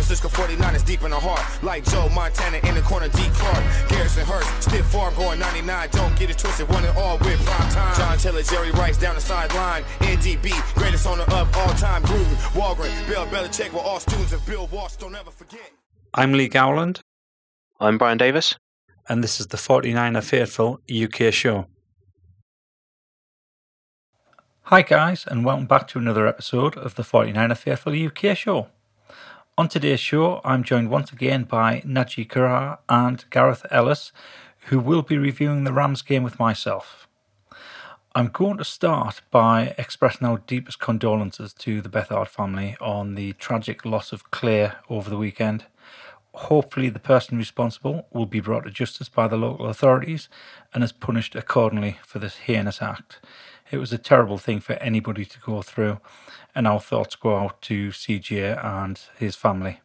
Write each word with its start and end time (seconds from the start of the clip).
Francisco 0.00 0.30
49 0.30 0.74
is 0.74 0.82
deep 0.82 1.02
in 1.02 1.10
the 1.10 1.20
heart. 1.20 1.44
Like 1.62 1.84
Joe 1.84 2.08
Montana 2.08 2.56
in 2.66 2.74
the 2.74 2.80
corner, 2.80 3.08
D. 3.08 3.20
Clark. 3.34 3.62
Garrison 3.90 4.24
Hearst, 4.24 4.62
stiff 4.62 4.86
farm 4.86 5.14
going 5.14 5.38
99. 5.38 5.88
Don't 5.92 6.18
get 6.18 6.30
it 6.30 6.38
twisted, 6.38 6.66
one 6.70 6.86
and 6.86 6.96
all 6.96 7.18
with 7.18 7.38
prime 7.44 7.70
time. 7.70 7.96
John 7.96 8.16
Taylor, 8.16 8.42
Jerry 8.42 8.70
Rice 8.70 8.96
down 8.96 9.14
the 9.14 9.20
sideline. 9.20 9.82
NDB, 10.00 10.56
greatest 10.74 11.06
owner 11.06 11.24
of 11.24 11.54
all 11.54 11.74
time. 11.74 12.02
Gruden, 12.04 12.34
Walgren, 12.56 13.08
Bill 13.08 13.26
Belichick 13.26 13.74
were 13.74 13.80
all 13.80 14.00
students 14.00 14.32
of 14.32 14.44
Bill 14.46 14.66
Walsh. 14.68 14.96
Don't 14.96 15.14
ever 15.14 15.30
forget. 15.30 15.70
I'm 16.14 16.32
Lee 16.32 16.48
Gowland. 16.48 17.02
I'm 17.78 17.98
Brian 17.98 18.16
Davis. 18.16 18.56
And 19.06 19.22
this 19.22 19.38
is 19.38 19.48
the 19.48 19.58
49er 19.58 20.24
Faithful 20.24 20.80
UK 20.90 21.30
show. 21.30 21.66
Hi, 24.62 24.80
guys, 24.80 25.26
and 25.26 25.44
welcome 25.44 25.66
back 25.66 25.88
to 25.88 25.98
another 25.98 26.26
episode 26.26 26.78
of 26.78 26.94
the 26.94 27.02
49er 27.02 27.56
Faithful 27.58 27.92
UK 27.92 28.34
show. 28.34 28.68
On 29.60 29.68
today's 29.68 30.00
show, 30.00 30.40
I'm 30.42 30.64
joined 30.64 30.88
once 30.88 31.12
again 31.12 31.44
by 31.44 31.82
Naji 31.82 32.26
Karar 32.26 32.78
and 32.88 33.22
Gareth 33.28 33.66
Ellis, 33.70 34.10
who 34.68 34.78
will 34.78 35.02
be 35.02 35.18
reviewing 35.18 35.64
the 35.64 35.72
Rams 35.74 36.00
game 36.00 36.22
with 36.22 36.38
myself. 36.38 37.06
I'm 38.14 38.28
going 38.28 38.56
to 38.56 38.64
start 38.64 39.20
by 39.30 39.74
expressing 39.76 40.26
our 40.26 40.38
deepest 40.38 40.80
condolences 40.80 41.52
to 41.52 41.82
the 41.82 41.90
Beathard 41.90 42.28
family 42.28 42.74
on 42.80 43.16
the 43.16 43.34
tragic 43.34 43.84
loss 43.84 44.14
of 44.14 44.30
Claire 44.30 44.76
over 44.88 45.10
the 45.10 45.18
weekend. 45.18 45.66
Hopefully, 46.32 46.88
the 46.88 46.98
person 46.98 47.36
responsible 47.36 48.06
will 48.14 48.24
be 48.24 48.40
brought 48.40 48.64
to 48.64 48.70
justice 48.70 49.10
by 49.10 49.28
the 49.28 49.36
local 49.36 49.66
authorities 49.66 50.30
and 50.72 50.82
is 50.82 50.90
punished 50.90 51.36
accordingly 51.36 51.98
for 52.02 52.18
this 52.18 52.38
heinous 52.38 52.80
act. 52.80 53.20
It 53.70 53.78
was 53.78 53.92
a 53.92 53.98
terrible 53.98 54.38
thing 54.38 54.60
for 54.60 54.74
anybody 54.74 55.24
to 55.24 55.40
go 55.40 55.62
through, 55.62 56.00
and 56.54 56.66
our 56.66 56.80
thoughts 56.80 57.16
go 57.16 57.36
out 57.36 57.62
to 57.62 57.90
CJ 57.90 58.64
and 58.64 59.00
his 59.18 59.36
family. 59.36 59.80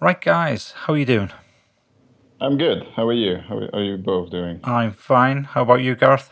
Right, 0.00 0.20
guys, 0.20 0.72
how 0.72 0.94
are 0.94 0.98
you 0.98 1.06
doing? 1.06 1.30
I'm 2.40 2.58
good. 2.58 2.84
How 2.96 3.06
are 3.08 3.12
you? 3.14 3.38
How 3.48 3.58
are 3.72 3.82
you 3.84 3.98
both 3.98 4.30
doing? 4.30 4.64
I'm 4.64 4.92
fine. 4.92 5.44
How 5.44 5.62
about 5.62 5.82
you, 5.82 5.96
Gareth? 5.96 6.30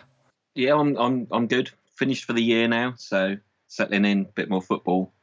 Yeah, 0.55 0.77
I'm 0.77 0.97
I'm 0.97 1.27
I'm 1.33 1.47
good. 1.47 1.71
Finished 1.97 2.25
for 2.25 2.35
the 2.35 2.43
year 2.43 2.69
now, 2.69 2.95
so 2.99 3.37
settling 3.69 4.05
in, 4.05 4.21
a 4.23 4.33
bit 4.35 4.51
more 4.51 4.63
football, 4.63 5.15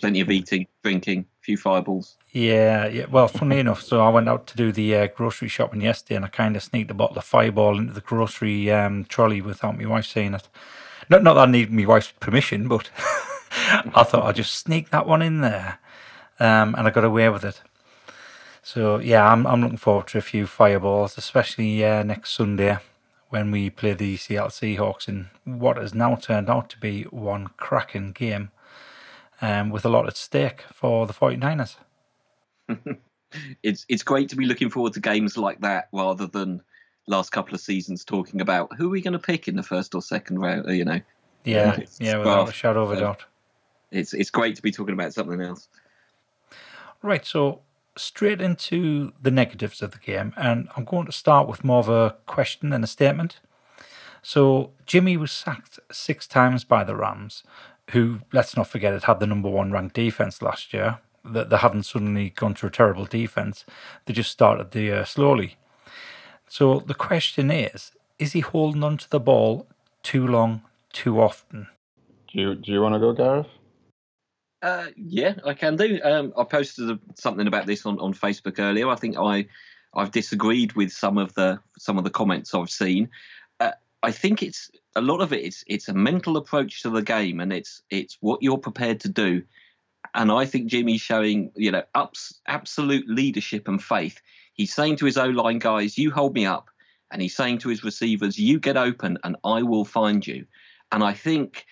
plenty 0.00 0.20
of 0.20 0.30
eating, 0.30 0.66
drinking, 0.84 1.20
a 1.20 1.33
few 1.44 1.56
fireballs. 1.58 2.16
Yeah, 2.32 2.86
yeah. 2.86 3.06
Well, 3.06 3.28
funny 3.28 3.58
enough, 3.58 3.82
so 3.82 4.00
I 4.00 4.08
went 4.08 4.28
out 4.28 4.46
to 4.48 4.56
do 4.56 4.72
the 4.72 4.96
uh, 4.96 5.06
grocery 5.08 5.48
shopping 5.48 5.82
yesterday, 5.82 6.16
and 6.16 6.24
I 6.24 6.28
kind 6.28 6.56
of 6.56 6.62
sneaked 6.62 6.90
a 6.90 6.94
bottle 6.94 7.18
of 7.18 7.24
Fireball 7.24 7.78
into 7.78 7.92
the 7.92 8.00
grocery 8.00 8.70
um, 8.70 9.04
trolley 9.04 9.40
without 9.40 9.78
my 9.78 9.86
wife 9.86 10.06
seeing 10.06 10.34
it. 10.34 10.48
Not, 11.10 11.22
not 11.22 11.34
that 11.34 11.48
I 11.48 11.50
need 11.50 11.70
my 11.70 11.84
wife's 11.84 12.12
permission, 12.18 12.66
but 12.66 12.90
I 13.94 14.02
thought 14.04 14.24
I'd 14.24 14.36
just 14.36 14.54
sneak 14.54 14.90
that 14.90 15.06
one 15.06 15.20
in 15.20 15.42
there, 15.42 15.78
um, 16.40 16.74
and 16.76 16.86
I 16.86 16.90
got 16.90 17.04
away 17.04 17.28
with 17.28 17.44
it. 17.44 17.60
So 18.62 18.98
yeah, 18.98 19.30
I'm 19.30 19.46
I'm 19.46 19.60
looking 19.60 19.76
forward 19.76 20.06
to 20.08 20.18
a 20.18 20.22
few 20.22 20.46
Fireballs, 20.46 21.18
especially 21.18 21.84
uh, 21.84 22.02
next 22.02 22.32
Sunday 22.32 22.78
when 23.28 23.50
we 23.50 23.68
play 23.68 23.92
the 23.92 24.16
Seattle 24.16 24.48
Seahawks 24.48 25.08
in 25.08 25.28
what 25.44 25.76
has 25.76 25.92
now 25.92 26.14
turned 26.14 26.48
out 26.48 26.70
to 26.70 26.78
be 26.78 27.02
one 27.04 27.48
cracking 27.56 28.12
game 28.12 28.50
um, 29.44 29.68
with 29.68 29.84
a 29.84 29.88
lot 29.88 30.06
at 30.06 30.16
stake 30.16 30.62
for 30.72 31.06
the 31.06 31.12
49ers. 31.12 31.76
it's 33.62 33.84
it's 33.88 34.02
great 34.02 34.28
to 34.30 34.36
be 34.36 34.46
looking 34.46 34.70
forward 34.70 34.94
to 34.94 35.00
games 35.00 35.36
like 35.36 35.60
that 35.60 35.88
rather 35.92 36.26
than 36.26 36.62
last 37.06 37.30
couple 37.30 37.54
of 37.54 37.60
seasons 37.60 38.04
talking 38.04 38.40
about 38.40 38.74
who 38.76 38.86
are 38.86 38.90
we 38.90 39.02
going 39.02 39.12
to 39.12 39.18
pick 39.18 39.46
in 39.46 39.56
the 39.56 39.62
first 39.62 39.94
or 39.94 40.00
second 40.00 40.38
round. 40.38 40.68
You 40.74 40.84
know. 40.84 41.00
Yeah, 41.44 41.78
yeah, 42.00 42.16
without 42.16 42.48
a 42.48 42.52
shadow 42.52 42.84
of 42.84 42.92
a 42.92 43.00
doubt. 43.00 43.24
It's 43.90 44.14
it's 44.14 44.30
great 44.30 44.56
to 44.56 44.62
be 44.62 44.72
talking 44.72 44.94
about 44.94 45.12
something 45.12 45.42
else. 45.42 45.68
Right, 47.02 47.26
so 47.26 47.60
straight 47.98 48.40
into 48.40 49.12
the 49.20 49.30
negatives 49.30 49.82
of 49.82 49.90
the 49.90 49.98
game, 49.98 50.32
and 50.38 50.68
I'm 50.74 50.86
going 50.86 51.04
to 51.04 51.12
start 51.12 51.46
with 51.46 51.62
more 51.62 51.80
of 51.80 51.90
a 51.90 52.16
question 52.24 52.70
than 52.70 52.82
a 52.82 52.86
statement. 52.86 53.40
So 54.22 54.70
Jimmy 54.86 55.18
was 55.18 55.30
sacked 55.30 55.78
six 55.92 56.26
times 56.26 56.64
by 56.64 56.82
the 56.82 56.96
Rams, 56.96 57.44
who, 57.90 58.20
let's 58.32 58.56
not 58.56 58.68
forget, 58.68 58.94
it 58.94 59.04
had 59.04 59.20
the 59.20 59.26
number 59.26 59.48
one 59.48 59.72
ranked 59.72 59.94
defense 59.94 60.42
last 60.42 60.72
year. 60.72 61.00
That 61.24 61.48
they 61.48 61.56
haven't 61.56 61.84
suddenly 61.84 62.30
gone 62.30 62.52
to 62.54 62.66
a 62.66 62.70
terrible 62.70 63.06
defense; 63.06 63.64
they 64.04 64.12
just 64.12 64.30
started 64.30 64.72
the 64.72 64.82
year 64.82 65.06
slowly. 65.06 65.56
So 66.48 66.80
the 66.80 66.94
question 66.94 67.50
is: 67.50 67.92
Is 68.18 68.32
he 68.32 68.40
holding 68.40 68.84
on 68.84 68.98
to 68.98 69.08
the 69.08 69.20
ball 69.20 69.66
too 70.02 70.26
long, 70.26 70.62
too 70.92 71.20
often? 71.20 71.68
Do 72.30 72.40
you 72.40 72.54
do 72.54 72.72
you 72.72 72.82
want 72.82 72.94
to 72.94 72.98
go, 72.98 73.14
Gareth? 73.14 73.46
Uh, 74.60 74.86
yeah, 74.96 75.34
I 75.44 75.54
can 75.54 75.76
do. 75.76 76.00
Um, 76.02 76.32
I 76.38 76.44
posted 76.44 76.98
something 77.16 77.46
about 77.46 77.66
this 77.66 77.84
on, 77.84 77.98
on 78.00 78.14
Facebook 78.14 78.58
earlier. 78.58 78.88
I 78.88 78.96
think 78.96 79.16
I 79.18 79.46
I've 79.94 80.10
disagreed 80.10 80.72
with 80.72 80.90
some 80.90 81.18
of 81.18 81.34
the 81.34 81.60
some 81.78 81.98
of 81.98 82.04
the 82.04 82.10
comments 82.10 82.54
I've 82.54 82.70
seen. 82.70 83.10
I 84.04 84.12
think 84.12 84.42
it's 84.42 84.70
a 84.94 85.00
lot 85.00 85.20
of 85.20 85.32
it. 85.32 85.42
It's 85.44 85.64
it's 85.66 85.88
a 85.88 85.94
mental 85.94 86.36
approach 86.36 86.82
to 86.82 86.90
the 86.90 87.02
game, 87.02 87.40
and 87.40 87.52
it's 87.52 87.82
it's 87.90 88.16
what 88.20 88.42
you're 88.42 88.58
prepared 88.58 89.00
to 89.00 89.08
do 89.08 89.42
and 90.14 90.30
I 90.30 90.46
think 90.46 90.66
Jimmy's 90.66 91.00
showing, 91.00 91.50
you 91.56 91.70
know, 91.70 91.82
ups, 91.94 92.40
absolute 92.46 93.08
leadership 93.08 93.66
and 93.68 93.82
faith. 93.82 94.20
He's 94.52 94.74
saying 94.74 94.96
to 94.96 95.06
his 95.06 95.16
O 95.16 95.26
line 95.26 95.58
guys, 95.58 95.98
"You 95.98 96.10
hold 96.10 96.34
me 96.34 96.46
up," 96.46 96.68
and 97.10 97.20
he's 97.20 97.36
saying 97.36 97.58
to 97.58 97.68
his 97.68 97.82
receivers, 97.84 98.38
"You 98.38 98.60
get 98.60 98.76
open, 98.76 99.18
and 99.24 99.36
I 99.44 99.62
will 99.62 99.84
find 99.84 100.26
you." 100.26 100.46
And 100.92 101.02
I 101.02 101.12
think 101.12 101.66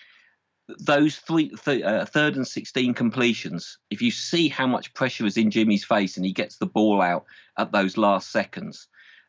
those 0.79 1.17
three, 1.17 1.49
th- 1.49 1.83
uh, 1.83 2.05
third 2.05 2.35
and 2.35 2.47
sixteen 2.47 2.93
completions, 2.93 3.77
if 3.89 4.01
you 4.01 4.11
see 4.11 4.49
how 4.49 4.67
much 4.67 4.93
pressure 4.93 5.25
is 5.25 5.37
in 5.37 5.51
Jimmy's 5.51 5.85
face, 5.85 6.17
and 6.17 6.25
he 6.25 6.33
gets 6.33 6.57
the 6.57 6.65
ball 6.65 7.01
out 7.01 7.25
at 7.57 7.71
those 7.71 7.97
last 7.97 8.31
seconds, 8.31 8.87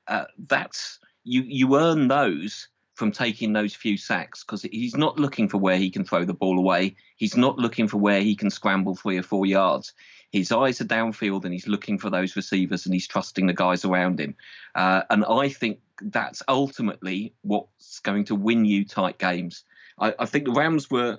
uh, 0.09 0.25
that's 0.49 0.99
you 1.23 1.43
you 1.43 1.77
earn 1.77 2.09
those 2.09 2.69
from 2.95 3.11
taking 3.11 3.53
those 3.53 3.75
few 3.75 3.97
sacks 3.97 4.45
because 4.45 4.63
he's 4.63 4.97
not 4.97 5.19
looking 5.19 5.49
for 5.49 5.59
where 5.59 5.77
he 5.77 5.91
can 5.91 6.05
throw 6.05 6.25
the 6.25 6.35
ball 6.35 6.59
away. 6.59 6.97
He's 7.17 7.37
not 7.37 7.59
looking 7.59 7.89
for 7.89 7.99
where 7.99 8.21
he 8.21 8.37
can 8.37 8.51
scramble 8.51 8.95
three 8.95 9.19
or 9.19 9.23
four 9.23 9.47
yards. 9.47 9.93
His 10.31 10.51
eyes 10.53 10.81
are 10.81 10.87
downfield 10.87 11.45
and 11.45 11.53
he's 11.53 11.69
looking 11.69 11.99
for 11.99 12.11
those 12.11 12.37
receivers 12.37 12.87
and 12.87 12.95
he's 12.95 13.09
trusting 13.09 13.47
the 13.47 13.53
guys 13.53 13.85
around 13.85 14.21
him. 14.21 14.37
Uh, 14.75 15.03
and 15.11 15.25
I 15.25 15.49
think 15.49 15.81
that's 16.01 16.43
ultimately 16.49 17.35
what's 17.43 18.01
going 18.01 18.25
to 18.27 18.35
win 18.35 18.65
you 18.65 18.85
tight 18.85 19.19
games. 19.19 19.65
I, 19.99 20.15
I 20.19 20.27
think 20.27 20.45
the 20.45 20.53
Rams 20.53 20.91
were 20.91 21.19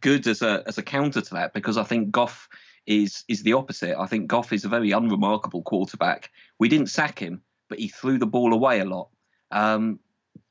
good 0.00 0.26
as 0.26 0.42
a 0.42 0.62
as 0.66 0.78
a 0.78 0.82
counter 0.82 1.20
to 1.20 1.34
that 1.34 1.54
because 1.54 1.78
I 1.78 1.84
think 1.84 2.10
Goff 2.10 2.48
is 2.86 3.24
is 3.28 3.42
the 3.42 3.54
opposite. 3.54 3.98
I 3.98 4.06
think 4.06 4.26
Goff 4.26 4.52
is 4.52 4.64
a 4.64 4.68
very 4.68 4.92
unremarkable 4.92 5.62
quarterback. 5.62 6.30
We 6.58 6.68
didn't 6.68 6.88
sack 6.88 7.18
him, 7.18 7.42
but 7.68 7.78
he 7.78 7.88
threw 7.88 8.18
the 8.18 8.26
ball 8.26 8.52
away 8.52 8.80
a 8.80 8.84
lot. 8.84 9.08
Um, 9.50 10.00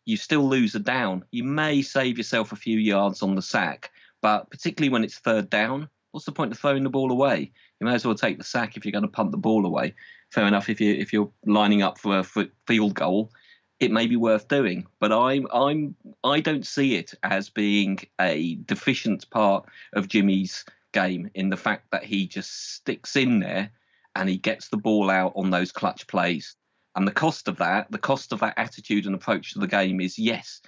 you 0.07 0.15
still 0.15 0.47
lose 0.47 0.73
a 0.73 0.79
down. 0.79 1.25
You 1.31 1.43
may 1.43 1.81
save 1.81 2.17
yourself 2.17 2.53
a 2.53 2.55
few 2.55 2.79
yards 2.79 3.21
on 3.21 3.35
the 3.35 3.41
sack, 3.41 3.91
but 4.21 4.49
particularly 4.49 4.89
when 4.89 5.03
it's 5.03 5.19
third 5.19 5.49
down, 5.49 5.89
what's 6.11 6.25
the 6.25 6.31
point 6.31 6.53
of 6.53 6.57
throwing 6.57 6.83
the 6.83 6.89
ball 6.89 7.11
away? 7.11 7.51
You 7.79 7.85
may 7.85 7.93
as 7.93 8.05
well 8.05 8.15
take 8.15 8.37
the 8.37 8.45
sack 8.45 8.77
if 8.77 8.85
you're 8.85 8.93
going 8.93 9.01
to 9.03 9.09
punt 9.09 9.31
the 9.31 9.37
ball 9.37 9.65
away. 9.65 9.95
Fair 10.31 10.47
enough. 10.47 10.69
If 10.69 10.79
you 10.79 10.93
if 10.93 11.11
you're 11.11 11.29
lining 11.45 11.81
up 11.81 11.99
for 11.99 12.19
a 12.19 12.47
field 12.65 12.93
goal, 12.93 13.33
it 13.81 13.91
may 13.91 14.07
be 14.07 14.15
worth 14.15 14.47
doing. 14.47 14.87
But 15.01 15.11
I'm 15.11 15.45
I'm 15.53 15.93
I 16.23 16.39
don't 16.39 16.65
see 16.65 16.95
it 16.95 17.13
as 17.21 17.49
being 17.49 17.99
a 18.19 18.55
deficient 18.55 19.29
part 19.29 19.65
of 19.91 20.07
Jimmy's 20.07 20.63
game 20.93 21.29
in 21.35 21.49
the 21.49 21.57
fact 21.57 21.91
that 21.91 22.05
he 22.05 22.27
just 22.27 22.75
sticks 22.75 23.17
in 23.17 23.39
there 23.41 23.71
and 24.15 24.29
he 24.29 24.37
gets 24.37 24.69
the 24.69 24.77
ball 24.77 25.09
out 25.09 25.33
on 25.35 25.49
those 25.49 25.73
clutch 25.73 26.07
plays. 26.07 26.55
And 26.97 27.07
the 27.07 27.11
cost 27.11 27.47
of 27.47 27.57
that, 27.57 27.91
the 27.91 27.99
cost 27.99 28.33
of 28.33 28.39
that 28.39 28.55
attitude 28.57 29.05
and 29.05 29.13
approach 29.13 29.53
to 29.53 29.59
the 29.59 29.67
game 29.67 30.01
is 30.01 30.17
yes, 30.17 30.61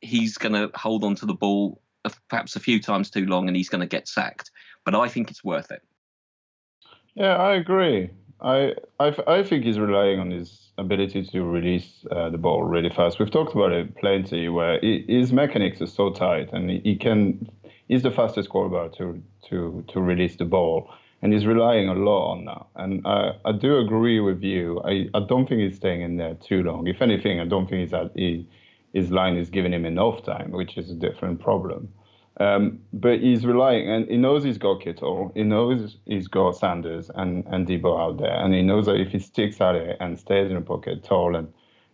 he's 0.00 0.36
going 0.36 0.52
to 0.52 0.76
hold 0.76 1.04
on 1.04 1.14
to 1.14 1.26
the 1.26 1.32
ball 1.32 1.80
perhaps 2.28 2.56
a 2.56 2.60
few 2.60 2.80
times 2.80 3.08
too 3.08 3.24
long 3.24 3.46
and 3.46 3.56
he's 3.56 3.68
going 3.68 3.80
to 3.80 3.86
get 3.86 4.08
sacked. 4.08 4.50
But 4.84 4.96
I 4.96 5.08
think 5.08 5.30
it's 5.30 5.44
worth 5.44 5.70
it. 5.70 5.82
Yeah, 7.14 7.36
I 7.36 7.54
agree. 7.54 8.10
I 8.40 8.74
I, 8.98 9.16
I 9.28 9.42
think 9.44 9.64
he's 9.64 9.78
relying 9.78 10.18
on 10.18 10.30
his 10.30 10.72
ability 10.76 11.24
to 11.26 11.42
release 11.42 12.04
uh, 12.10 12.30
the 12.30 12.38
ball 12.38 12.64
really 12.64 12.90
fast. 12.90 13.20
We've 13.20 13.30
talked 13.30 13.54
about 13.54 13.72
it 13.72 13.96
plenty, 13.96 14.48
where 14.48 14.80
he, 14.80 15.04
his 15.08 15.32
mechanics 15.32 15.80
are 15.80 15.86
so 15.86 16.10
tight, 16.10 16.52
and 16.52 16.68
he, 16.68 16.80
he 16.80 16.96
can 16.96 17.48
he's 17.88 18.02
the 18.02 18.10
fastest 18.10 18.50
quarterback 18.50 18.92
to 18.98 19.22
to 19.48 19.84
to 19.88 20.00
release 20.00 20.36
the 20.36 20.44
ball 20.44 20.90
and 21.22 21.32
he's 21.32 21.46
relying 21.46 21.88
a 21.88 21.94
lot 21.94 22.32
on 22.32 22.44
that. 22.44 22.66
And 22.76 23.06
I, 23.06 23.32
I 23.44 23.52
do 23.52 23.78
agree 23.78 24.20
with 24.20 24.42
you. 24.42 24.80
I, 24.84 25.08
I 25.14 25.20
don't 25.20 25.48
think 25.48 25.60
he's 25.60 25.76
staying 25.76 26.02
in 26.02 26.16
there 26.16 26.34
too 26.34 26.62
long. 26.62 26.86
If 26.86 27.02
anything, 27.02 27.40
I 27.40 27.46
don't 27.46 27.68
think 27.68 27.80
he's 27.80 27.94
at, 27.94 28.12
he, 28.14 28.48
his 28.92 29.10
line 29.10 29.36
is 29.36 29.50
giving 29.50 29.72
him 29.72 29.84
enough 29.84 30.24
time, 30.24 30.50
which 30.52 30.76
is 30.76 30.90
a 30.90 30.94
different 30.94 31.40
problem. 31.40 31.88
Um, 32.38 32.80
but 32.92 33.20
he's 33.20 33.46
relying, 33.46 33.88
and 33.90 34.06
he 34.10 34.18
knows 34.18 34.44
he's 34.44 34.58
got 34.58 34.82
Kittle, 34.82 35.32
he 35.34 35.42
knows 35.42 35.96
he's 36.04 36.28
got 36.28 36.56
Sanders 36.56 37.10
and, 37.14 37.46
and 37.46 37.66
Deebo 37.66 37.98
out 37.98 38.18
there, 38.18 38.34
and 38.34 38.52
he 38.52 38.60
knows 38.60 38.84
that 38.86 39.00
if 39.00 39.08
he 39.08 39.18
sticks 39.18 39.58
at 39.60 39.74
it 39.74 39.96
and 40.00 40.18
stays 40.18 40.50
in 40.50 40.54
the 40.56 40.60
pocket 40.60 41.02
tall 41.02 41.34
and 41.34 41.48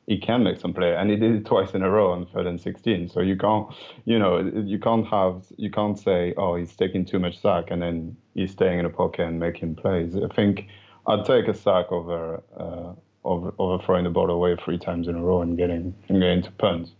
he 0.06 0.18
can 0.18 0.42
make 0.42 0.58
some 0.58 0.74
play, 0.74 0.96
and 0.96 1.10
he 1.10 1.16
did 1.16 1.34
it 1.34 1.46
twice 1.46 1.74
in 1.74 1.82
a 1.82 1.90
row 1.90 2.12
on 2.12 2.26
third 2.26 2.46
and 2.46 2.60
16. 2.60 3.08
So 3.08 3.20
you 3.20 3.36
can't, 3.36 3.68
you 4.04 4.18
know, 4.18 4.40
you 4.64 4.78
can't 4.78 5.06
have, 5.06 5.44
you 5.56 5.70
can't 5.70 5.98
say, 5.98 6.34
oh, 6.36 6.56
he's 6.56 6.74
taking 6.74 7.04
too 7.04 7.18
much 7.18 7.40
sack, 7.40 7.70
and 7.70 7.80
then 7.80 8.16
he's 8.34 8.50
staying 8.50 8.78
in 8.78 8.84
the 8.84 8.90
pocket 8.90 9.26
and 9.26 9.38
making 9.38 9.76
plays. 9.76 10.16
I 10.16 10.32
think 10.34 10.66
I'd 11.06 11.24
take 11.24 11.46
a 11.46 11.54
sack 11.54 11.92
over, 11.92 12.42
uh, 12.56 12.92
over, 13.24 13.54
over 13.58 13.82
throwing 13.84 14.04
the 14.04 14.10
ball 14.10 14.30
away 14.30 14.56
three 14.56 14.78
times 14.78 15.06
in 15.06 15.14
a 15.14 15.22
row 15.22 15.42
and 15.42 15.56
getting 15.56 15.94
and 16.08 16.20
getting 16.20 16.42
to 16.42 16.50
punts. 16.52 16.92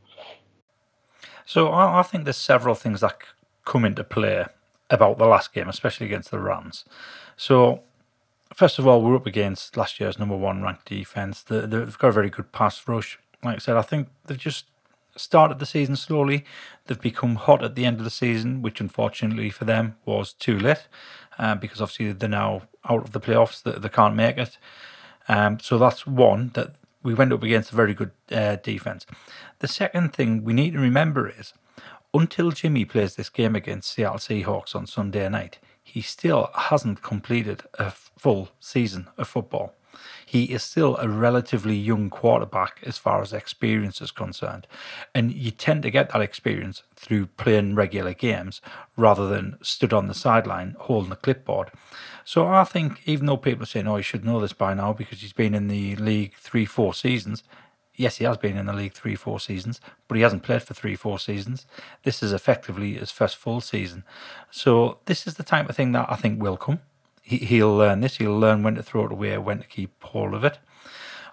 So 1.44 1.68
I, 1.68 2.00
I 2.00 2.02
think 2.02 2.24
there's 2.24 2.36
several 2.36 2.76
things 2.76 3.00
that 3.00 3.18
come 3.64 3.84
into 3.84 4.04
play 4.04 4.46
about 4.90 5.18
the 5.18 5.26
last 5.26 5.52
game, 5.52 5.68
especially 5.68 6.06
against 6.06 6.30
the 6.30 6.38
Rams. 6.38 6.84
So 7.36 7.82
first 8.54 8.78
of 8.78 8.86
all, 8.86 9.02
we're 9.02 9.16
up 9.16 9.26
against 9.26 9.76
last 9.76 10.00
year's 10.00 10.18
number 10.18 10.36
one 10.36 10.62
ranked 10.62 10.86
defense. 10.86 11.42
They've 11.42 11.98
got 11.98 12.08
a 12.08 12.12
very 12.12 12.30
good 12.30 12.52
pass 12.52 12.86
rush. 12.86 13.18
Like 13.44 13.56
I 13.56 13.58
said, 13.58 13.76
I 13.76 13.82
think 13.82 14.08
they've 14.26 14.38
just 14.38 14.66
started 15.16 15.58
the 15.58 15.66
season 15.66 15.96
slowly. 15.96 16.44
They've 16.86 17.00
become 17.00 17.36
hot 17.36 17.62
at 17.62 17.74
the 17.74 17.84
end 17.84 17.98
of 17.98 18.04
the 18.04 18.10
season, 18.10 18.62
which 18.62 18.80
unfortunately 18.80 19.50
for 19.50 19.64
them 19.64 19.96
was 20.04 20.32
too 20.32 20.58
late 20.58 20.86
uh, 21.38 21.54
because 21.54 21.80
obviously 21.80 22.12
they're 22.12 22.28
now 22.28 22.62
out 22.88 23.04
of 23.04 23.12
the 23.12 23.20
playoffs. 23.20 23.62
They, 23.62 23.72
they 23.72 23.88
can't 23.88 24.16
make 24.16 24.38
it. 24.38 24.58
Um, 25.28 25.60
so 25.60 25.78
that's 25.78 26.06
one 26.06 26.50
that 26.54 26.74
we 27.02 27.14
went 27.14 27.32
up 27.32 27.42
against 27.42 27.72
a 27.72 27.76
very 27.76 27.94
good 27.94 28.12
uh, 28.30 28.56
defense. 28.56 29.06
The 29.58 29.68
second 29.68 30.12
thing 30.12 30.44
we 30.44 30.52
need 30.52 30.72
to 30.72 30.78
remember 30.78 31.28
is 31.28 31.52
until 32.14 32.50
Jimmy 32.50 32.84
plays 32.84 33.16
this 33.16 33.30
game 33.30 33.54
against 33.56 33.90
Seattle 33.90 34.18
Seahawks 34.18 34.74
on 34.74 34.86
Sunday 34.86 35.28
night, 35.28 35.58
he 35.82 36.00
still 36.00 36.50
hasn't 36.54 37.02
completed 37.02 37.62
a 37.78 37.90
full 37.90 38.50
season 38.60 39.08
of 39.18 39.28
football. 39.28 39.74
He 40.24 40.44
is 40.44 40.62
still 40.62 40.96
a 40.96 41.08
relatively 41.08 41.76
young 41.76 42.08
quarterback 42.08 42.80
as 42.84 42.96
far 42.96 43.20
as 43.20 43.32
experience 43.32 44.00
is 44.00 44.10
concerned. 44.10 44.66
And 45.14 45.32
you 45.32 45.50
tend 45.50 45.82
to 45.82 45.90
get 45.90 46.10
that 46.10 46.22
experience 46.22 46.82
through 46.96 47.26
playing 47.26 47.74
regular 47.74 48.14
games 48.14 48.62
rather 48.96 49.28
than 49.28 49.58
stood 49.62 49.92
on 49.92 50.08
the 50.08 50.14
sideline 50.14 50.76
holding 50.78 51.12
a 51.12 51.16
clipboard. 51.16 51.70
So 52.24 52.46
I 52.46 52.64
think, 52.64 53.02
even 53.04 53.26
though 53.26 53.36
people 53.36 53.64
are 53.64 53.66
saying, 53.66 53.86
oh, 53.86 53.96
he 53.96 54.02
should 54.02 54.24
know 54.24 54.40
this 54.40 54.54
by 54.54 54.72
now 54.74 54.92
because 54.92 55.20
he's 55.20 55.34
been 55.34 55.54
in 55.54 55.68
the 55.68 55.96
league 55.96 56.34
three, 56.36 56.64
four 56.64 56.94
seasons, 56.94 57.42
yes, 57.94 58.16
he 58.16 58.24
has 58.24 58.36
been 58.36 58.56
in 58.56 58.66
the 58.66 58.72
league 58.72 58.94
three, 58.94 59.14
four 59.14 59.40
seasons, 59.40 59.80
but 60.08 60.16
he 60.16 60.22
hasn't 60.22 60.42
played 60.42 60.62
for 60.62 60.74
three, 60.74 60.96
four 60.96 61.18
seasons. 61.18 61.66
This 62.02 62.22
is 62.22 62.32
effectively 62.32 62.94
his 62.94 63.10
first 63.10 63.36
full 63.36 63.60
season. 63.60 64.04
So 64.50 64.98
this 65.06 65.26
is 65.26 65.34
the 65.34 65.42
type 65.42 65.68
of 65.68 65.76
thing 65.76 65.92
that 65.92 66.06
I 66.10 66.16
think 66.16 66.40
will 66.40 66.56
come. 66.56 66.80
He, 67.22 67.38
he'll 67.38 67.76
learn 67.76 68.00
this. 68.00 68.16
He'll 68.16 68.38
learn 68.38 68.62
when 68.62 68.74
to 68.74 68.82
throw 68.82 69.06
it 69.06 69.12
away, 69.12 69.36
when 69.38 69.58
to 69.58 69.66
keep 69.66 70.02
hold 70.02 70.34
of 70.34 70.44
it. 70.44 70.58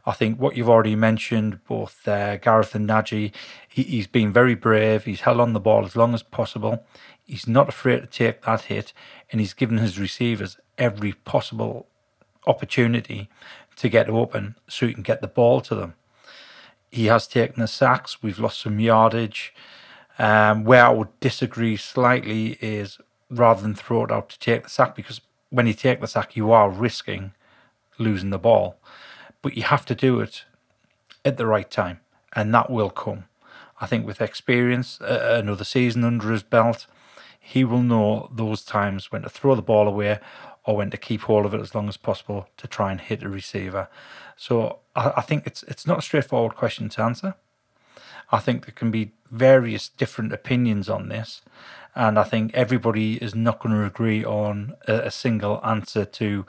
I 0.05 0.13
think 0.13 0.39
what 0.39 0.55
you've 0.55 0.69
already 0.69 0.95
mentioned, 0.95 1.63
both 1.65 2.07
uh, 2.07 2.37
Gareth 2.37 2.73
and 2.73 2.87
Najee, 2.87 3.33
he, 3.67 3.83
he's 3.83 4.07
been 4.07 4.31
very 4.31 4.55
brave. 4.55 5.05
He's 5.05 5.21
held 5.21 5.39
on 5.39 5.53
the 5.53 5.59
ball 5.59 5.85
as 5.85 5.95
long 5.95 6.13
as 6.13 6.23
possible. 6.23 6.85
He's 7.23 7.47
not 7.47 7.69
afraid 7.69 7.99
to 8.01 8.07
take 8.07 8.43
that 8.43 8.61
hit, 8.61 8.93
and 9.31 9.39
he's 9.39 9.53
given 9.53 9.77
his 9.77 9.99
receivers 9.99 10.57
every 10.77 11.13
possible 11.13 11.87
opportunity 12.47 13.29
to 13.75 13.89
get 13.89 14.09
open 14.09 14.55
so 14.67 14.87
he 14.87 14.93
can 14.93 15.03
get 15.03 15.21
the 15.21 15.27
ball 15.27 15.61
to 15.61 15.75
them 15.75 15.93
he 16.91 17.05
has 17.05 17.27
taken 17.27 17.61
the 17.61 17.67
sacks. 17.67 18.21
We've 18.21 18.39
lost 18.39 18.61
some 18.61 18.79
yardage. 18.79 19.53
Um, 20.17 20.65
where 20.65 20.85
I 20.85 20.89
would 20.89 21.17
disagree 21.21 21.77
slightly 21.77 22.57
is 22.59 22.99
rather 23.29 23.61
than 23.61 23.73
throw 23.73 24.03
it 24.03 24.11
out 24.11 24.29
to 24.29 24.39
take 24.39 24.63
the 24.63 24.69
sack, 24.69 24.95
because 24.95 25.21
when 25.49 25.65
you 25.65 25.73
take 25.73 26.01
the 26.01 26.07
sack, 26.07 26.35
you 26.35 26.51
are 26.51 26.69
risking 26.69 27.31
losing 27.97 28.29
the 28.29 28.39
ball. 28.39 28.77
But 29.41 29.55
you 29.55 29.63
have 29.63 29.85
to 29.85 29.95
do 29.95 30.19
it 30.19 30.43
at 31.23 31.37
the 31.37 31.45
right 31.45 31.69
time, 31.69 32.01
and 32.35 32.53
that 32.53 32.69
will 32.69 32.89
come. 32.89 33.25
I 33.79 33.85
think 33.85 34.05
with 34.05 34.21
experience, 34.21 34.99
uh, 34.99 35.39
another 35.41 35.63
season 35.63 36.03
under 36.03 36.31
his 36.31 36.43
belt, 36.43 36.85
he 37.39 37.63
will 37.63 37.81
know 37.81 38.29
those 38.31 38.63
times 38.63 39.11
when 39.11 39.21
to 39.21 39.29
throw 39.29 39.55
the 39.55 39.61
ball 39.61 39.87
away 39.87 40.19
or 40.69 40.77
when 40.77 40.91
to 40.91 40.97
keep 40.97 41.21
hold 41.21 41.47
of 41.47 41.53
it 41.55 41.59
as 41.59 41.73
long 41.73 41.89
as 41.89 41.97
possible 41.97 42.47
to 42.55 42.67
try 42.67 42.91
and 42.91 43.01
hit 43.01 43.23
a 43.23 43.27
receiver. 43.27 43.89
So 44.37 44.77
I, 44.95 45.13
I 45.17 45.21
think 45.21 45.47
it's 45.47 45.63
it's 45.63 45.87
not 45.87 45.97
a 45.97 46.01
straightforward 46.03 46.55
question 46.55 46.89
to 46.89 47.01
answer. 47.01 47.33
I 48.31 48.37
think 48.37 48.67
there 48.67 48.75
can 48.75 48.91
be 48.91 49.13
various 49.31 49.89
different 49.89 50.31
opinions 50.31 50.87
on 50.87 51.09
this, 51.09 51.41
and 51.95 52.19
I 52.19 52.23
think 52.23 52.53
everybody 52.53 53.15
is 53.15 53.33
not 53.33 53.59
going 53.59 53.73
to 53.73 53.83
agree 53.83 54.23
on 54.23 54.75
a, 54.87 55.07
a 55.09 55.11
single 55.11 55.59
answer 55.65 56.05
to 56.05 56.45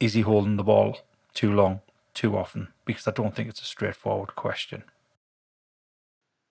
is 0.00 0.14
he 0.14 0.20
holding 0.20 0.56
the 0.56 0.62
ball 0.62 1.00
too 1.34 1.52
long, 1.52 1.80
too 2.14 2.38
often, 2.38 2.68
because 2.84 3.08
I 3.08 3.10
don't 3.10 3.34
think 3.34 3.48
it's 3.48 3.60
a 3.60 3.64
straightforward 3.64 4.36
question. 4.36 4.84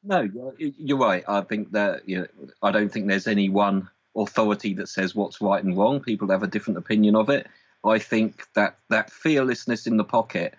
No, 0.04 0.28
you're 0.58 0.98
right. 0.98 1.24
I 1.26 1.40
think 1.40 1.72
that 1.72 2.02
you 2.06 2.18
know, 2.18 2.28
I 2.62 2.72
don't 2.72 2.92
think 2.92 3.08
there's 3.08 3.28
any 3.28 3.48
one 3.48 3.90
authority 4.18 4.74
that 4.74 4.90
says 4.90 5.16
what's 5.16 5.42
right 5.42 5.64
and 5.64 5.78
wrong. 5.78 6.00
People 6.02 6.30
have 6.30 6.44
a 6.44 6.48
different 6.48 6.78
opinion 6.78 7.16
of 7.16 7.30
it. 7.30 7.48
I 7.86 8.00
think 8.00 8.46
that 8.54 8.80
that 8.90 9.12
fearlessness 9.12 9.88
in 9.88 9.98
the 9.98 10.04
pocket 10.04 10.56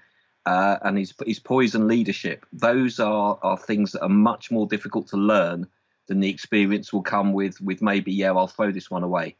uh, 0.46 0.78
and 0.82 0.96
his 0.96 1.12
his 1.26 1.38
poise 1.38 1.74
and 1.74 1.88
leadership, 1.88 2.46
those 2.52 3.00
are 3.00 3.38
are 3.42 3.58
things 3.58 3.92
that 3.92 4.02
are 4.02 4.08
much 4.08 4.50
more 4.50 4.66
difficult 4.66 5.08
to 5.08 5.16
learn 5.16 5.66
than 6.06 6.20
the 6.20 6.30
experience 6.30 6.92
will 6.92 7.02
come 7.02 7.32
with 7.32 7.60
with 7.60 7.82
maybe 7.82 8.12
yeah 8.12 8.32
I'll 8.32 8.46
throw 8.46 8.72
this 8.72 8.90
one 8.90 9.02
away. 9.02 9.36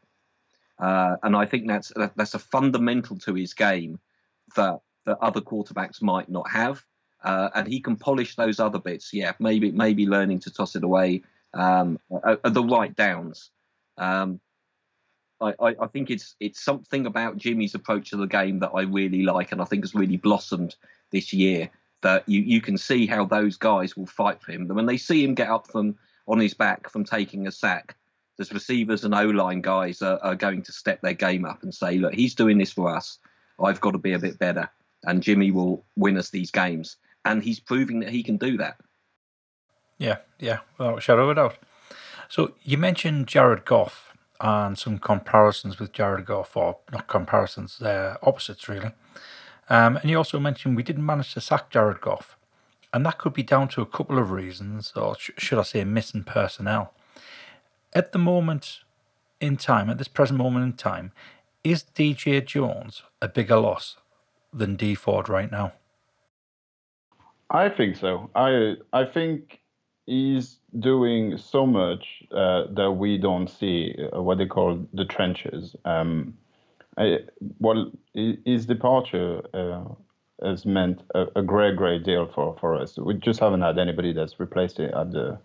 Uh, 0.77 1.17
and 1.23 1.35
I 1.35 1.45
think 1.45 1.67
that's 1.67 1.91
that's 2.15 2.35
a 2.35 2.39
fundamental 2.39 3.17
to 3.19 3.33
his 3.33 3.53
game 3.53 3.99
that 4.55 4.81
that 5.05 5.17
other 5.19 5.41
quarterbacks 5.41 6.01
might 6.01 6.29
not 6.29 6.49
have. 6.49 6.83
Uh, 7.21 7.49
and 7.53 7.67
he 7.67 7.81
can 7.81 7.97
polish 7.97 8.35
those 8.35 8.59
other 8.61 8.79
bits. 8.79 9.13
Yeah, 9.13 9.33
maybe 9.39 9.71
maybe 9.71 10.05
learning 10.05 10.39
to 10.41 10.51
toss 10.51 10.75
it 10.75 10.83
away 10.83 11.23
um, 11.53 11.99
at, 12.25 12.39
at 12.43 12.53
the 12.53 12.63
right 12.63 12.95
downs. 12.95 13.51
Um, 13.99 14.39
I, 15.41 15.53
I, 15.59 15.75
I, 15.81 15.87
think 15.87 16.09
it's 16.09 16.35
it's 16.39 16.63
something 16.63 17.05
about 17.05 17.37
Jimmy's 17.37 17.75
approach 17.75 18.09
to 18.09 18.17
the 18.17 18.27
game 18.27 18.59
that 18.59 18.71
I 18.73 18.81
really 18.81 19.23
like, 19.23 19.51
and 19.51 19.61
I 19.61 19.65
think 19.65 19.83
has 19.83 19.93
really 19.93 20.17
blossomed 20.17 20.75
this 21.11 21.33
year. 21.33 21.69
That 22.01 22.27
you, 22.29 22.39
you 22.39 22.61
can 22.61 22.77
see 22.77 23.07
how 23.07 23.25
those 23.25 23.57
guys 23.57 23.97
will 23.97 24.05
fight 24.05 24.41
for 24.41 24.53
him. 24.53 24.67
When 24.69 24.85
they 24.85 24.97
see 24.97 25.23
him 25.23 25.35
get 25.35 25.49
up 25.49 25.69
from 25.69 25.95
on 26.27 26.39
his 26.39 26.53
back 26.53 26.89
from 26.89 27.03
taking 27.03 27.45
a 27.45 27.51
sack, 27.51 27.97
the 28.37 28.47
receivers 28.53 29.03
and 29.03 29.13
O 29.13 29.25
line 29.25 29.61
guys 29.61 30.01
are, 30.01 30.19
are 30.23 30.35
going 30.35 30.61
to 30.63 30.71
step 30.71 31.01
their 31.01 31.13
game 31.13 31.45
up 31.45 31.61
and 31.63 31.73
say, 31.73 31.97
"Look, 31.97 32.13
he's 32.13 32.35
doing 32.35 32.57
this 32.57 32.71
for 32.71 32.95
us. 32.95 33.19
I've 33.61 33.81
got 33.81 33.91
to 33.91 33.97
be 33.97 34.13
a 34.13 34.19
bit 34.19 34.39
better." 34.39 34.69
And 35.03 35.23
Jimmy 35.23 35.51
will 35.51 35.85
win 35.95 36.17
us 36.17 36.29
these 36.29 36.51
games, 36.51 36.97
and 37.25 37.43
he's 37.43 37.59
proving 37.59 37.99
that 37.99 38.09
he 38.09 38.23
can 38.23 38.37
do 38.37 38.57
that. 38.57 38.77
Yeah, 39.97 40.17
yeah, 40.39 40.59
without 40.77 40.97
a 40.97 41.01
shadow 41.01 41.23
of 41.23 41.29
a 41.29 41.35
doubt. 41.35 41.57
So 42.29 42.53
you 42.61 42.77
mentioned 42.77 43.27
Jared 43.27 43.65
Goff 43.65 44.15
and 44.39 44.77
some 44.77 44.99
comparisons 44.99 45.79
with 45.79 45.91
Jared 45.91 46.25
Goff, 46.25 46.55
or 46.55 46.77
not 46.91 47.07
comparisons, 47.07 47.79
they're 47.79 48.17
opposites 48.21 48.69
really. 48.69 48.91
Um, 49.67 49.97
and 49.97 50.09
you 50.09 50.17
also 50.17 50.39
mentioned 50.39 50.75
we 50.77 50.83
didn't 50.83 51.05
manage 51.05 51.33
to 51.33 51.41
sack 51.41 51.71
Jared 51.71 52.01
Goff. 52.01 52.37
And 52.93 53.03
that 53.05 53.17
could 53.17 53.33
be 53.33 53.43
down 53.43 53.67
to 53.69 53.81
a 53.81 53.85
couple 53.85 54.19
of 54.19 54.31
reasons, 54.31 54.93
or 54.95 55.17
sh- 55.17 55.31
should 55.37 55.57
I 55.57 55.63
say, 55.63 55.83
missing 55.83 56.23
personnel. 56.23 56.93
At 57.93 58.11
the 58.11 58.19
moment 58.19 58.79
in 59.41 59.57
time, 59.57 59.89
at 59.89 59.97
this 59.97 60.07
present 60.07 60.37
moment 60.37 60.65
in 60.65 60.73
time, 60.73 61.11
is 61.63 61.83
DJ 61.83 62.45
Jones 62.45 63.03
a 63.21 63.27
bigger 63.27 63.57
loss 63.57 63.97
than 64.53 64.75
Dee 64.75 64.95
Ford 64.95 65.29
right 65.29 65.51
now? 65.51 65.73
I 67.49 67.69
think 67.69 67.95
so. 67.95 68.29
I 68.35 68.75
I 68.93 69.05
think 69.05 69.61
he's 70.05 70.58
doing 70.77 71.37
so 71.37 71.65
much 71.65 72.23
uh, 72.31 72.65
that 72.71 72.91
we 72.91 73.17
don't 73.17 73.47
see 73.47 73.95
uh, 74.13 74.21
what 74.21 74.37
they 74.37 74.45
call 74.45 74.85
the 74.93 75.05
trenches. 75.05 75.75
Um, 75.85 76.37
I, 76.97 77.19
well, 77.59 77.91
his 78.13 78.65
departure 78.65 79.41
uh, 79.53 79.85
has 80.43 80.65
meant 80.65 81.01
a, 81.15 81.27
a, 81.35 81.41
great, 81.41 81.75
great 81.75 82.03
deal 82.03 82.29
for, 82.33 82.57
for 82.59 82.75
us. 82.75 82.97
We 82.97 83.13
just 83.15 83.39
haven't 83.39 83.61
had 83.61 83.77
anybody 83.77 84.13
that's 84.13 84.39
replaced 84.39 84.79
it 84.79 84.93
at 84.93 85.11
the 85.11 85.39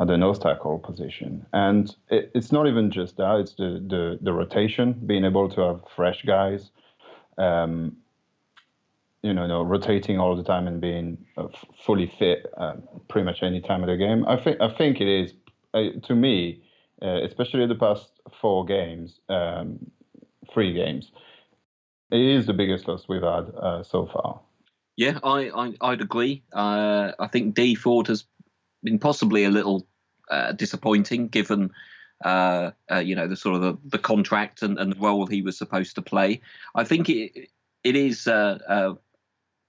at 0.00 0.06
the 0.06 0.16
nose 0.16 0.38
tackle 0.38 0.78
position. 0.78 1.44
And 1.52 1.94
it, 2.08 2.30
it's 2.34 2.52
not 2.52 2.66
even 2.66 2.90
just 2.90 3.16
that; 3.16 3.40
it's 3.40 3.54
the, 3.54 3.84
the 3.86 4.18
the 4.22 4.32
rotation, 4.32 4.94
being 5.06 5.24
able 5.24 5.48
to 5.50 5.60
have 5.60 5.80
fresh 5.94 6.22
guys. 6.24 6.70
Um, 7.38 7.96
you 9.22 9.32
know, 9.32 9.46
know, 9.46 9.62
rotating 9.62 10.18
all 10.18 10.36
the 10.36 10.42
time 10.42 10.66
and 10.66 10.80
being 10.80 11.18
uh, 11.36 11.48
fully 11.84 12.12
fit 12.18 12.46
uh, 12.56 12.74
pretty 13.08 13.24
much 13.24 13.42
any 13.42 13.60
time 13.60 13.82
of 13.82 13.88
the 13.88 13.96
game. 13.96 14.24
I 14.26 14.36
think 14.36 14.60
I 14.60 14.68
think 14.72 15.00
it 15.00 15.08
is 15.08 15.32
uh, 15.74 16.00
to 16.04 16.14
me, 16.14 16.62
uh, 17.02 17.22
especially 17.22 17.66
the 17.66 17.74
past 17.74 18.10
four 18.40 18.64
games, 18.64 19.20
um, 19.28 19.90
three 20.52 20.72
games, 20.72 21.10
it 22.10 22.20
is 22.20 22.46
the 22.46 22.52
biggest 22.52 22.86
loss 22.88 23.06
we've 23.08 23.22
had 23.22 23.50
uh, 23.60 23.82
so 23.82 24.06
far. 24.06 24.40
Yeah, 24.96 25.18
I, 25.22 25.50
I 25.50 25.74
I'd 25.80 26.00
agree. 26.00 26.42
I 26.54 27.28
think 27.30 27.54
Dee 27.54 27.74
Ford 27.74 28.06
has 28.06 28.24
been 28.82 28.98
possibly 28.98 29.44
a 29.44 29.50
little 29.50 29.86
disappointing 30.56 31.28
given. 31.28 31.72
Uh, 32.24 32.70
uh, 32.90 32.96
you 32.96 33.14
know 33.14 33.28
the 33.28 33.36
sort 33.36 33.56
of 33.56 33.60
the, 33.60 33.76
the 33.84 33.98
contract 33.98 34.62
and, 34.62 34.78
and, 34.78 34.90
the 34.90 34.98
role 34.98 35.26
he 35.26 35.42
was 35.42 35.58
supposed 35.58 35.94
to 35.94 36.00
play. 36.00 36.40
I 36.74 36.82
think 36.82 37.10
it 37.10 37.50
it 37.84 37.94
is 37.94 38.26
uh, 38.26 38.94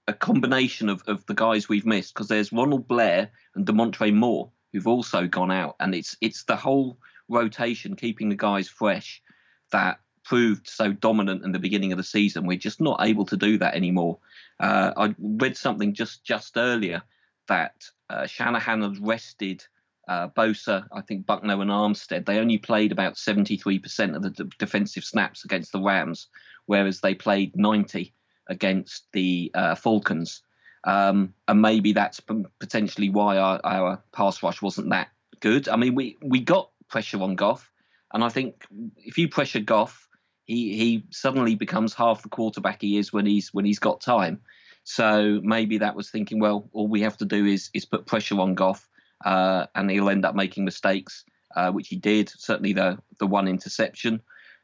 a 0.08 0.12
combination 0.14 0.88
of, 0.88 1.02
of 1.06 1.24
the 1.26 1.34
guys 1.34 1.68
we've 1.68 1.86
missed 1.86 2.14
because 2.14 2.28
there's 2.28 2.52
Ronald 2.52 2.88
Blair 2.88 3.30
and 3.54 3.66
Damontre 3.66 4.12
Moore 4.12 4.50
who've 4.72 4.86
also 4.86 5.26
gone 5.26 5.50
out, 5.50 5.76
and 5.80 5.94
it's 5.94 6.16
it's 6.20 6.44
the 6.44 6.56
whole 6.56 6.98
rotation 7.28 7.94
keeping 7.94 8.28
the 8.28 8.34
guys 8.34 8.68
fresh 8.68 9.22
that 9.70 10.00
proved 10.24 10.66
so 10.66 10.92
dominant 10.92 11.44
in 11.44 11.52
the 11.52 11.58
beginning 11.58 11.92
of 11.92 11.98
the 11.98 12.04
season. 12.04 12.46
We're 12.46 12.58
just 12.58 12.80
not 12.80 13.00
able 13.02 13.26
to 13.26 13.36
do 13.36 13.58
that 13.58 13.74
anymore. 13.74 14.18
Uh, 14.58 14.92
I 14.96 15.14
read 15.18 15.56
something 15.56 15.94
just 15.94 16.24
just 16.24 16.56
earlier 16.56 17.02
that 17.48 17.84
uh, 18.10 18.26
Shanahan 18.26 18.82
had 18.82 19.06
rested 19.06 19.64
uh, 20.08 20.28
Bosa, 20.28 20.86
I 20.90 21.02
think 21.02 21.26
Buckner 21.26 21.60
and 21.60 21.70
Armstead. 21.70 22.24
They 22.24 22.38
only 22.38 22.56
played 22.56 22.92
about 22.92 23.14
73% 23.14 24.16
of 24.16 24.22
the 24.22 24.30
d- 24.30 24.44
defensive 24.58 25.04
snaps 25.04 25.44
against 25.44 25.72
the 25.72 25.82
Rams, 25.82 26.28
whereas 26.64 27.00
they 27.00 27.14
played 27.14 27.56
90 27.56 28.14
against 28.48 29.06
the 29.12 29.50
uh, 29.54 29.74
Falcons. 29.74 30.42
Um, 30.84 31.34
and 31.48 31.60
maybe 31.60 31.92
that's 31.92 32.20
potentially 32.60 33.10
why 33.10 33.36
our, 33.36 33.60
our 33.64 34.02
pass 34.12 34.42
rush 34.42 34.62
wasn't 34.62 34.90
that 34.90 35.08
good. 35.40 35.68
I 35.68 35.76
mean, 35.76 35.94
we, 35.94 36.16
we 36.22 36.40
got 36.40 36.70
pressure 36.88 37.22
on 37.22 37.34
Goff, 37.34 37.70
and 38.12 38.24
I 38.24 38.28
think 38.28 38.64
if 38.96 39.18
you 39.18 39.28
pressure 39.28 39.60
Goff, 39.60 40.08
he 40.48 40.76
he 40.76 41.04
suddenly 41.10 41.54
becomes 41.54 41.94
half 41.94 42.22
the 42.22 42.28
quarterback 42.30 42.80
he 42.80 42.96
is 42.96 43.12
when 43.12 43.26
he's 43.26 43.52
when 43.52 43.64
he's 43.64 43.78
got 43.78 44.00
time. 44.00 44.40
So 44.84 45.40
maybe 45.42 45.78
that 45.78 45.94
was 45.94 46.10
thinking, 46.10 46.40
well, 46.40 46.70
all 46.72 46.88
we 46.88 47.02
have 47.02 47.18
to 47.18 47.26
do 47.26 47.44
is 47.44 47.70
is 47.74 47.84
put 47.84 48.06
pressure 48.06 48.40
on 48.40 48.54
Goff, 48.54 48.88
uh, 49.24 49.66
and 49.74 49.90
he'll 49.90 50.08
end 50.08 50.24
up 50.24 50.34
making 50.34 50.64
mistakes, 50.64 51.24
uh, 51.54 51.70
which 51.70 51.88
he 51.88 51.96
did. 51.96 52.30
Certainly 52.30 52.72
the 52.72 52.98
the 53.18 53.26
one 53.26 53.46
interception, 53.46 54.22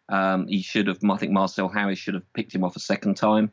um, 0.09 0.47
he 0.49 0.63
should 0.63 0.87
have. 0.87 0.99
I 1.09 1.17
think 1.19 1.33
Marcel 1.33 1.69
Harris 1.69 1.99
should 1.99 2.15
have 2.15 2.33
picked 2.33 2.55
him 2.55 2.65
off 2.65 2.77
a 2.77 2.81
second 2.81 3.17
time. 3.17 3.53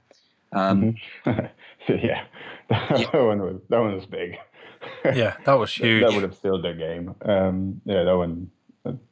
Um, 0.54 0.96
mm-hmm. 1.26 1.46
yeah, 1.88 2.24
that, 2.70 3.00
yeah. 3.14 3.22
one 3.22 3.40
was 3.40 3.62
that 3.70 3.80
one 3.80 3.96
was 3.96 4.06
big. 4.06 4.38
yeah, 5.06 5.36
that 5.46 5.54
was 5.54 5.74
huge. 5.74 6.04
that 6.04 6.14
would 6.14 6.24
have 6.24 6.36
sealed 6.36 6.64
the 6.64 6.74
game. 6.74 7.16
Um, 7.24 7.82
yeah, 7.86 8.04
that 8.04 8.18
one 8.18 8.50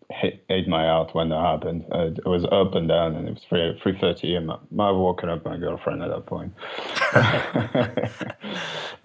hit, 0.09 0.43
ate 0.49 0.67
my 0.67 0.87
out 0.87 1.13
when 1.13 1.29
that 1.29 1.41
happened. 1.41 1.85
Uh, 1.91 2.07
it 2.07 2.25
was 2.25 2.45
up 2.45 2.73
and 2.75 2.87
down, 2.87 3.15
and 3.15 3.27
it 3.27 3.35
was 3.35 3.43
three 3.47 3.79
three 3.81 3.97
thirty. 3.97 4.35
And 4.35 4.51
I 4.51 4.57
walking 4.91 5.29
up 5.29 5.45
my 5.45 5.57
girlfriend 5.57 6.01
at 6.03 6.09
that 6.09 6.25
point. 6.25 6.53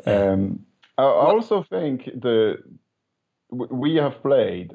um, 0.07 0.65
I 0.97 1.03
also 1.03 1.63
think 1.63 2.05
the 2.07 2.57
we 3.51 3.97
have 3.97 4.23
played 4.23 4.73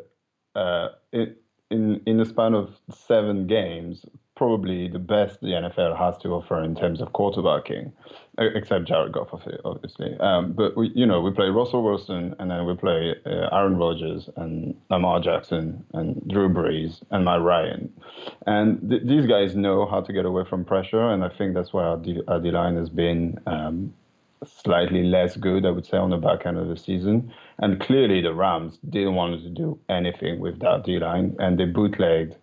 uh, 0.56 0.90
in 1.12 2.02
in 2.06 2.18
the 2.18 2.26
span 2.26 2.54
of 2.54 2.76
seven 2.92 3.48
games 3.48 4.06
probably 4.40 4.88
the 4.88 5.00
best 5.00 5.42
the 5.42 5.48
NFL 5.48 5.98
has 5.98 6.18
to 6.20 6.30
offer 6.30 6.64
in 6.64 6.74
terms 6.74 7.02
of 7.02 7.12
quarterbacking, 7.12 7.92
except 8.38 8.86
Jared 8.86 9.12
Goff, 9.12 9.32
obviously. 9.66 10.18
Um, 10.22 10.54
but 10.54 10.78
we, 10.78 10.94
you 10.96 11.06
know, 11.06 11.20
we 11.20 11.32
play 11.32 11.50
Russell 11.50 11.84
Wilson, 11.84 12.34
and 12.40 12.50
then 12.50 12.66
we 12.66 12.74
play 12.74 13.16
uh, 13.26 13.50
Aaron 13.52 13.76
Rodgers 13.76 14.30
and 14.38 14.74
Lamar 14.90 15.20
Jackson 15.20 15.86
and 15.94 16.26
Drew 16.30 16.48
Brees 16.48 17.02
and 17.12 17.26
Matt 17.26 17.42
Ryan, 17.42 17.92
and 18.48 18.90
th- 18.90 19.02
these 19.04 19.26
guys 19.26 19.58
know 19.58 19.86
how 19.86 20.00
to 20.00 20.14
get 20.14 20.26
away 20.26 20.46
from 20.50 20.64
pressure, 20.64 21.12
and 21.12 21.22
I 21.22 21.30
think 21.38 21.54
that's 21.54 21.74
why 21.74 21.84
our 21.84 21.98
D, 21.98 22.22
our 22.30 22.40
D 22.40 22.50
line 22.50 22.78
has 22.78 22.88
been 22.88 23.38
um, 23.46 23.94
slightly 24.46 25.04
less 25.04 25.36
good, 25.36 25.66
I 25.66 25.72
would 25.72 25.86
say, 25.86 25.98
on 25.98 26.12
the 26.12 26.18
back 26.18 26.46
end 26.46 26.58
of 26.58 26.70
the 26.70 26.78
season. 26.78 27.34
And 27.58 27.78
clearly, 27.82 28.22
the 28.22 28.34
Rams 28.34 28.80
didn't 28.90 29.16
want 29.16 29.44
to 29.44 29.50
do 29.50 29.78
anything 29.90 30.40
with 30.40 30.62
that 30.62 30.86
D 30.86 30.98
line, 30.98 31.36
and 31.40 31.60
they 31.60 31.66
bootlegged 31.66 32.38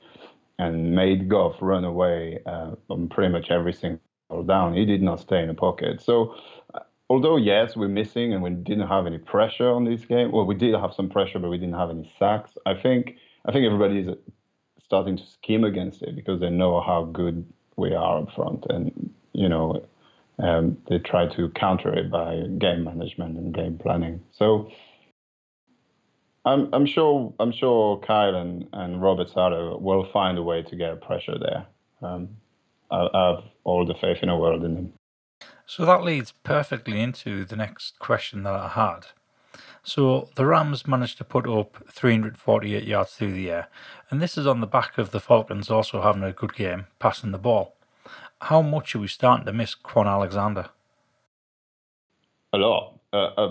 and 0.59 0.95
made 0.95 1.29
Goff 1.29 1.57
run 1.61 1.85
away 1.85 2.41
uh, 2.47 2.73
on 2.89 3.09
pretty 3.09 3.33
much 3.33 3.51
every 3.51 3.73
single 3.73 4.01
down. 4.47 4.75
He 4.75 4.85
did 4.85 5.03
not 5.03 5.21
stay 5.21 5.41
in 5.41 5.49
the 5.49 5.55
pocket. 5.55 6.01
So, 6.01 6.35
uh, 6.75 6.81
although 7.11 7.37
yes, 7.37 7.77
we're 7.77 7.89
missing 7.89 8.33
and 8.33 8.43
we 8.43 8.51
didn't 8.51 8.89
have 8.89 9.07
any 9.07 9.19
pressure 9.19 9.69
on 9.69 9.85
this 9.85 10.05
game. 10.05 10.33
Well, 10.33 10.47
we 10.47 10.55
did 10.55 10.75
have 10.75 10.95
some 10.95 11.09
pressure, 11.09 11.39
but 11.39 11.51
we 11.51 11.59
didn't 11.59 11.75
have 11.75 11.91
any 11.91 12.11
sacks. 12.19 12.53
I 12.67 12.75
think 12.75 13.17
I 13.45 13.53
think 13.53 13.67
everybody 13.67 14.01
is 14.01 14.17
starting 14.85 15.17
to 15.17 15.27
scheme 15.27 15.65
against 15.65 16.03
it 16.03 16.17
because 16.17 16.41
they 16.41 16.51
know 16.51 16.81
how 16.81 17.05
good 17.05 17.45
we 17.77 17.95
are 17.95 18.19
up 18.19 18.33
front, 18.35 18.67
and 18.69 19.13
you 19.33 19.49
know. 19.49 19.85
Um, 20.39 20.77
they 20.91 20.99
try 20.99 21.27
to 21.29 21.49
counter 21.49 21.95
it 21.95 22.11
by 22.11 22.43
game 22.59 22.85
management 22.85 23.39
and 23.39 23.55
game 23.55 23.79
planning. 23.79 24.21
So 24.33 24.71
I'm 26.47 26.73
I'm 26.73 26.87
sure 26.87 27.35
I'm 27.41 27.53
sure 27.53 27.99
Kyle 27.99 28.37
and, 28.37 28.67
and 28.73 29.03
Robert 29.03 29.29
Saleh 29.29 29.81
will 29.81 30.09
find 30.13 30.39
a 30.39 30.43
way 30.43 30.63
to 30.63 30.77
get 30.77 31.03
pressure 31.03 31.37
there. 31.39 31.67
Um, 32.01 32.29
I, 32.91 33.09
I 33.13 33.31
have 33.31 33.45
all 33.65 33.85
the 33.85 33.95
faith 33.95 34.19
in 34.23 34.29
the 34.29 34.37
world 34.37 34.65
in 34.65 34.75
them. 34.75 34.93
So 35.67 35.85
that 35.85 36.05
leads 36.05 36.33
perfectly 36.45 37.01
into 37.01 37.45
the 37.45 37.57
next 37.57 37.99
question 37.99 38.45
that 38.45 38.55
I 38.55 38.69
had. 38.69 39.09
So 39.83 40.29
the 40.37 40.47
Rams 40.47 40.87
managed 40.87 41.19
to 41.19 41.25
put 41.25 41.49
up 41.49 41.83
348 41.91 42.85
yards 42.85 43.15
through 43.15 43.33
the 43.33 43.51
air, 43.51 43.69
and 44.09 44.23
this 44.23 44.39
is 44.39 44.47
on 44.47 44.61
the 44.61 44.67
back 44.69 44.99
of 44.99 45.11
the 45.11 45.21
Falcons 45.21 45.69
also 45.69 46.03
having 46.03 46.23
a 46.23 46.33
good 46.33 46.55
game 46.55 46.87
passing 47.01 47.33
the 47.33 47.39
ball. 47.39 47.75
How 48.43 48.63
much 48.63 48.95
are 48.95 49.01
we 49.01 49.09
starting 49.09 49.47
to 49.47 49.53
miss 49.53 49.75
Kwon 49.75 50.07
Alexander? 50.07 50.71
A 52.53 52.59
lot 52.59 52.96
uh, 53.17 53.49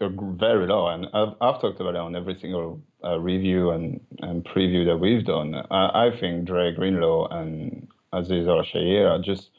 are, 0.00 0.10
very 0.36 0.66
low, 0.66 0.88
and 0.88 1.06
I've, 1.12 1.34
I've 1.40 1.60
talked 1.60 1.80
about 1.80 1.94
it 1.94 2.00
on 2.00 2.16
every 2.16 2.38
single 2.38 2.80
uh, 3.04 3.18
review 3.18 3.70
and, 3.70 4.00
and 4.20 4.44
preview 4.44 4.86
that 4.86 4.98
we've 4.98 5.24
done. 5.24 5.54
I, 5.70 6.08
I 6.08 6.18
think 6.18 6.44
Dre 6.46 6.72
Greenlaw 6.72 7.28
and 7.28 7.88
Azeez 8.12 8.48
Al-Shaair 8.48 9.10
are 9.10 9.22
just 9.22 9.50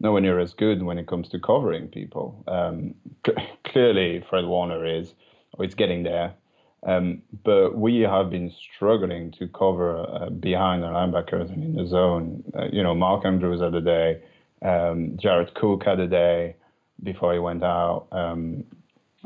nowhere 0.00 0.20
near 0.20 0.38
as 0.38 0.54
good 0.54 0.82
when 0.82 0.98
it 0.98 1.06
comes 1.06 1.28
to 1.28 1.38
covering 1.38 1.88
people. 1.88 2.42
Um, 2.48 2.94
c- 3.26 3.32
clearly, 3.64 4.24
Fred 4.28 4.46
Warner 4.46 4.86
is, 4.86 5.14
or 5.52 5.64
it's 5.64 5.74
getting 5.74 6.02
there. 6.02 6.34
Um, 6.86 7.22
but 7.44 7.76
we 7.76 8.00
have 8.00 8.30
been 8.30 8.50
struggling 8.74 9.32
to 9.32 9.48
cover 9.48 10.00
uh, 10.00 10.30
behind 10.30 10.82
the 10.82 10.86
linebackers 10.86 11.52
and 11.52 11.62
in 11.62 11.74
the 11.76 11.86
zone. 11.86 12.42
Uh, 12.58 12.68
you 12.72 12.82
know, 12.82 12.94
Mark 12.94 13.26
Andrews 13.26 13.60
had 13.60 13.74
a 13.74 13.82
day, 13.82 14.22
um, 14.62 15.16
Jared 15.18 15.54
Cook 15.54 15.84
had 15.84 16.00
a 16.00 16.06
day 16.06 16.56
before 17.02 17.34
he 17.34 17.38
went 17.38 17.62
out. 17.62 18.06
Um, 18.12 18.64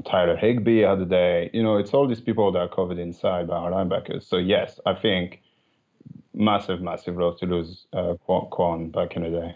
Tyler 0.04 0.36
Higbee 0.36 0.80
the 0.80 0.84
other 0.86 1.04
day. 1.04 1.50
You 1.52 1.62
know, 1.62 1.76
it's 1.76 1.94
all 1.94 2.08
these 2.08 2.20
people 2.20 2.50
that 2.52 2.58
are 2.58 2.68
covered 2.68 2.98
inside 2.98 3.46
by 3.46 3.56
our 3.56 3.70
linebackers. 3.70 4.24
So 4.24 4.36
yes, 4.36 4.80
I 4.86 4.94
think 4.94 5.40
massive, 6.32 6.80
massive 6.80 7.16
loss 7.16 7.38
to 7.40 7.46
lose 7.46 7.86
uh, 7.92 8.14
Kwon 8.28 8.92
back 8.92 9.16
in 9.16 9.22
the 9.22 9.30
day. 9.30 9.54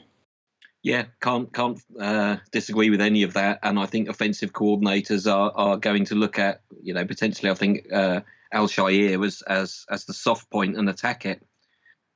Yeah, 0.82 1.06
can't 1.20 1.52
can't 1.52 1.80
uh, 2.00 2.36
disagree 2.52 2.88
with 2.88 3.00
any 3.00 3.24
of 3.24 3.34
that. 3.34 3.58
And 3.62 3.78
I 3.80 3.86
think 3.86 4.08
offensive 4.08 4.52
coordinators 4.52 5.30
are 5.30 5.52
are 5.56 5.76
going 5.76 6.04
to 6.06 6.14
look 6.14 6.38
at 6.38 6.62
you 6.82 6.94
know 6.94 7.04
potentially. 7.04 7.50
I 7.50 7.54
think 7.54 7.92
uh, 7.92 8.20
Al-Shaair 8.52 9.18
was 9.18 9.42
as 9.42 9.84
as 9.90 10.04
the 10.04 10.14
soft 10.14 10.50
point 10.50 10.76
and 10.76 10.88
attack 10.88 11.26
it. 11.26 11.44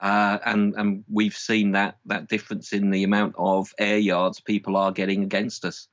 Uh, 0.01 0.39
and 0.45 0.75
and 0.75 1.05
we've 1.11 1.37
seen 1.37 1.73
that 1.73 1.99
that 2.07 2.29
difference 2.29 2.73
in 2.73 2.91
the 2.91 3.03
amount 3.03 3.35
of 3.37 3.73
air 3.79 3.99
yards 3.99 4.41
people 4.41 4.77
are 4.77 4.93
getting 4.93 5.23
against 5.25 5.65
us. 5.65 5.89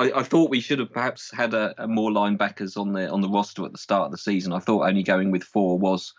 I, 0.00 0.20
I, 0.20 0.22
thought 0.22 0.48
we 0.48 0.60
should 0.60 0.78
have 0.78 0.92
perhaps 0.92 1.30
had 1.30 1.52
a, 1.52 1.74
a, 1.76 1.86
more 1.86 2.10
linebackers 2.10 2.78
on 2.78 2.94
the 2.94 3.10
on 3.10 3.20
the 3.20 3.28
roster 3.28 3.66
at 3.66 3.72
the 3.72 3.78
start 3.78 4.06
of 4.06 4.12
the 4.12 4.18
season. 4.18 4.54
I 4.54 4.58
thought 4.58 4.88
only 4.88 5.02
going 5.02 5.30
with 5.30 5.44
four 5.44 5.78
was 5.78 6.14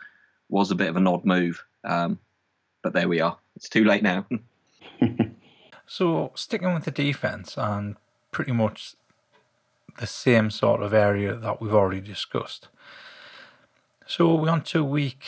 was 0.50 0.70
a 0.70 0.76
bit 0.76 0.90
of 0.90 0.98
an 0.98 1.08
odd 1.08 1.26
move, 1.26 1.66
um, 1.84 2.20
but 2.84 2.94
there 2.94 3.08
we 3.08 3.22
are. 3.22 3.38
It's 3.56 3.70
too 3.70 3.84
late 3.84 4.04
now. 4.04 4.28
so 5.88 6.32
sticking 6.36 6.76
with 6.76 6.86
the 6.86 6.92
defense 6.92 7.58
and 7.58 7.96
pretty 8.30 8.52
much 8.52 8.96
the 9.98 10.06
same 10.06 10.52
sort 10.52 10.84
of 10.84 10.94
area 10.94 11.34
that 11.34 11.60
we've 11.60 11.74
already 11.74 12.02
discussed. 12.02 12.68
So 14.06 14.36
we're 14.36 14.50
on 14.50 14.62
to 14.64 14.84
week 14.84 15.24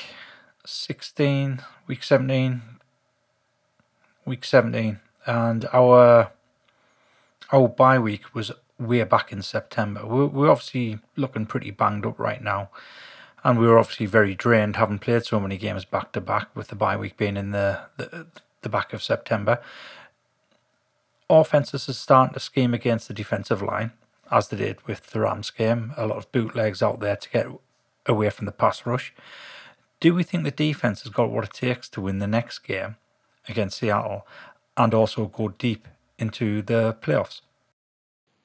16, 0.63 1.61
week 1.87 2.03
17, 2.03 2.61
week 4.25 4.45
17, 4.45 4.99
and 5.25 5.65
our 5.73 6.31
our 7.53 7.69
bye 7.69 7.99
week 7.99 8.33
was 8.33 8.51
way 8.79 9.03
back 9.03 9.31
in 9.31 9.41
September. 9.41 10.05
We're, 10.05 10.25
we're 10.25 10.49
obviously 10.49 10.99
looking 11.15 11.45
pretty 11.45 11.71
banged 11.71 12.05
up 12.05 12.19
right 12.19 12.41
now. 12.41 12.69
And 13.43 13.59
we 13.59 13.67
were 13.67 13.77
obviously 13.77 14.05
very 14.05 14.35
drained, 14.35 14.77
having 14.77 14.99
played 14.99 15.25
so 15.25 15.39
many 15.39 15.57
games 15.57 15.85
back 15.85 16.13
to 16.13 16.21
back, 16.21 16.55
with 16.55 16.69
the 16.69 16.75
bye 16.75 16.97
week 16.97 17.17
being 17.17 17.37
in 17.37 17.51
the, 17.51 17.81
the, 17.97 18.25
the 18.61 18.69
back 18.69 18.93
of 18.93 19.03
September. 19.03 19.61
Offenses 21.29 21.89
are 21.89 21.93
starting 21.93 22.33
to 22.33 22.39
scheme 22.39 22.73
against 22.73 23.07
the 23.07 23.13
defensive 23.13 23.61
line, 23.61 23.91
as 24.31 24.47
they 24.47 24.57
did 24.57 24.85
with 24.87 25.07
the 25.07 25.19
Rams 25.19 25.51
game. 25.51 25.93
A 25.97 26.07
lot 26.07 26.17
of 26.17 26.31
bootlegs 26.31 26.81
out 26.81 27.01
there 27.01 27.17
to 27.17 27.29
get 27.29 27.47
away 28.05 28.29
from 28.29 28.45
the 28.45 28.51
pass 28.51 28.85
rush. 28.85 29.13
Do 29.99 30.13
we 30.13 30.23
think 30.23 30.43
the 30.43 30.51
defense 30.51 31.03
has 31.03 31.11
got 31.11 31.29
what 31.29 31.43
it 31.43 31.53
takes 31.53 31.89
to 31.89 32.01
win 32.01 32.19
the 32.19 32.27
next 32.27 32.59
game 32.59 32.95
against 33.47 33.79
Seattle 33.79 34.25
and 34.77 34.93
also 34.93 35.25
go 35.25 35.49
deep 35.49 35.87
into 36.23 36.61
the 36.61 36.81
playoffs? 37.01 37.41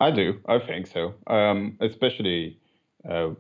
I 0.00 0.10
do. 0.10 0.26
I 0.46 0.58
think 0.68 0.86
so. 0.86 1.02
Um, 1.26 1.76
especially 1.80 2.58
uh, 3.08 3.30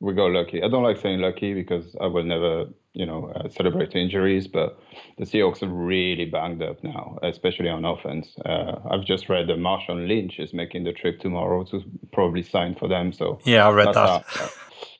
we 0.00 0.14
got 0.14 0.30
lucky. 0.30 0.62
I 0.62 0.68
don't 0.68 0.86
like 0.88 0.98
saying 0.98 1.20
lucky 1.20 1.54
because 1.54 1.86
I 2.00 2.06
will 2.06 2.24
never 2.24 2.66
you 2.94 3.04
know, 3.04 3.32
uh, 3.34 3.48
celebrate 3.48 3.94
injuries. 3.94 4.46
But 4.46 4.78
the 5.18 5.24
Seahawks 5.24 5.62
are 5.62 5.68
really 5.68 6.24
banged 6.24 6.62
up 6.62 6.82
now, 6.82 7.18
especially 7.22 7.68
on 7.68 7.84
offense. 7.84 8.28
Uh, 8.46 8.76
I've 8.88 9.04
just 9.04 9.28
read 9.28 9.48
that 9.48 9.58
Marshawn 9.58 10.08
Lynch 10.08 10.38
is 10.38 10.54
making 10.54 10.84
the 10.84 10.92
trip 10.92 11.20
tomorrow 11.20 11.64
to 11.64 11.82
probably 12.12 12.42
sign 12.42 12.76
for 12.76 12.88
them. 12.88 13.12
So 13.12 13.40
yeah, 13.44 13.66
I 13.66 13.72
read 13.72 13.88
that's 13.88 13.96
that. 13.96 14.24
How, 14.26 14.48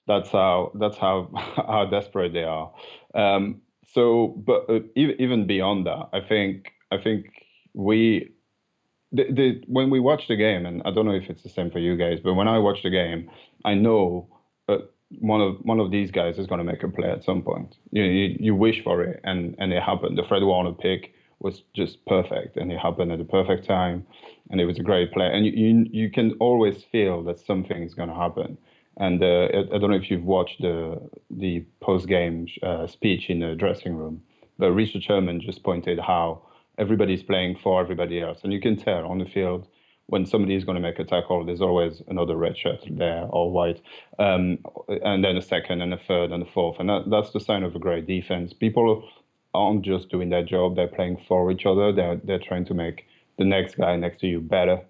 that's 0.06 0.30
how 0.30 0.72
that's 0.74 0.98
how 0.98 1.30
how 1.56 1.86
desperate 1.86 2.32
they 2.32 2.44
are. 2.44 2.72
Um, 3.14 3.62
so, 3.92 4.34
but 4.44 4.68
uh, 4.68 4.80
even 4.96 5.46
beyond 5.46 5.86
that, 5.86 6.08
I 6.12 6.20
think 6.20 6.72
I 6.90 6.98
think 6.98 7.26
we 7.74 8.33
the, 9.14 9.32
the, 9.32 9.62
when 9.66 9.90
we 9.90 10.00
watch 10.00 10.26
the 10.28 10.36
game, 10.36 10.66
and 10.66 10.82
I 10.84 10.90
don't 10.90 11.06
know 11.06 11.14
if 11.14 11.30
it's 11.30 11.42
the 11.42 11.48
same 11.48 11.70
for 11.70 11.78
you 11.78 11.96
guys, 11.96 12.18
but 12.22 12.34
when 12.34 12.48
I 12.48 12.58
watch 12.58 12.82
the 12.82 12.90
game, 12.90 13.30
I 13.64 13.74
know 13.74 14.28
uh, 14.68 14.78
one 15.20 15.40
of 15.40 15.56
one 15.62 15.80
of 15.80 15.90
these 15.90 16.10
guys 16.10 16.38
is 16.38 16.46
going 16.46 16.58
to 16.58 16.64
make 16.64 16.82
a 16.82 16.88
play 16.88 17.10
at 17.10 17.24
some 17.24 17.42
point. 17.42 17.76
You, 17.92 18.02
you, 18.02 18.36
you 18.40 18.54
wish 18.54 18.82
for 18.82 19.02
it, 19.02 19.20
and 19.24 19.54
and 19.58 19.72
it 19.72 19.82
happened. 19.82 20.18
The 20.18 20.24
Fred 20.24 20.42
Warner 20.42 20.72
pick 20.72 21.14
was 21.38 21.62
just 21.74 22.04
perfect, 22.06 22.56
and 22.56 22.72
it 22.72 22.78
happened 22.78 23.12
at 23.12 23.18
the 23.18 23.24
perfect 23.24 23.66
time, 23.66 24.06
and 24.50 24.60
it 24.60 24.66
was 24.66 24.78
a 24.78 24.82
great 24.82 25.12
play. 25.12 25.30
And 25.32 25.46
you 25.46 25.52
you, 25.52 25.86
you 25.92 26.10
can 26.10 26.32
always 26.40 26.82
feel 26.90 27.22
that 27.24 27.38
something 27.38 27.82
is 27.82 27.94
going 27.94 28.08
to 28.08 28.14
happen. 28.14 28.58
And 28.96 29.22
uh, 29.22 29.48
I, 29.52 29.58
I 29.74 29.78
don't 29.78 29.90
know 29.90 29.96
if 29.96 30.10
you've 30.10 30.24
watched 30.24 30.60
the 30.60 31.00
the 31.30 31.64
post 31.80 32.08
game 32.08 32.48
uh, 32.62 32.86
speech 32.86 33.30
in 33.30 33.40
the 33.40 33.54
dressing 33.54 33.94
room, 33.94 34.22
but 34.58 34.72
Richard 34.72 35.02
Sherman 35.04 35.40
just 35.40 35.62
pointed 35.62 35.98
how 36.00 36.42
everybody's 36.78 37.22
playing 37.22 37.58
for 37.62 37.80
everybody 37.80 38.20
else, 38.20 38.40
and 38.42 38.52
you 38.52 38.60
can 38.60 38.76
tell 38.76 39.06
on 39.06 39.18
the 39.18 39.26
field 39.26 39.68
when 40.06 40.26
somebody 40.26 40.54
is 40.54 40.64
going 40.64 40.76
to 40.76 40.82
make 40.82 40.98
a 40.98 41.04
tackle, 41.04 41.44
there's 41.44 41.62
always 41.62 42.02
another 42.08 42.36
red 42.36 42.56
shirt 42.58 42.84
there 42.90 43.22
or 43.30 43.50
white, 43.50 43.80
um, 44.18 44.58
and 44.88 45.24
then 45.24 45.36
a 45.36 45.42
second 45.42 45.80
and 45.80 45.94
a 45.94 45.98
third 45.98 46.30
and 46.30 46.42
a 46.42 46.46
fourth, 46.46 46.78
and 46.78 46.88
that, 46.88 47.04
that's 47.10 47.30
the 47.30 47.40
sign 47.40 47.62
of 47.62 47.74
a 47.74 47.78
great 47.78 48.06
defense. 48.06 48.52
People 48.52 49.08
aren't 49.54 49.82
just 49.82 50.10
doing 50.10 50.28
their 50.28 50.44
job; 50.44 50.76
they're 50.76 50.88
playing 50.88 51.22
for 51.26 51.50
each 51.50 51.64
other. 51.64 51.92
They're 51.92 52.16
they're 52.16 52.38
trying 52.38 52.66
to 52.66 52.74
make 52.74 53.06
the 53.38 53.44
next 53.44 53.76
guy 53.76 53.96
next 53.96 54.20
to 54.20 54.26
you 54.26 54.40
better, 54.40 54.80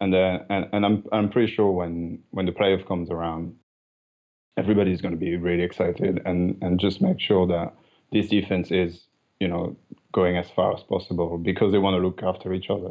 and 0.00 0.14
uh, 0.14 0.40
and 0.48 0.68
and 0.72 0.86
I'm 0.86 1.04
I'm 1.10 1.30
pretty 1.30 1.52
sure 1.52 1.72
when 1.72 2.20
when 2.30 2.46
the 2.46 2.52
playoff 2.52 2.86
comes 2.86 3.10
around, 3.10 3.56
everybody's 4.56 5.00
going 5.00 5.14
to 5.14 5.20
be 5.20 5.36
really 5.36 5.64
excited 5.64 6.22
and 6.24 6.56
and 6.62 6.78
just 6.78 7.00
make 7.00 7.18
sure 7.18 7.46
that 7.48 7.74
this 8.12 8.28
defense 8.28 8.70
is 8.70 9.02
you 9.40 9.48
know 9.48 9.76
going 10.12 10.36
as 10.36 10.50
far 10.50 10.74
as 10.74 10.82
possible 10.82 11.38
because 11.38 11.72
they 11.72 11.78
want 11.78 11.94
to 11.94 12.06
look 12.06 12.22
after 12.22 12.52
each 12.52 12.70
other. 12.70 12.90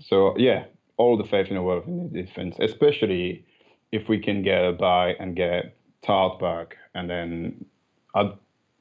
So 0.00 0.34
yeah, 0.38 0.64
all 0.96 1.16
the 1.16 1.24
faith 1.24 1.48
in 1.48 1.56
the 1.56 1.62
world 1.62 1.86
in 1.86 2.10
the 2.10 2.22
defense, 2.22 2.56
especially 2.58 3.44
if 3.90 4.08
we 4.08 4.18
can 4.18 4.42
get 4.42 4.64
a 4.64 4.72
bye 4.72 5.14
and 5.18 5.36
get 5.36 5.76
Tartt 6.02 6.40
back, 6.40 6.76
and 6.94 7.08
then 7.08 7.64
i 8.14 8.32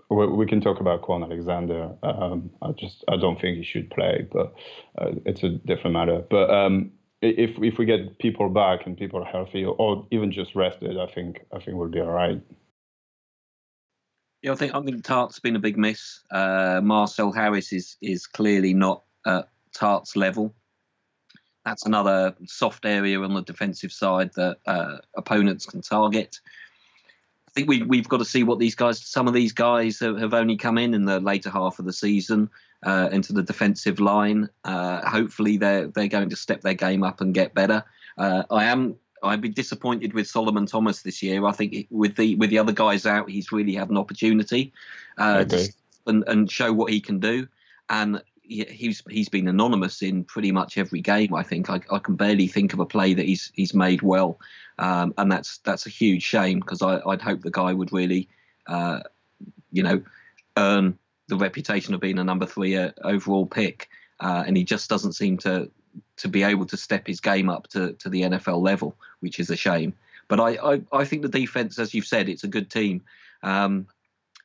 we 0.10 0.46
can 0.46 0.60
talk 0.60 0.82
about 0.82 1.04
Kwon 1.04 1.24
Alexander. 1.24 1.90
Um, 2.04 2.50
I 2.62 2.72
just 2.74 3.06
I 3.08 3.16
don't 3.16 3.40
think 3.40 3.58
he 3.58 3.64
should 3.64 3.90
play, 3.90 4.28
but 4.30 4.54
uh, 4.98 5.12
it's 5.26 5.42
a 5.42 5.50
different 5.50 5.94
matter. 5.94 6.22
But 6.30 6.50
um, 6.50 6.92
if 7.22 7.52
if 7.62 7.78
we 7.78 7.86
get 7.86 8.20
people 8.20 8.50
back 8.50 8.86
and 8.86 8.98
people 8.98 9.24
are 9.24 9.32
healthy, 9.32 9.64
or 9.64 10.06
even 10.12 10.34
just 10.34 10.54
rested, 10.54 10.98
I 10.98 11.08
think 11.08 11.46
I 11.54 11.60
think 11.60 11.78
we'll 11.78 11.88
be 11.88 12.02
all 12.02 12.12
right. 12.12 12.42
Yeah, 14.42 14.54
I 14.54 14.56
think 14.56 14.74
I 14.74 14.82
think 14.82 15.04
Tartt's 15.04 15.40
been 15.40 15.56
a 15.56 15.60
big 15.60 15.78
miss. 15.78 16.22
Uh, 16.32 16.82
Marcel 16.84 17.32
Harris 17.32 17.72
is 17.72 17.98
is 18.02 18.26
clearly 18.26 18.74
not 18.74 19.04
at 19.26 19.50
Tartt's 19.74 20.16
level. 20.16 20.54
That's 21.64 21.86
another 21.86 22.36
soft 22.46 22.86
area 22.86 23.22
on 23.22 23.36
the 23.36 23.44
defensive 23.44 23.92
side 23.92 24.32
that 24.36 24.58
uh, 24.66 24.98
opponents 25.16 25.68
can 25.68 25.82
target. 25.82 26.40
I 27.48 27.52
think 27.54 27.68
we, 27.68 27.84
we've 27.84 28.08
got 28.08 28.18
to 28.18 28.26
see 28.26 28.44
what 28.44 28.58
these 28.58 28.74
guys. 28.74 29.06
Some 29.06 29.28
of 29.28 29.34
these 29.34 29.52
guys 29.52 30.00
have, 30.00 30.18
have 30.18 30.34
only 30.34 30.58
come 30.58 30.80
in 30.80 30.96
in 30.96 31.06
the 31.06 31.20
later 31.20 31.52
half 31.52 31.78
of 31.78 31.86
the 31.86 31.94
season 31.94 32.50
uh, 32.84 33.10
into 33.12 33.34
the 33.34 33.44
defensive 33.44 34.00
line. 34.00 34.50
Uh, 34.64 35.08
hopefully, 35.08 35.58
they're 35.58 35.88
they're 35.88 36.08
going 36.08 36.30
to 36.30 36.36
step 36.36 36.62
their 36.62 36.74
game 36.74 37.04
up 37.04 37.22
and 37.22 37.34
get 37.36 37.54
better. 37.54 37.84
Uh, 38.18 38.44
I 38.50 38.66
am 38.66 38.96
I'd 39.24 39.42
be 39.42 39.50
disappointed 39.50 40.14
with 40.14 40.28
Solomon 40.28 40.66
Thomas 40.66 41.02
this 41.02 41.22
year. 41.22 41.46
I 41.46 41.52
think 41.52 41.88
with 41.90 42.16
the 42.16 42.36
with 42.36 42.50
the 42.50 42.60
other 42.60 42.72
guys 42.72 43.06
out, 43.06 43.30
he's 43.30 43.52
really 43.52 43.76
had 43.76 43.90
an 43.90 43.98
opportunity 43.98 44.74
uh, 45.18 45.44
to, 45.46 45.74
and 46.08 46.24
and 46.28 46.52
show 46.52 46.74
what 46.74 46.92
he 46.92 47.00
can 47.00 47.20
do. 47.20 47.48
And 47.90 48.22
he's 48.44 49.04
he's 49.10 49.30
been 49.30 49.48
anonymous 49.48 50.02
in 50.02 50.24
pretty 50.24 50.52
much 50.52 50.78
every 50.78 51.02
game. 51.02 51.34
I 51.34 51.44
think 51.44 51.70
I, 51.70 51.82
I 51.92 52.00
can 52.00 52.16
barely 52.16 52.48
think 52.48 52.74
of 52.74 52.80
a 52.80 52.86
play 52.86 53.14
that 53.14 53.26
he's 53.26 53.52
he's 53.56 53.74
made 53.74 54.02
well, 54.02 54.40
um, 54.80 55.14
and 55.18 55.32
that's 55.32 55.60
that's 55.60 55.86
a 55.86 55.90
huge 55.90 56.24
shame 56.24 56.60
because 56.60 56.82
I'd 56.82 57.22
hope 57.22 57.42
the 57.42 57.52
guy 57.52 57.74
would 57.74 57.94
really, 57.94 58.28
uh, 58.68 59.02
you 59.72 59.84
know, 59.84 60.02
earn 60.58 60.98
the 61.28 61.38
reputation 61.38 61.94
of 61.94 62.02
being 62.02 62.20
a 62.20 62.24
number 62.24 62.46
three 62.46 62.76
uh, 62.76 62.92
overall 63.04 63.46
pick, 63.46 63.90
uh, 64.20 64.44
and 64.46 64.58
he 64.58 64.64
just 64.64 64.90
doesn't 64.90 65.14
seem 65.14 65.38
to 65.40 65.70
to 66.18 66.28
be 66.28 66.44
able 66.44 66.66
to 66.66 66.78
step 66.78 67.08
his 67.08 67.20
game 67.20 67.50
up 67.50 67.68
to, 67.70 67.94
to 67.94 68.10
the 68.10 68.22
NFL 68.22 68.62
level, 68.62 68.96
which 69.22 69.40
is 69.40 69.50
a 69.50 69.56
shame. 69.56 69.94
But 70.28 70.40
I, 70.40 70.74
I, 70.74 70.82
I 70.94 71.06
think 71.06 71.24
the 71.24 71.30
defense, 71.30 71.80
as 71.80 71.94
you've 71.94 72.06
said, 72.06 72.30
it's 72.30 72.44
a 72.44 72.48
good 72.48 72.70
team. 72.70 73.02
Um, 73.44 73.88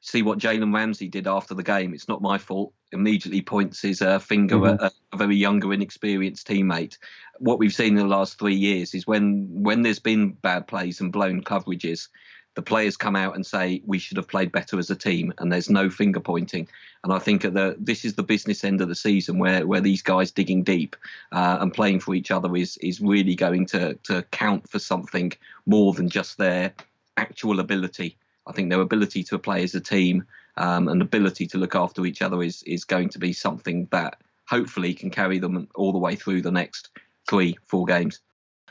see 0.01 0.23
what 0.23 0.39
Jalen 0.39 0.75
Ramsey 0.75 1.09
did 1.09 1.27
after 1.27 1.55
the 1.55 1.62
game. 1.62 1.93
It's 1.93 2.09
not 2.09 2.23
my 2.23 2.39
fault. 2.39 2.73
Immediately 2.93 3.43
points 3.43 3.83
his 3.83 4.01
uh, 4.01 4.21
finger 4.21 4.57
mm-hmm. 4.57 4.85
at 4.85 4.93
a, 4.93 4.95
a, 5.12 5.17
very 5.17 5.37
younger, 5.37 5.73
inexperienced 5.73 6.47
teammate. 6.47 6.99
What 7.39 7.59
we've 7.59 7.75
seen 7.75 7.99
in 7.99 8.09
the 8.09 8.17
last 8.17 8.39
three 8.39 8.55
years 8.55 8.95
is 8.95 9.07
when 9.07 9.49
when 9.51 9.83
there's 9.83 9.99
been 9.99 10.31
bad 10.31 10.69
plays 10.69 11.01
and 11.01 11.12
blown 11.12 11.43
coverages, 11.43 12.09
the 12.57 12.62
players 12.62 12.97
come 12.97 13.14
out 13.14 13.37
and 13.37 13.47
say 13.47 13.83
we 13.85 13.99
should 13.99 14.16
have 14.16 14.27
played 14.27 14.51
better 14.51 14.79
as 14.79 14.90
a 14.90 14.97
team, 14.97 15.33
and 15.38 15.53
there's 15.53 15.69
no 15.69 15.90
finger 15.90 16.19
pointing. 16.19 16.66
And 17.05 17.12
I 17.12 17.19
think 17.19 17.42
the, 17.42 17.77
this 17.79 18.05
is 18.05 18.14
the 18.14 18.23
business 18.23 18.64
end 18.64 18.81
of 18.81 18.88
the 18.88 18.95
season 18.95 19.38
where 19.38 19.66
where 19.66 19.83
these 19.83 20.03
guys 20.03 20.33
digging 20.33 20.64
deep 20.64 20.97
uh, 21.33 21.59
and 21.61 21.73
playing 21.73 22.01
for 22.01 22.14
each 22.14 22.31
other 22.31 22.57
is 22.57 22.79
is 22.79 23.01
really 23.01 23.35
going 23.35 23.66
to 23.66 23.95
to 24.05 24.23
count 24.33 24.69
for 24.69 24.79
something 24.79 25.33
more 25.66 25.92
than 25.92 26.09
just 26.09 26.38
their 26.38 26.73
actual 27.19 27.61
ability. 27.61 28.16
I 28.47 28.53
think 28.53 28.71
their 28.71 28.81
ability 28.81 29.23
to 29.25 29.38
play 29.38 29.62
as 29.62 29.75
a 29.75 29.81
team 29.81 30.25
um, 30.57 30.88
and 30.88 31.03
ability 31.03 31.47
to 31.49 31.59
look 31.59 31.75
after 31.75 32.07
each 32.07 32.23
other 32.23 32.42
is 32.42 32.62
is 32.62 32.85
going 32.85 33.11
to 33.11 33.19
be 33.19 33.35
something 33.35 33.87
that 33.90 34.19
hopefully 34.49 34.95
can 34.95 35.11
carry 35.11 35.38
them 35.38 35.69
all 35.75 35.92
the 35.92 35.99
way 35.99 36.16
through 36.16 36.40
the 36.40 36.51
next 36.51 36.88
three 37.29 37.59
four 37.66 37.85
games. 37.85 38.21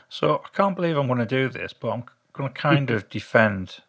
So 0.08 0.42
I 0.44 0.48
can't 0.56 0.74
believe 0.74 0.96
I'm 0.96 1.06
going 1.06 1.18
to 1.20 1.26
do 1.26 1.48
this, 1.48 1.72
but 1.72 1.90
I'm 1.90 2.04
going 2.36 2.52
to 2.52 2.60
kind 2.60 2.90
of 2.90 3.08
defend 3.08 3.80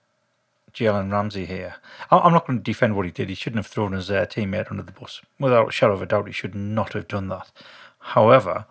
Jalen 0.73 1.11
Ramsey 1.11 1.45
here. 1.45 1.75
I'm 2.11 2.33
not 2.33 2.45
going 2.45 2.59
to 2.59 2.63
defend 2.63 2.95
what 2.95 3.05
he 3.05 3.11
did. 3.11 3.29
He 3.29 3.35
shouldn't 3.35 3.57
have 3.57 3.67
thrown 3.67 3.93
his 3.93 4.11
uh, 4.11 4.25
teammate 4.25 4.69
under 4.69 4.83
the 4.83 4.91
bus. 4.91 5.21
Without 5.39 5.69
a 5.69 5.71
shadow 5.71 5.93
of 5.93 6.01
a 6.01 6.05
doubt, 6.05 6.27
he 6.27 6.33
should 6.33 6.53
not 6.53 6.93
have 6.93 7.07
done 7.07 7.29
that. 7.29 7.51
However, 7.99 8.65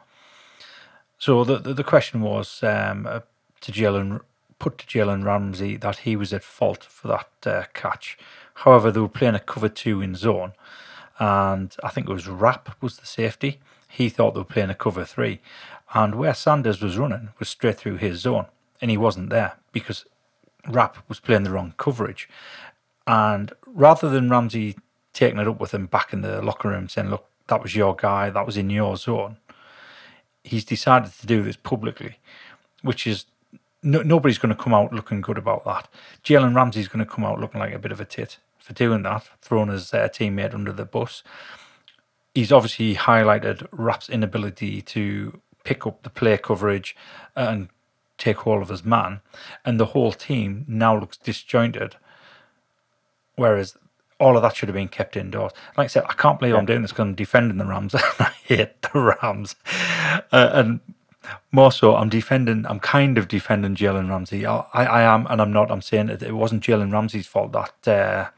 so 1.18 1.44
the 1.44 1.58
the, 1.58 1.74
the 1.74 1.84
question 1.84 2.20
was 2.20 2.62
um, 2.62 3.06
uh, 3.06 3.20
to 3.60 3.72
Jalen, 3.72 4.20
put 4.58 4.78
to 4.78 4.86
Jalen 4.86 5.24
Ramsey 5.24 5.76
that 5.76 5.98
he 5.98 6.16
was 6.16 6.32
at 6.32 6.44
fault 6.44 6.84
for 6.84 7.08
that 7.08 7.28
uh, 7.44 7.64
catch. 7.74 8.16
However, 8.54 8.90
they 8.90 9.00
were 9.00 9.08
playing 9.08 9.34
a 9.34 9.40
cover 9.40 9.68
two 9.68 10.00
in 10.00 10.14
zone, 10.14 10.52
and 11.18 11.74
I 11.82 11.88
think 11.88 12.08
it 12.08 12.12
was 12.12 12.28
Rapp 12.28 12.80
was 12.80 12.98
the 12.98 13.06
safety. 13.06 13.58
He 13.88 14.08
thought 14.08 14.34
they 14.34 14.40
were 14.40 14.44
playing 14.44 14.70
a 14.70 14.74
cover 14.74 15.04
three, 15.04 15.40
and 15.92 16.14
where 16.14 16.34
Sanders 16.34 16.80
was 16.80 16.98
running 16.98 17.30
was 17.38 17.48
straight 17.48 17.78
through 17.78 17.96
his 17.96 18.20
zone 18.20 18.46
and 18.80 18.90
he 18.90 18.96
wasn't 18.96 19.30
there 19.30 19.54
because 19.72 20.04
Rapp 20.68 20.98
was 21.08 21.20
playing 21.20 21.44
the 21.44 21.50
wrong 21.50 21.74
coverage. 21.76 22.28
And 23.06 23.52
rather 23.66 24.08
than 24.08 24.30
Ramsey 24.30 24.76
taking 25.12 25.38
it 25.38 25.48
up 25.48 25.60
with 25.60 25.72
him 25.72 25.86
back 25.86 26.12
in 26.12 26.22
the 26.22 26.42
locker 26.42 26.68
room 26.68 26.88
saying, 26.88 27.10
look, 27.10 27.26
that 27.46 27.62
was 27.62 27.76
your 27.76 27.94
guy, 27.94 28.30
that 28.30 28.46
was 28.46 28.56
in 28.56 28.70
your 28.70 28.96
zone, 28.96 29.36
he's 30.42 30.64
decided 30.64 31.12
to 31.12 31.26
do 31.26 31.42
this 31.42 31.56
publicly, 31.56 32.18
which 32.82 33.06
is 33.06 33.26
no, 33.82 34.02
nobody's 34.02 34.38
going 34.38 34.54
to 34.54 34.62
come 34.62 34.74
out 34.74 34.92
looking 34.92 35.20
good 35.20 35.38
about 35.38 35.64
that. 35.64 35.88
Jalen 36.24 36.54
Ramsey's 36.54 36.88
going 36.88 37.04
to 37.04 37.10
come 37.10 37.24
out 37.24 37.40
looking 37.40 37.60
like 37.60 37.72
a 37.72 37.78
bit 37.78 37.92
of 37.92 38.00
a 38.00 38.04
tit 38.04 38.38
for 38.58 38.72
doing 38.72 39.02
that, 39.02 39.28
throwing 39.40 39.68
his 39.68 39.94
uh, 39.94 40.08
teammate 40.08 40.54
under 40.54 40.72
the 40.72 40.84
bus. 40.84 41.22
He's 42.34 42.52
obviously 42.52 42.96
highlighted 42.96 43.66
Rapp's 43.70 44.08
inability 44.08 44.82
to 44.82 45.40
pick 45.64 45.86
up 45.86 46.02
the 46.02 46.10
play 46.10 46.36
coverage 46.36 46.96
and 47.34 47.68
take 48.18 48.38
hold 48.38 48.62
of 48.62 48.68
his 48.68 48.85
man, 48.85 49.20
and 49.64 49.79
the 49.79 49.87
whole 49.87 50.12
team 50.12 50.64
now 50.68 50.98
looks 50.98 51.16
disjointed. 51.16 51.96
Whereas 53.37 53.76
all 54.18 54.37
of 54.37 54.42
that 54.42 54.57
should 54.57 54.68
have 54.68 54.74
been 54.74 54.88
kept 54.88 55.16
indoors. 55.16 55.52
Like 55.76 55.87
I 55.87 55.88
said, 55.88 56.05
I 56.09 56.14
can't 56.14 56.38
believe 56.38 56.55
yeah. 56.55 56.59
I'm 56.59 56.66
doing 56.66 56.83
this 56.83 56.90
because 56.90 57.02
I'm 57.02 57.14
defending 57.14 57.59
the 57.59 57.66
Rams. 57.66 57.94
I 58.18 58.33
hate 58.44 58.83
the 58.83 59.16
Rams, 59.22 59.57
uh, 60.33 60.50
and 60.52 60.81
more 61.52 61.72
so, 61.72 61.96
I'm 61.96 62.09
defending. 62.09 62.64
I'm 62.66 62.81
kind 62.81 63.18
of 63.18 63.29
defending 63.29 63.74
Jalen 63.74 64.09
Ramsey. 64.09 64.46
I, 64.46 64.64
I 64.72 65.02
am, 65.02 65.26
and 65.29 65.40
I'm 65.40 65.52
not. 65.52 65.70
I'm 65.70 65.83
saying 65.83 66.09
it, 66.09 66.22
it 66.22 66.33
wasn't 66.33 66.62
Jalen 66.62 66.92
Ramsey's 66.92 67.26
fault 67.26 67.52
that 67.52 67.88
uh, 67.88 68.31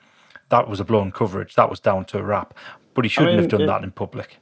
that 0.48 0.68
was 0.68 0.80
a 0.80 0.84
blown 0.84 1.12
coverage. 1.12 1.54
That 1.54 1.70
was 1.70 1.80
down 1.80 2.06
to 2.06 2.18
a 2.18 2.22
Rapp, 2.22 2.54
but 2.94 3.04
he 3.04 3.08
shouldn't 3.08 3.34
I 3.34 3.36
mean, 3.36 3.42
have 3.42 3.50
done 3.50 3.62
it, 3.62 3.66
that 3.66 3.84
in 3.84 3.92
public 3.92 4.38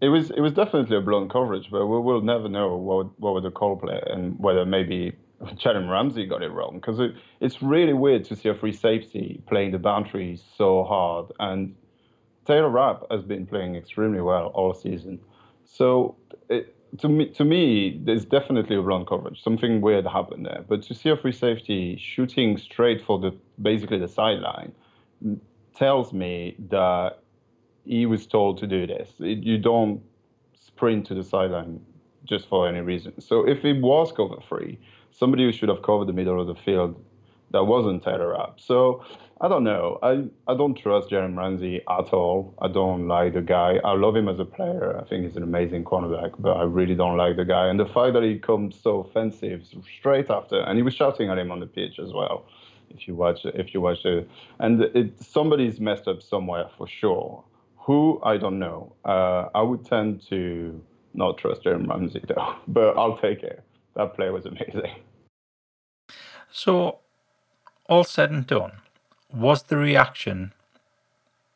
it 0.00 0.08
was 0.08 0.30
it 0.30 0.40
was 0.40 0.52
definitely 0.52 0.96
a 0.96 1.00
blown 1.00 1.28
coverage, 1.28 1.70
but 1.70 1.86
we 1.86 2.00
will 2.00 2.22
never 2.22 2.48
know 2.48 2.76
what 2.76 3.18
what 3.20 3.34
would 3.34 3.44
the 3.44 3.50
call 3.50 3.76
play 3.76 4.00
and 4.06 4.38
whether 4.38 4.64
maybe 4.64 5.12
Jalen 5.42 5.90
Ramsey 5.90 6.26
got 6.26 6.42
it 6.42 6.50
wrong 6.50 6.74
because 6.74 7.00
it, 7.00 7.14
it's 7.40 7.62
really 7.62 7.92
weird 7.92 8.24
to 8.26 8.36
see 8.36 8.48
a 8.48 8.54
free 8.54 8.72
safety 8.72 9.42
playing 9.46 9.72
the 9.72 9.78
boundary 9.78 10.38
so 10.56 10.84
hard. 10.84 11.26
And 11.38 11.74
Taylor 12.46 12.70
Rapp 12.70 13.04
has 13.10 13.22
been 13.22 13.46
playing 13.46 13.76
extremely 13.76 14.20
well 14.20 14.46
all 14.48 14.74
season. 14.74 15.20
So 15.64 16.16
it, 16.48 16.74
to 16.98 17.08
me, 17.08 17.26
to 17.30 17.44
me, 17.44 18.00
there's 18.04 18.24
definitely 18.24 18.76
a 18.76 18.82
blown 18.82 19.06
coverage. 19.06 19.42
Something 19.42 19.80
weird 19.80 20.06
happened 20.06 20.46
there. 20.46 20.64
But 20.68 20.82
to 20.84 20.94
see 20.94 21.10
a 21.10 21.16
free 21.16 21.32
safety 21.32 21.96
shooting 21.96 22.56
straight 22.56 23.00
for 23.00 23.18
the 23.18 23.36
basically 23.60 23.98
the 23.98 24.08
sideline 24.08 24.72
mm, 25.24 25.38
tells 25.74 26.12
me 26.12 26.56
that 26.70 27.19
he 27.84 28.06
was 28.06 28.26
told 28.26 28.58
to 28.58 28.66
do 28.66 28.86
this. 28.86 29.10
It, 29.20 29.38
you 29.38 29.58
don't 29.58 30.02
sprint 30.58 31.06
to 31.06 31.14
the 31.14 31.24
sideline 31.24 31.80
just 32.24 32.48
for 32.48 32.68
any 32.68 32.80
reason. 32.80 33.20
So 33.20 33.46
if 33.46 33.64
it 33.64 33.80
was 33.80 34.12
cover 34.12 34.40
free, 34.48 34.78
somebody 35.10 35.44
who 35.44 35.52
should 35.52 35.68
have 35.68 35.82
covered 35.82 36.06
the 36.06 36.12
middle 36.12 36.40
of 36.40 36.46
the 36.46 36.54
field 36.54 37.02
that 37.52 37.64
wasn't 37.64 38.02
Taylor 38.02 38.32
Rapp. 38.32 38.60
So 38.60 39.04
I 39.40 39.48
don't 39.48 39.64
know. 39.64 39.98
I, 40.02 40.24
I 40.46 40.54
don't 40.54 40.74
trust 40.74 41.10
Jalen 41.10 41.36
Ramsey 41.36 41.80
at 41.88 42.12
all. 42.12 42.54
I 42.60 42.68
don't 42.68 43.08
like 43.08 43.32
the 43.32 43.40
guy. 43.40 43.80
I 43.82 43.92
love 43.92 44.14
him 44.14 44.28
as 44.28 44.38
a 44.38 44.44
player. 44.44 45.00
I 45.00 45.08
think 45.08 45.24
he's 45.24 45.36
an 45.36 45.42
amazing 45.42 45.84
cornerback, 45.84 46.34
but 46.38 46.58
I 46.58 46.62
really 46.64 46.94
don't 46.94 47.16
like 47.16 47.36
the 47.36 47.44
guy. 47.44 47.68
And 47.68 47.80
the 47.80 47.86
fact 47.86 48.12
that 48.12 48.22
he 48.22 48.38
comes 48.38 48.78
so 48.80 49.00
offensive 49.00 49.66
straight 49.98 50.30
after, 50.30 50.60
and 50.60 50.76
he 50.76 50.82
was 50.82 50.94
shouting 50.94 51.30
at 51.30 51.38
him 51.38 51.50
on 51.50 51.60
the 51.60 51.66
pitch 51.66 51.98
as 51.98 52.12
well. 52.12 52.44
If 52.90 53.08
you 53.08 53.14
watch, 53.14 53.44
if 53.44 53.72
you 53.72 53.80
watch 53.80 54.04
it, 54.04 54.28
and 54.58 54.82
it, 54.82 55.22
somebody's 55.22 55.80
messed 55.80 56.06
up 56.06 56.22
somewhere 56.22 56.68
for 56.76 56.86
sure. 56.86 57.42
Who 57.80 58.20
I 58.22 58.36
don't 58.36 58.58
know. 58.58 58.94
Uh, 59.04 59.48
I 59.54 59.62
would 59.62 59.84
tend 59.84 60.22
to 60.28 60.80
not 61.14 61.38
trust 61.38 61.64
Jalen 61.64 61.88
Ramsey 61.88 62.22
though, 62.26 62.56
but 62.68 62.96
I'll 62.96 63.18
take 63.18 63.42
it. 63.42 63.62
That 63.96 64.14
play 64.14 64.30
was 64.30 64.46
amazing. 64.46 64.94
So, 66.52 66.98
all 67.88 68.04
said 68.04 68.30
and 68.30 68.46
done, 68.46 68.72
was 69.32 69.64
the 69.64 69.76
reaction 69.76 70.52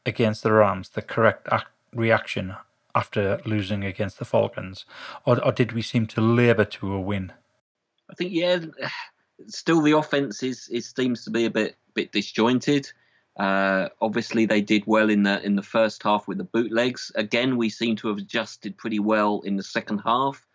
against 0.06 0.42
the 0.42 0.52
Rams 0.52 0.90
the 0.90 1.02
correct 1.02 1.48
ac- 1.50 1.64
reaction 1.92 2.54
after 2.94 3.40
losing 3.44 3.84
against 3.84 4.18
the 4.18 4.24
Falcons, 4.24 4.84
or, 5.24 5.44
or 5.44 5.52
did 5.52 5.72
we 5.72 5.82
seem 5.82 6.06
to 6.06 6.20
labour 6.20 6.64
to 6.64 6.92
a 6.92 7.00
win? 7.00 7.32
I 8.10 8.14
think 8.14 8.32
yeah, 8.32 8.60
still 9.46 9.82
the 9.82 9.96
offense 9.96 10.42
is, 10.42 10.68
is 10.68 10.92
seems 10.96 11.24
to 11.24 11.30
be 11.30 11.44
a 11.46 11.50
bit 11.50 11.76
bit 11.94 12.12
disjointed. 12.12 12.90
Uh, 13.36 13.88
obviously, 14.00 14.46
they 14.46 14.60
did 14.60 14.84
well 14.86 15.10
in 15.10 15.24
the 15.24 15.42
in 15.44 15.56
the 15.56 15.62
first 15.62 16.02
half 16.02 16.28
with 16.28 16.38
the 16.38 16.44
bootlegs. 16.44 17.10
Again, 17.14 17.56
we 17.56 17.68
seem 17.68 17.96
to 17.96 18.08
have 18.08 18.18
adjusted 18.18 18.76
pretty 18.76 19.00
well 19.00 19.40
in 19.44 19.56
the 19.56 19.62
second 19.62 19.98
half 19.98 20.46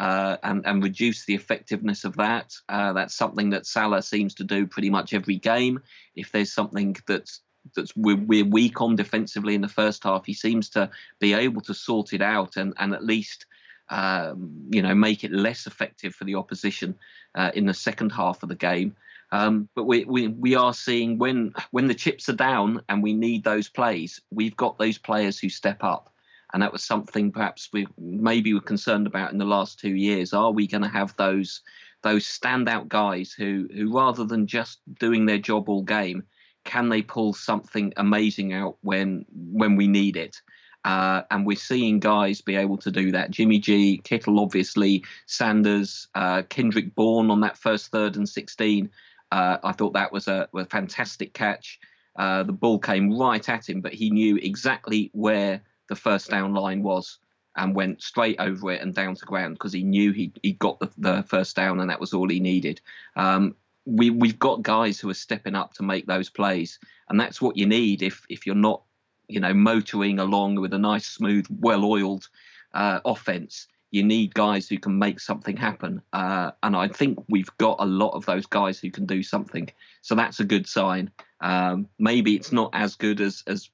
uh, 0.00 0.38
and 0.42 0.64
and 0.64 0.82
reduced 0.82 1.26
the 1.26 1.34
effectiveness 1.34 2.04
of 2.04 2.16
that. 2.16 2.54
Uh, 2.68 2.92
that's 2.92 3.14
something 3.14 3.50
that 3.50 3.66
Saleh 3.66 4.02
seems 4.02 4.34
to 4.34 4.44
do 4.44 4.66
pretty 4.66 4.90
much 4.90 5.12
every 5.12 5.36
game. 5.36 5.80
If 6.16 6.32
there's 6.32 6.52
something 6.52 6.96
that's 7.06 7.40
that's 7.76 7.94
we're, 7.96 8.16
we're 8.16 8.46
weak 8.46 8.80
on 8.80 8.96
defensively 8.96 9.54
in 9.54 9.60
the 9.60 9.68
first 9.68 10.04
half, 10.04 10.24
he 10.24 10.32
seems 10.32 10.70
to 10.70 10.88
be 11.18 11.34
able 11.34 11.60
to 11.62 11.74
sort 11.74 12.14
it 12.14 12.22
out 12.22 12.56
and 12.56 12.74
and 12.78 12.94
at 12.94 13.04
least. 13.04 13.46
Um, 13.92 14.68
you 14.70 14.82
know, 14.82 14.94
make 14.94 15.24
it 15.24 15.32
less 15.32 15.66
effective 15.66 16.14
for 16.14 16.22
the 16.22 16.36
opposition 16.36 16.94
uh, 17.34 17.50
in 17.56 17.66
the 17.66 17.74
second 17.74 18.10
half 18.10 18.44
of 18.44 18.48
the 18.48 18.54
game. 18.54 18.94
Um, 19.32 19.68
but 19.74 19.84
we, 19.84 20.04
we 20.04 20.28
we 20.28 20.54
are 20.56 20.74
seeing 20.74 21.18
when 21.18 21.52
when 21.70 21.86
the 21.86 21.94
chips 21.94 22.28
are 22.28 22.34
down 22.34 22.82
and 22.88 23.02
we 23.02 23.14
need 23.14 23.44
those 23.44 23.68
plays, 23.68 24.20
we've 24.30 24.56
got 24.56 24.78
those 24.78 24.98
players 24.98 25.38
who 25.38 25.48
step 25.48 25.84
up, 25.84 26.12
and 26.52 26.62
that 26.62 26.72
was 26.72 26.82
something 26.82 27.30
perhaps 27.30 27.68
we 27.72 27.86
maybe 27.98 28.52
were 28.52 28.60
concerned 28.60 29.06
about 29.06 29.32
in 29.32 29.38
the 29.38 29.44
last 29.44 29.78
two 29.78 29.94
years. 29.94 30.32
Are 30.32 30.50
we 30.50 30.66
going 30.66 30.82
to 30.82 30.88
have 30.88 31.14
those 31.16 31.62
those 32.02 32.26
standout 32.26 32.88
guys 32.88 33.32
who 33.32 33.68
who 33.74 33.92
rather 33.94 34.24
than 34.24 34.46
just 34.46 34.80
doing 34.98 35.26
their 35.26 35.38
job 35.38 35.68
all 35.68 35.82
game, 35.82 36.24
can 36.64 36.88
they 36.88 37.02
pull 37.02 37.32
something 37.32 37.92
amazing 37.96 38.52
out 38.52 38.78
when 38.80 39.24
when 39.30 39.76
we 39.76 39.86
need 39.86 40.16
it? 40.16 40.40
Uh, 40.84 41.22
and 41.30 41.44
we're 41.44 41.56
seeing 41.56 42.00
guys 42.00 42.40
be 42.40 42.56
able 42.56 42.78
to 42.78 42.90
do 42.90 43.12
that. 43.12 43.30
Jimmy 43.30 43.58
G, 43.58 43.98
Kittle, 44.02 44.40
obviously, 44.40 45.04
Sanders, 45.26 46.08
uh, 46.14 46.42
Kendrick 46.48 46.94
Bourne 46.94 47.30
on 47.30 47.40
that 47.40 47.58
first 47.58 47.92
third 47.92 48.16
and 48.16 48.26
16 48.26 48.88
uh, 49.32 49.58
I 49.62 49.72
thought 49.72 49.94
that 49.94 50.12
was 50.12 50.28
a, 50.28 50.48
a 50.54 50.64
fantastic 50.64 51.32
catch. 51.32 51.78
Uh, 52.16 52.42
the 52.42 52.52
ball 52.52 52.78
came 52.78 53.16
right 53.16 53.46
at 53.48 53.68
him, 53.68 53.80
but 53.80 53.94
he 53.94 54.10
knew 54.10 54.36
exactly 54.36 55.10
where 55.12 55.62
the 55.88 55.96
first 55.96 56.30
down 56.30 56.54
line 56.54 56.82
was 56.82 57.18
and 57.56 57.74
went 57.74 58.02
straight 58.02 58.38
over 58.38 58.70
it 58.72 58.80
and 58.80 58.94
down 58.94 59.14
to 59.14 59.24
ground 59.24 59.54
because 59.54 59.72
he 59.72 59.82
knew 59.82 60.12
he 60.12 60.32
he 60.42 60.52
got 60.52 60.78
the, 60.80 60.90
the, 60.98 61.22
first 61.24 61.56
down 61.56 61.80
and 61.80 61.90
that 61.90 62.00
was 62.00 62.12
all 62.12 62.28
he 62.28 62.40
needed. 62.40 62.80
Um, 63.16 63.54
we 63.86 64.10
we've 64.10 64.38
got 64.38 64.62
guys 64.62 65.00
who 65.00 65.10
are 65.10 65.14
stepping 65.14 65.54
up 65.54 65.74
to 65.74 65.82
make 65.82 66.06
those 66.06 66.30
plays, 66.30 66.78
and 67.08 67.18
that's 67.18 67.40
what 67.40 67.56
you 67.56 67.66
need 67.66 68.02
if 68.02 68.24
if 68.28 68.46
you're 68.46 68.54
not 68.54 68.82
you 69.28 69.40
know 69.40 69.54
motoring 69.54 70.18
along 70.18 70.56
with 70.56 70.74
a 70.74 70.78
nice 70.78 71.06
smooth 71.06 71.46
well-oiled 71.50 72.28
uh, 72.72 73.00
offense 73.04 73.66
you 73.90 74.04
need 74.04 74.34
guys 74.34 74.68
who 74.68 74.78
can 74.78 74.98
make 74.98 75.18
something 75.20 75.56
happen. 75.56 76.00
Uh, 76.12 76.52
and 76.62 76.76
I 76.76 76.88
think 76.88 77.18
we've 77.28 77.50
got 77.58 77.76
a 77.80 77.86
lot 77.86 78.10
of 78.14 78.24
those 78.24 78.46
guys 78.46 78.78
who 78.78 78.90
can 78.90 79.04
do 79.04 79.22
something. 79.22 79.68
So 80.02 80.14
that's 80.14 80.40
a 80.40 80.44
good 80.44 80.66
sign. 80.66 81.10
Um, 81.40 81.88
maybe 81.98 82.36
it's 82.36 82.52
not 82.52 82.70
as 82.72 82.94
good 82.94 83.20
as, 83.20 83.42
as 83.46 83.68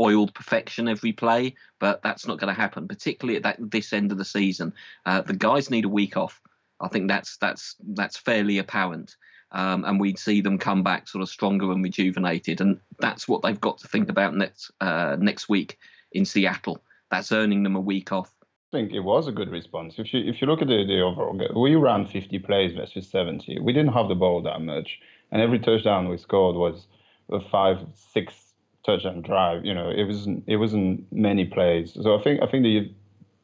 oiled 0.00 0.34
perfection 0.34 0.88
every 0.88 1.12
play, 1.12 1.54
but 1.78 2.02
that's 2.02 2.26
not 2.26 2.38
going 2.38 2.54
to 2.54 2.60
happen, 2.60 2.86
particularly 2.86 3.36
at 3.36 3.44
that, 3.44 3.70
this 3.70 3.92
end 3.92 4.12
of 4.12 4.18
the 4.18 4.24
season. 4.24 4.74
Uh, 5.06 5.22
the 5.22 5.32
guys 5.32 5.70
need 5.70 5.84
a 5.84 5.90
week 5.90 6.16
off. 6.16 6.40
I 6.80 6.88
think 6.88 7.08
that's 7.08 7.36
that's 7.36 7.76
that's 7.94 8.16
fairly 8.16 8.58
apparent. 8.58 9.16
Um, 9.52 9.84
and 9.84 10.00
we'd 10.00 10.18
see 10.18 10.40
them 10.40 10.58
come 10.58 10.82
back 10.82 11.08
sort 11.08 11.22
of 11.22 11.28
stronger 11.28 11.70
and 11.70 11.84
rejuvenated. 11.84 12.60
And 12.60 12.80
that's 12.98 13.28
what 13.28 13.42
they've 13.42 13.60
got 13.60 13.78
to 13.78 13.88
think 13.88 14.08
about 14.08 14.34
next 14.34 14.72
uh, 14.80 15.16
next 15.18 15.48
week 15.48 15.78
in 16.10 16.24
Seattle. 16.24 16.82
That's 17.10 17.30
earning 17.30 17.62
them 17.62 17.76
a 17.76 17.80
week 17.80 18.10
off 18.10 18.34
think 18.72 18.92
it 18.92 19.00
was 19.00 19.28
a 19.28 19.32
good 19.32 19.50
response. 19.50 19.94
If 19.98 20.12
you 20.12 20.20
if 20.28 20.40
you 20.40 20.48
look 20.48 20.62
at 20.62 20.68
the, 20.68 20.84
the 20.84 21.00
overall 21.00 21.38
we 21.54 21.76
ran 21.76 22.06
50 22.06 22.38
plays 22.40 22.72
versus 22.72 23.08
70. 23.08 23.60
We 23.60 23.72
didn't 23.72 23.92
have 23.92 24.08
the 24.08 24.14
ball 24.14 24.42
that 24.42 24.60
much, 24.62 24.98
and 25.30 25.40
every 25.40 25.60
touchdown 25.60 26.08
we 26.08 26.16
scored 26.16 26.56
was 26.56 26.86
a 27.30 27.40
five 27.40 27.78
six 27.94 28.54
touchdown 28.84 29.22
drive. 29.22 29.64
You 29.64 29.74
know, 29.74 29.90
it 29.90 30.04
wasn't 30.04 30.44
it 30.46 30.56
wasn't 30.56 31.06
many 31.12 31.44
plays. 31.44 31.92
So 31.94 32.18
I 32.18 32.22
think 32.22 32.42
I 32.42 32.46
think 32.46 32.64
the 32.64 32.92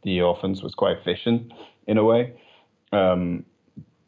the 0.03 0.19
offense 0.21 0.63
was 0.63 0.75
quite 0.75 0.97
efficient 0.99 1.53
in 1.87 1.99
a 1.99 2.05
way. 2.05 2.33
Um, 2.93 3.45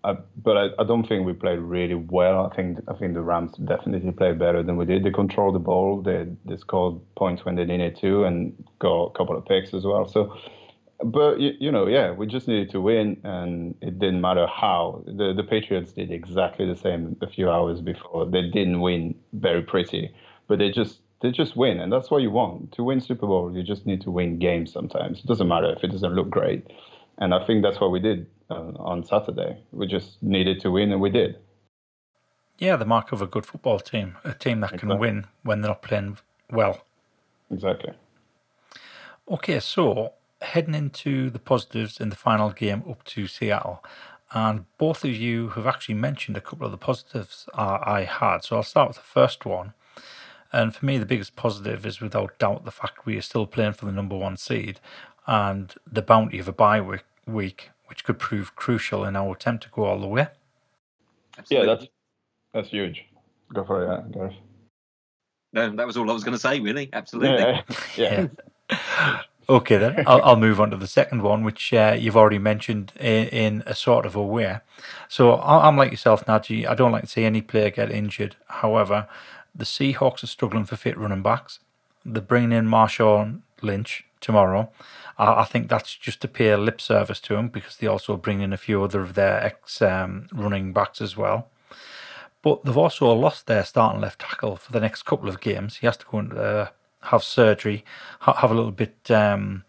I, 0.02 0.16
but 0.42 0.56
I, 0.56 0.68
I, 0.78 0.84
don't 0.84 1.06
think 1.06 1.26
we 1.26 1.34
played 1.34 1.58
really 1.58 1.94
well. 1.94 2.46
I 2.50 2.56
think 2.56 2.78
I 2.88 2.94
think 2.94 3.12
the 3.12 3.20
Rams 3.20 3.52
definitely 3.58 4.10
played 4.12 4.38
better 4.38 4.62
than 4.62 4.78
we 4.78 4.86
did. 4.86 5.04
They 5.04 5.10
controlled 5.10 5.54
the 5.54 5.58
ball. 5.58 6.00
They 6.00 6.26
they 6.46 6.56
scored 6.56 6.98
points 7.16 7.44
when 7.44 7.56
they 7.56 7.66
needed 7.66 7.98
to, 8.00 8.24
and 8.24 8.54
got 8.78 9.04
a 9.04 9.10
couple 9.10 9.36
of 9.36 9.44
picks 9.44 9.74
as 9.74 9.84
well. 9.84 10.08
So 10.08 10.34
but 11.04 11.40
you, 11.40 11.52
you 11.58 11.72
know, 11.72 11.86
yeah, 11.86 12.12
we 12.12 12.26
just 12.26 12.46
needed 12.48 12.70
to 12.70 12.80
win, 12.80 13.20
and 13.24 13.74
it 13.80 13.98
didn't 13.98 14.20
matter 14.20 14.46
how. 14.46 15.02
The 15.06 15.32
the 15.34 15.42
Patriots 15.42 15.92
did 15.92 16.10
exactly 16.10 16.66
the 16.66 16.76
same 16.76 17.16
a 17.20 17.26
few 17.26 17.50
hours 17.50 17.80
before. 17.80 18.26
They 18.26 18.42
didn't 18.42 18.80
win 18.80 19.14
very 19.32 19.62
pretty, 19.62 20.14
but 20.46 20.58
they 20.58 20.70
just 20.70 21.00
they 21.22 21.30
just 21.30 21.56
win, 21.56 21.80
and 21.80 21.92
that's 21.92 22.10
what 22.10 22.22
you 22.22 22.30
want. 22.30 22.72
To 22.72 22.84
win 22.84 23.00
Super 23.00 23.26
Bowl, 23.26 23.54
you 23.54 23.62
just 23.62 23.86
need 23.86 24.00
to 24.02 24.10
win 24.10 24.38
games. 24.38 24.72
Sometimes 24.72 25.20
it 25.20 25.26
doesn't 25.26 25.48
matter 25.48 25.72
if 25.72 25.82
it 25.82 25.88
doesn't 25.88 26.14
look 26.14 26.28
great, 26.28 26.66
and 27.18 27.34
I 27.34 27.46
think 27.46 27.62
that's 27.62 27.80
what 27.80 27.90
we 27.90 28.00
did 28.00 28.26
uh, 28.50 28.72
on 28.76 29.04
Saturday. 29.04 29.58
We 29.72 29.86
just 29.86 30.22
needed 30.22 30.60
to 30.60 30.70
win, 30.70 30.92
and 30.92 31.00
we 31.00 31.10
did. 31.10 31.38
Yeah, 32.58 32.76
the 32.76 32.84
mark 32.84 33.10
of 33.12 33.22
a 33.22 33.26
good 33.26 33.46
football 33.46 33.80
team, 33.80 34.18
a 34.22 34.34
team 34.34 34.60
that 34.60 34.72
exactly. 34.74 34.90
can 34.90 34.98
win 34.98 35.26
when 35.42 35.62
they're 35.62 35.70
not 35.70 35.82
playing 35.82 36.18
well. 36.50 36.84
Exactly. 37.50 37.94
Okay, 39.30 39.60
so 39.60 40.12
heading 40.42 40.74
into 40.74 41.30
the 41.30 41.38
positives 41.38 42.00
in 42.00 42.10
the 42.10 42.16
final 42.16 42.50
game 42.50 42.82
up 42.88 43.04
to 43.04 43.26
Seattle. 43.26 43.84
And 44.32 44.66
both 44.78 45.04
of 45.04 45.14
you 45.14 45.50
have 45.50 45.66
actually 45.66 45.96
mentioned 45.96 46.36
a 46.36 46.40
couple 46.40 46.64
of 46.64 46.72
the 46.72 46.78
positives 46.78 47.48
I 47.54 48.04
had. 48.04 48.44
So 48.44 48.56
I'll 48.56 48.62
start 48.62 48.88
with 48.88 48.96
the 48.96 49.02
first 49.02 49.44
one. 49.44 49.74
And 50.52 50.74
for 50.74 50.84
me, 50.86 50.98
the 50.98 51.06
biggest 51.06 51.36
positive 51.36 51.84
is 51.84 52.00
without 52.00 52.38
doubt 52.38 52.64
the 52.64 52.70
fact 52.70 53.06
we 53.06 53.16
are 53.16 53.22
still 53.22 53.46
playing 53.46 53.74
for 53.74 53.86
the 53.86 53.92
number 53.92 54.16
one 54.16 54.36
seed 54.36 54.80
and 55.26 55.74
the 55.90 56.02
bounty 56.02 56.38
of 56.38 56.48
a 56.48 56.52
bye 56.52 56.80
week, 56.80 57.04
week 57.26 57.70
which 57.86 58.04
could 58.04 58.18
prove 58.18 58.56
crucial 58.56 59.04
in 59.04 59.16
our 59.16 59.32
attempt 59.32 59.64
to 59.64 59.70
go 59.70 59.84
all 59.84 59.98
the 59.98 60.06
way. 60.06 60.28
Absolutely. 61.38 61.68
Yeah, 61.68 61.74
that's 61.74 61.90
that's 62.52 62.68
huge. 62.68 63.04
Go 63.52 63.64
for 63.64 63.84
it, 63.84 63.88
yeah, 63.88 64.12
Gareth. 64.12 64.34
No, 65.52 65.74
that 65.74 65.86
was 65.86 65.96
all 65.96 66.08
I 66.08 66.12
was 66.12 66.24
going 66.24 66.34
to 66.34 66.40
say, 66.40 66.60
really. 66.60 66.88
Absolutely. 66.92 67.38
Yeah. 67.38 67.62
yeah. 67.96 68.26
yeah. 68.70 69.20
Okay, 69.50 69.78
then 69.78 70.04
I'll, 70.06 70.22
I'll 70.22 70.36
move 70.36 70.60
on 70.60 70.70
to 70.70 70.76
the 70.76 70.86
second 70.86 71.22
one, 71.22 71.42
which 71.42 71.72
uh, 71.72 71.96
you've 71.98 72.16
already 72.16 72.38
mentioned 72.38 72.92
in, 73.00 73.26
in, 73.28 73.62
a 73.66 73.74
sort 73.74 74.06
of 74.06 74.14
a 74.14 74.22
way. 74.22 74.60
So 75.08 75.40
I'm 75.40 75.76
like 75.76 75.90
yourself, 75.90 76.24
Najee. 76.24 76.66
I 76.66 76.74
don't 76.74 76.92
like 76.92 77.02
to 77.02 77.08
see 77.08 77.24
any 77.24 77.42
player 77.42 77.70
get 77.70 77.90
injured. 77.90 78.36
However, 78.46 79.08
the 79.54 79.64
Seahawks 79.64 80.22
are 80.22 80.28
struggling 80.28 80.64
for 80.64 80.76
fit 80.76 80.96
running 80.96 81.22
backs. 81.22 81.58
They're 82.04 82.22
bringing 82.22 82.52
in 82.52 82.66
Marshawn 82.66 83.40
Lynch, 83.60 84.04
tomorrow. 84.20 84.70
I, 85.18 85.40
I 85.40 85.44
think 85.44 85.68
that's 85.68 85.96
just 85.96 86.20
to 86.20 86.28
pay 86.28 86.54
lip 86.54 86.80
service 86.80 87.20
to 87.20 87.34
him 87.34 87.48
because 87.48 87.76
they 87.76 87.86
also 87.86 88.16
bring 88.16 88.40
in 88.42 88.52
a 88.52 88.58
few 88.58 88.82
other 88.84 89.00
of 89.00 89.14
their 89.14 89.42
ex 89.42 89.82
um, 89.82 90.28
running 90.32 90.72
backs 90.72 91.00
as 91.00 91.16
well. 91.16 91.48
But 92.42 92.64
they've 92.64 92.76
also 92.76 93.12
lost 93.12 93.46
their 93.46 93.64
starting 93.64 94.00
left 94.00 94.20
tackle 94.20 94.56
for 94.56 94.72
the 94.72 94.80
next 94.80 95.02
couple 95.02 95.28
of 95.28 95.40
games. 95.40 95.78
He 95.78 95.86
has 95.86 95.96
to 95.98 96.06
go 96.10 96.18
and 96.18 96.32
uh, 96.32 96.70
have 97.02 97.22
surgery, 97.22 97.84
ha- 98.20 98.36
have 98.36 98.50
a 98.50 98.54
little 98.54 98.72
bit, 98.72 99.10
um, 99.10 99.64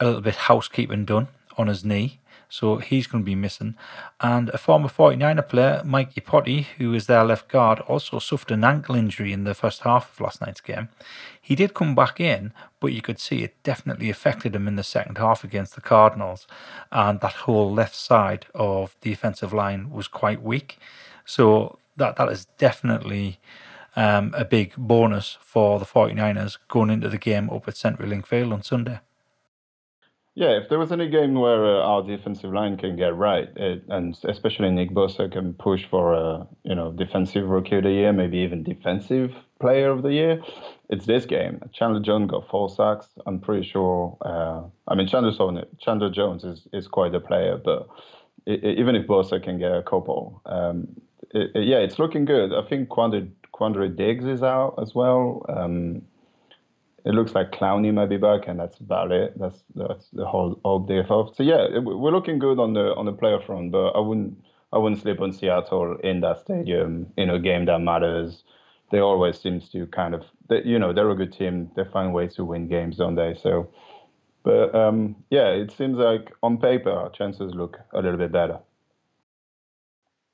a 0.00 0.06
little 0.06 0.20
bit 0.20 0.34
housekeeping 0.34 1.04
done 1.04 1.28
on 1.56 1.66
his 1.66 1.84
knee. 1.84 2.20
So 2.50 2.76
he's 2.76 3.06
going 3.06 3.24
to 3.24 3.26
be 3.26 3.34
missing. 3.34 3.74
And 4.20 4.48
a 4.50 4.58
former 4.58 4.88
49er 4.88 5.46
player, 5.48 5.82
Mike 5.84 6.14
Iupati, 6.14 6.64
who 6.78 6.94
is 6.94 7.06
their 7.06 7.24
left 7.24 7.48
guard, 7.48 7.80
also 7.80 8.18
suffered 8.18 8.50
an 8.50 8.64
ankle 8.64 8.94
injury 8.94 9.34
in 9.34 9.44
the 9.44 9.54
first 9.54 9.82
half 9.82 10.12
of 10.12 10.20
last 10.20 10.40
night's 10.40 10.62
game. 10.62 10.88
He 11.40 11.54
did 11.54 11.74
come 11.74 11.94
back 11.94 12.20
in, 12.20 12.52
but 12.80 12.94
you 12.94 13.02
could 13.02 13.18
see 13.18 13.42
it 13.42 13.62
definitely 13.62 14.08
affected 14.08 14.54
him 14.56 14.66
in 14.66 14.76
the 14.76 14.82
second 14.82 15.18
half 15.18 15.44
against 15.44 15.74
the 15.74 15.82
Cardinals. 15.82 16.46
And 16.90 17.20
that 17.20 17.32
whole 17.32 17.70
left 17.70 17.94
side 17.94 18.46
of 18.54 18.96
the 19.02 19.12
offensive 19.12 19.52
line 19.52 19.90
was 19.90 20.08
quite 20.08 20.42
weak. 20.42 20.78
So 21.26 21.78
that 21.98 22.16
that 22.16 22.30
is 22.30 22.46
definitely 22.56 23.38
um, 23.96 24.34
a 24.36 24.44
big 24.44 24.74
bonus 24.76 25.38
for 25.40 25.78
the 25.78 25.84
49ers 25.84 26.58
going 26.68 26.90
into 26.90 27.08
the 27.08 27.18
game 27.18 27.50
up 27.50 27.68
at 27.68 27.74
CenturyLink 27.74 28.26
Field 28.26 28.52
on 28.52 28.62
Sunday. 28.62 29.00
Yeah, 30.38 30.50
if 30.50 30.68
there 30.68 30.78
was 30.78 30.92
any 30.92 31.08
game 31.08 31.34
where 31.34 31.64
uh, 31.64 31.82
our 31.82 32.04
defensive 32.04 32.52
line 32.52 32.76
can 32.76 32.94
get 32.94 33.16
right, 33.16 33.48
it, 33.56 33.82
and 33.88 34.16
especially 34.22 34.70
Nick 34.70 34.90
Bosa 34.92 35.30
can 35.32 35.52
push 35.52 35.84
for 35.90 36.14
a 36.14 36.46
you 36.62 36.76
know 36.76 36.92
defensive 36.92 37.48
rookie 37.48 37.78
of 37.78 37.82
the 37.82 37.90
year, 37.90 38.12
maybe 38.12 38.38
even 38.38 38.62
defensive 38.62 39.32
player 39.58 39.90
of 39.90 40.04
the 40.04 40.12
year, 40.12 40.40
it's 40.90 41.06
this 41.06 41.26
game. 41.26 41.60
Chandler 41.72 42.00
Jones 42.00 42.30
got 42.30 42.48
four 42.48 42.68
sacks. 42.70 43.08
I'm 43.26 43.40
pretty 43.40 43.68
sure. 43.68 44.16
Uh, 44.20 44.62
I 44.86 44.94
mean, 44.94 45.08
Chandler, 45.08 45.64
Chandler 45.80 46.10
Jones 46.10 46.44
is 46.44 46.68
is 46.72 46.86
quite 46.86 47.16
a 47.16 47.20
player, 47.20 47.56
but 47.56 47.88
it, 48.46 48.78
even 48.78 48.94
if 48.94 49.08
Bosa 49.08 49.42
can 49.42 49.58
get 49.58 49.72
a 49.72 49.82
couple, 49.82 50.40
um, 50.46 50.86
it, 51.32 51.50
yeah, 51.64 51.78
it's 51.78 51.98
looking 51.98 52.24
good. 52.24 52.52
I 52.54 52.62
think 52.68 52.88
Quandre, 52.88 53.28
Quandre 53.58 53.94
Diggs 53.94 54.24
is 54.24 54.42
out 54.42 54.74
as 54.80 54.94
well. 54.94 55.44
Um, 55.48 56.02
it 57.04 57.14
looks 57.14 57.34
like 57.34 57.52
Clowney 57.52 57.92
might 57.92 58.08
be 58.08 58.16
back, 58.16 58.46
and 58.46 58.58
that's 58.60 58.78
about 58.78 59.12
it. 59.12 59.38
That's 59.38 59.62
that's 59.74 60.08
the 60.12 60.26
whole 60.26 60.60
whole 60.64 60.86
DFO. 60.86 61.34
So 61.34 61.42
yeah, 61.42 61.78
we're 61.78 62.12
looking 62.12 62.38
good 62.38 62.58
on 62.58 62.74
the 62.74 62.94
on 62.94 63.06
the 63.06 63.12
player 63.12 63.40
front, 63.40 63.72
but 63.72 63.90
I 63.90 64.00
wouldn't 64.00 64.36
I 64.72 64.78
wouldn't 64.78 65.00
sleep 65.00 65.20
on 65.20 65.32
Seattle 65.32 65.96
in 66.04 66.20
that 66.20 66.40
stadium 66.40 67.12
in 67.16 67.30
a 67.30 67.38
game 67.38 67.64
that 67.66 67.80
matters. 67.80 68.42
They 68.90 69.00
always 69.00 69.40
seems 69.40 69.68
to 69.70 69.86
kind 69.86 70.14
of 70.14 70.24
they, 70.48 70.62
you 70.64 70.78
know 70.78 70.92
they're 70.92 71.10
a 71.10 71.16
good 71.16 71.32
team. 71.32 71.70
They 71.76 71.84
find 71.84 72.12
ways 72.12 72.34
to 72.34 72.44
win 72.44 72.68
games, 72.68 72.96
don't 72.96 73.14
they? 73.14 73.34
So, 73.40 73.70
but 74.42 74.74
um, 74.74 75.16
yeah, 75.30 75.48
it 75.48 75.72
seems 75.72 75.98
like 75.98 76.32
on 76.42 76.58
paper 76.58 76.90
our 76.90 77.10
chances 77.10 77.54
look 77.54 77.78
a 77.92 78.02
little 78.02 78.18
bit 78.18 78.32
better. 78.32 78.58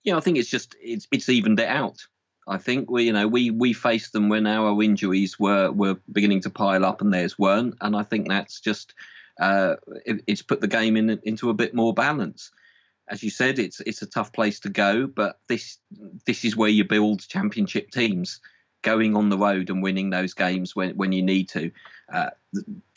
Yeah, 0.02 0.16
I 0.16 0.20
think 0.20 0.38
it's 0.38 0.50
just 0.50 0.76
it's 0.80 1.06
it's 1.12 1.28
evened 1.28 1.60
it 1.60 1.68
out. 1.68 2.06
I 2.46 2.58
think 2.58 2.90
we, 2.90 3.04
you 3.04 3.12
know, 3.12 3.26
we 3.26 3.50
we 3.50 3.72
faced 3.72 4.12
them 4.12 4.28
when 4.28 4.46
our 4.46 4.82
injuries 4.82 5.38
were 5.38 5.70
were 5.70 5.96
beginning 6.12 6.42
to 6.42 6.50
pile 6.50 6.84
up 6.84 7.00
and 7.00 7.12
theirs 7.12 7.38
weren't, 7.38 7.76
and 7.80 7.96
I 7.96 8.02
think 8.02 8.28
that's 8.28 8.60
just 8.60 8.94
uh, 9.40 9.76
it, 10.04 10.22
it's 10.26 10.42
put 10.42 10.60
the 10.60 10.68
game 10.68 10.96
in 10.96 11.18
into 11.24 11.50
a 11.50 11.54
bit 11.54 11.74
more 11.74 11.94
balance. 11.94 12.50
As 13.08 13.22
you 13.22 13.30
said, 13.30 13.58
it's 13.58 13.80
it's 13.80 14.02
a 14.02 14.06
tough 14.06 14.32
place 14.32 14.60
to 14.60 14.68
go, 14.68 15.06
but 15.06 15.40
this 15.48 15.78
this 16.26 16.44
is 16.44 16.56
where 16.56 16.70
you 16.70 16.84
build 16.84 17.26
championship 17.26 17.90
teams, 17.90 18.40
going 18.82 19.16
on 19.16 19.30
the 19.30 19.38
road 19.38 19.70
and 19.70 19.82
winning 19.82 20.10
those 20.10 20.34
games 20.34 20.76
when 20.76 20.96
when 20.96 21.12
you 21.12 21.22
need 21.22 21.48
to. 21.50 21.70
Uh, 22.12 22.30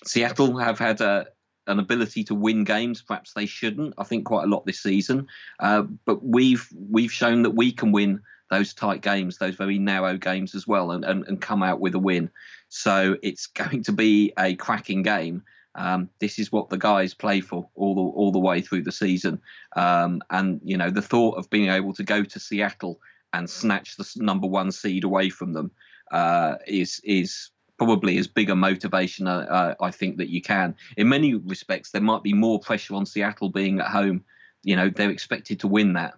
Seattle 0.06 0.58
have 0.58 0.78
had 0.78 1.02
a 1.02 1.28
an 1.68 1.80
ability 1.80 2.24
to 2.26 2.36
win 2.36 2.64
games. 2.64 3.02
Perhaps 3.02 3.34
they 3.34 3.46
shouldn't. 3.46 3.94
I 3.98 4.04
think 4.04 4.26
quite 4.26 4.46
a 4.46 4.48
lot 4.48 4.66
this 4.66 4.82
season, 4.82 5.28
uh, 5.60 5.84
but 6.06 6.24
we've 6.24 6.68
we've 6.90 7.12
shown 7.12 7.44
that 7.44 7.52
we 7.52 7.72
can 7.72 7.92
win 7.92 8.22
those 8.50 8.74
tight 8.74 9.02
games, 9.02 9.38
those 9.38 9.56
very 9.56 9.78
narrow 9.78 10.18
games 10.18 10.56
as 10.56 10.68
well, 10.68 10.92
and, 10.92 11.04
and, 11.04 11.28
and 11.28 11.42
come 11.42 11.64
out 11.64 11.80
with 11.80 11.96
a 11.96 12.00
win. 12.00 12.30
So 12.70 13.18
it's 13.22 13.48
going 13.48 13.84
to 13.84 13.92
be 13.92 14.34
a 14.38 14.56
cracking 14.56 15.04
game. 15.04 15.44
Um, 15.76 16.10
this 16.20 16.40
is 16.40 16.52
what 16.52 16.70
the 16.70 16.78
guys 16.78 17.14
play 17.14 17.40
for 17.40 17.70
all 17.76 17.94
the 17.94 18.02
all 18.02 18.32
the 18.32 18.40
way 18.40 18.62
through 18.62 18.82
the 18.82 18.92
season, 18.92 19.40
um, 19.76 20.24
and 20.32 20.60
you 20.64 20.76
know 20.76 20.90
the 20.90 21.04
thought 21.04 21.38
of 21.38 21.52
being 21.52 21.70
able 21.70 21.94
to 21.94 22.04
go 22.04 22.24
to 22.24 22.40
Seattle 22.40 23.00
and 23.32 23.48
snatch 23.48 23.96
the 23.96 24.12
number 24.18 24.48
one 24.48 24.72
seed 24.72 25.04
away 25.04 25.30
from 25.30 25.54
them 25.54 25.70
uh, 26.12 26.56
is 26.66 27.00
is 27.04 27.52
probably 27.78 28.18
as 28.18 28.28
big 28.28 28.50
a 28.50 28.56
motivation 28.56 29.28
uh, 29.28 29.46
uh, 29.50 29.76
I 29.80 29.92
think 29.92 30.18
that 30.18 30.30
you 30.30 30.42
can. 30.42 30.76
In 30.98 31.10
many 31.10 31.36
respects, 31.36 31.92
there 31.92 32.02
might 32.02 32.24
be 32.24 32.34
more 32.34 32.60
pressure 32.60 32.96
on 32.96 33.06
Seattle 33.06 33.50
being 33.50 33.80
at 33.80 33.88
home. 33.88 34.24
You 34.64 34.76
know 34.76 34.90
they're 34.90 35.12
expected 35.12 35.60
to 35.60 35.68
win 35.68 35.94
that, 35.94 36.16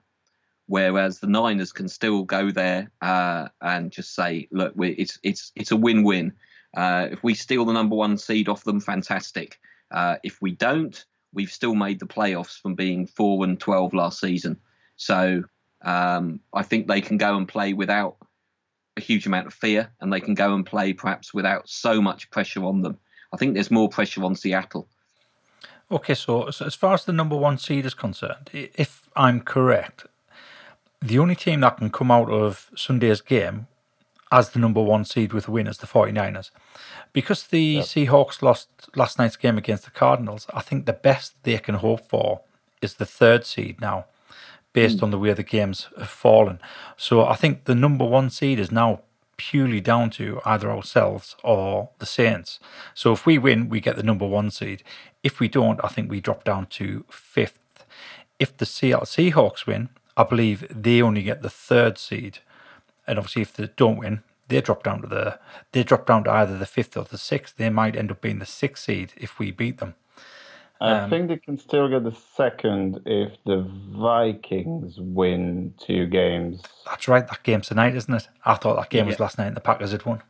whereas 0.69 1.19
the 1.19 1.27
Niners 1.27 1.73
can 1.73 1.89
still 1.89 2.23
go 2.23 2.51
there 2.51 2.91
uh, 3.01 3.47
and 3.59 3.91
just 3.91 4.13
say, 4.15 4.47
look, 4.51 4.73
it's 4.77 5.19
it's 5.23 5.51
it's 5.55 5.71
a 5.71 5.75
win-win. 5.75 6.31
Uh, 6.77 7.07
if 7.11 7.23
we 7.23 7.33
steal 7.33 7.65
the 7.65 7.73
number 7.73 7.95
one 7.95 8.17
seed 8.17 8.47
off 8.47 8.63
them, 8.63 8.79
fantastic. 8.79 9.59
Uh, 9.91 10.17
if 10.23 10.39
we 10.41 10.51
don't, 10.51 11.03
we've 11.33 11.51
still 11.51 11.73
made 11.73 11.99
the 11.99 12.05
playoffs 12.05 12.61
from 12.61 12.75
being 12.75 13.07
four 13.07 13.43
and 13.43 13.59
twelve 13.59 13.93
last 13.93 14.19
season. 14.19 14.57
So 14.95 15.43
um, 15.81 16.39
I 16.53 16.61
think 16.61 16.87
they 16.87 17.01
can 17.01 17.17
go 17.17 17.35
and 17.35 17.47
play 17.47 17.73
without 17.73 18.17
a 18.95 19.01
huge 19.01 19.25
amount 19.25 19.47
of 19.47 19.53
fear, 19.55 19.91
and 19.99 20.13
they 20.13 20.21
can 20.21 20.35
go 20.35 20.53
and 20.53 20.63
play 20.63 20.93
perhaps 20.93 21.33
without 21.33 21.67
so 21.67 21.99
much 21.99 22.29
pressure 22.29 22.63
on 22.63 22.83
them. 22.83 22.97
I 23.33 23.37
think 23.37 23.55
there's 23.55 23.71
more 23.71 23.89
pressure 23.89 24.23
on 24.23 24.35
Seattle. 24.35 24.87
Okay, 25.91 26.13
so, 26.13 26.51
so 26.51 26.65
as 26.65 26.75
far 26.75 26.93
as 26.93 27.05
the 27.05 27.13
number 27.13 27.35
one 27.35 27.57
seed 27.57 27.87
is 27.87 27.95
concerned, 27.95 28.51
if 28.53 29.09
I'm 29.15 29.41
correct, 29.41 30.05
the 31.01 31.19
only 31.19 31.35
team 31.35 31.61
that 31.61 31.77
can 31.77 31.89
come 31.89 32.11
out 32.11 32.29
of 32.29 32.69
Sunday's 32.75 33.21
game 33.21 33.67
as 34.31 34.51
the 34.51 34.59
number 34.59 34.81
one 34.81 35.05
seed 35.05 35.33
with 35.33 35.47
a 35.47 35.51
win 35.51 35.67
is 35.67 35.79
the 35.79 35.87
49ers. 35.87 36.51
Because 37.13 37.47
the 37.47 37.61
yep. 37.61 37.85
Seahawks 37.85 38.41
lost 38.41 38.69
last 38.95 39.17
night's 39.17 39.35
game 39.35 39.57
against 39.57 39.85
the 39.85 39.91
Cardinals, 39.91 40.45
I 40.53 40.61
think 40.61 40.85
the 40.85 40.93
best 40.93 41.35
they 41.43 41.57
can 41.57 41.75
hope 41.75 42.07
for 42.07 42.41
is 42.81 42.95
the 42.95 43.05
third 43.05 43.45
seed 43.45 43.81
now, 43.81 44.05
based 44.73 44.99
mm. 44.99 45.03
on 45.03 45.11
the 45.11 45.19
way 45.19 45.33
the 45.33 45.43
games 45.43 45.87
have 45.97 46.09
fallen. 46.09 46.59
So 46.95 47.25
I 47.25 47.35
think 47.35 47.65
the 47.65 47.75
number 47.75 48.05
one 48.05 48.29
seed 48.29 48.59
is 48.59 48.71
now 48.71 49.01
purely 49.37 49.79
down 49.79 50.09
to 50.11 50.41
either 50.45 50.69
ourselves 50.69 51.35
or 51.43 51.89
the 51.99 52.05
Saints. 52.05 52.59
So 52.93 53.13
if 53.13 53.25
we 53.25 53.37
win, 53.37 53.69
we 53.69 53.79
get 53.79 53.95
the 53.95 54.03
number 54.03 54.27
one 54.27 54.51
seed. 54.51 54.83
If 55.23 55.39
we 55.39 55.47
don't, 55.47 55.79
I 55.83 55.87
think 55.87 56.11
we 56.11 56.21
drop 56.21 56.43
down 56.43 56.67
to 56.67 57.05
fifth. 57.09 57.57
If 58.37 58.55
the 58.55 58.65
Seattle 58.65 59.05
Seahawks 59.05 59.65
win, 59.65 59.89
I 60.19 60.23
believe 60.25 60.67
they 60.69 61.01
only 61.01 61.23
get 61.23 61.41
the 61.41 61.49
third 61.49 61.97
seed, 61.97 62.39
and 63.07 63.17
obviously 63.17 63.41
if 63.41 63.53
they 63.53 63.69
don't 63.77 63.97
win, 63.97 64.21
they 64.49 64.59
drop 64.59 64.83
down 64.83 65.01
to 65.01 65.07
the 65.07 65.39
they 65.71 65.81
drop 65.81 66.05
down 66.05 66.25
to 66.25 66.31
either 66.31 66.57
the 66.57 66.65
fifth 66.65 66.97
or 66.97 67.05
the 67.05 67.17
sixth. 67.17 67.55
They 67.55 67.69
might 67.69 67.95
end 67.95 68.11
up 68.11 68.19
being 68.19 68.39
the 68.39 68.45
sixth 68.45 68.83
seed 68.83 69.13
if 69.15 69.39
we 69.39 69.51
beat 69.51 69.77
them. 69.77 69.95
I 70.81 70.91
um, 70.91 71.09
think 71.09 71.29
they 71.29 71.37
can 71.37 71.57
still 71.57 71.87
get 71.87 72.03
the 72.03 72.15
second 72.35 72.99
if 73.05 73.31
the 73.45 73.61
Vikings 73.91 74.99
win 74.99 75.73
two 75.77 76.05
games. 76.07 76.63
That's 76.85 77.07
right. 77.07 77.25
That 77.25 77.43
game's 77.43 77.67
tonight, 77.67 77.95
isn't 77.95 78.13
it? 78.13 78.27
I 78.43 78.55
thought 78.55 78.75
that 78.75 78.89
game 78.89 79.05
yeah. 79.05 79.11
was 79.11 79.19
last 79.21 79.37
night 79.37 79.47
and 79.47 79.55
the 79.55 79.61
Packers 79.61 79.93
had 79.93 80.05
won. 80.05 80.21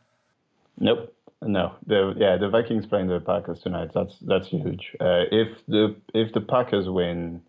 Nope. 0.78 1.12
No. 1.42 1.72
The 1.86 2.14
yeah, 2.16 2.36
the 2.36 2.48
Vikings 2.48 2.86
playing 2.86 3.08
the 3.08 3.18
Packers 3.18 3.60
tonight. 3.60 3.90
That's 3.92 4.18
that's 4.20 4.46
huge. 4.48 4.96
Uh, 5.00 5.24
if 5.32 5.48
the 5.66 5.96
if 6.14 6.32
the 6.32 6.40
Packers 6.40 6.88
win, 6.88 7.42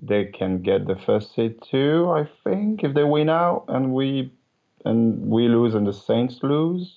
they 0.00 0.26
can 0.26 0.62
get 0.62 0.86
the 0.86 0.96
first 0.96 1.34
seed 1.34 1.60
too. 1.62 2.10
I 2.10 2.28
think 2.44 2.84
if 2.84 2.94
they 2.94 3.04
win 3.04 3.28
out 3.28 3.64
and 3.68 3.92
we 3.92 4.32
and 4.84 5.26
we 5.28 5.48
lose 5.48 5.74
and 5.74 5.86
the 5.86 5.92
Saints 5.92 6.40
lose. 6.42 6.96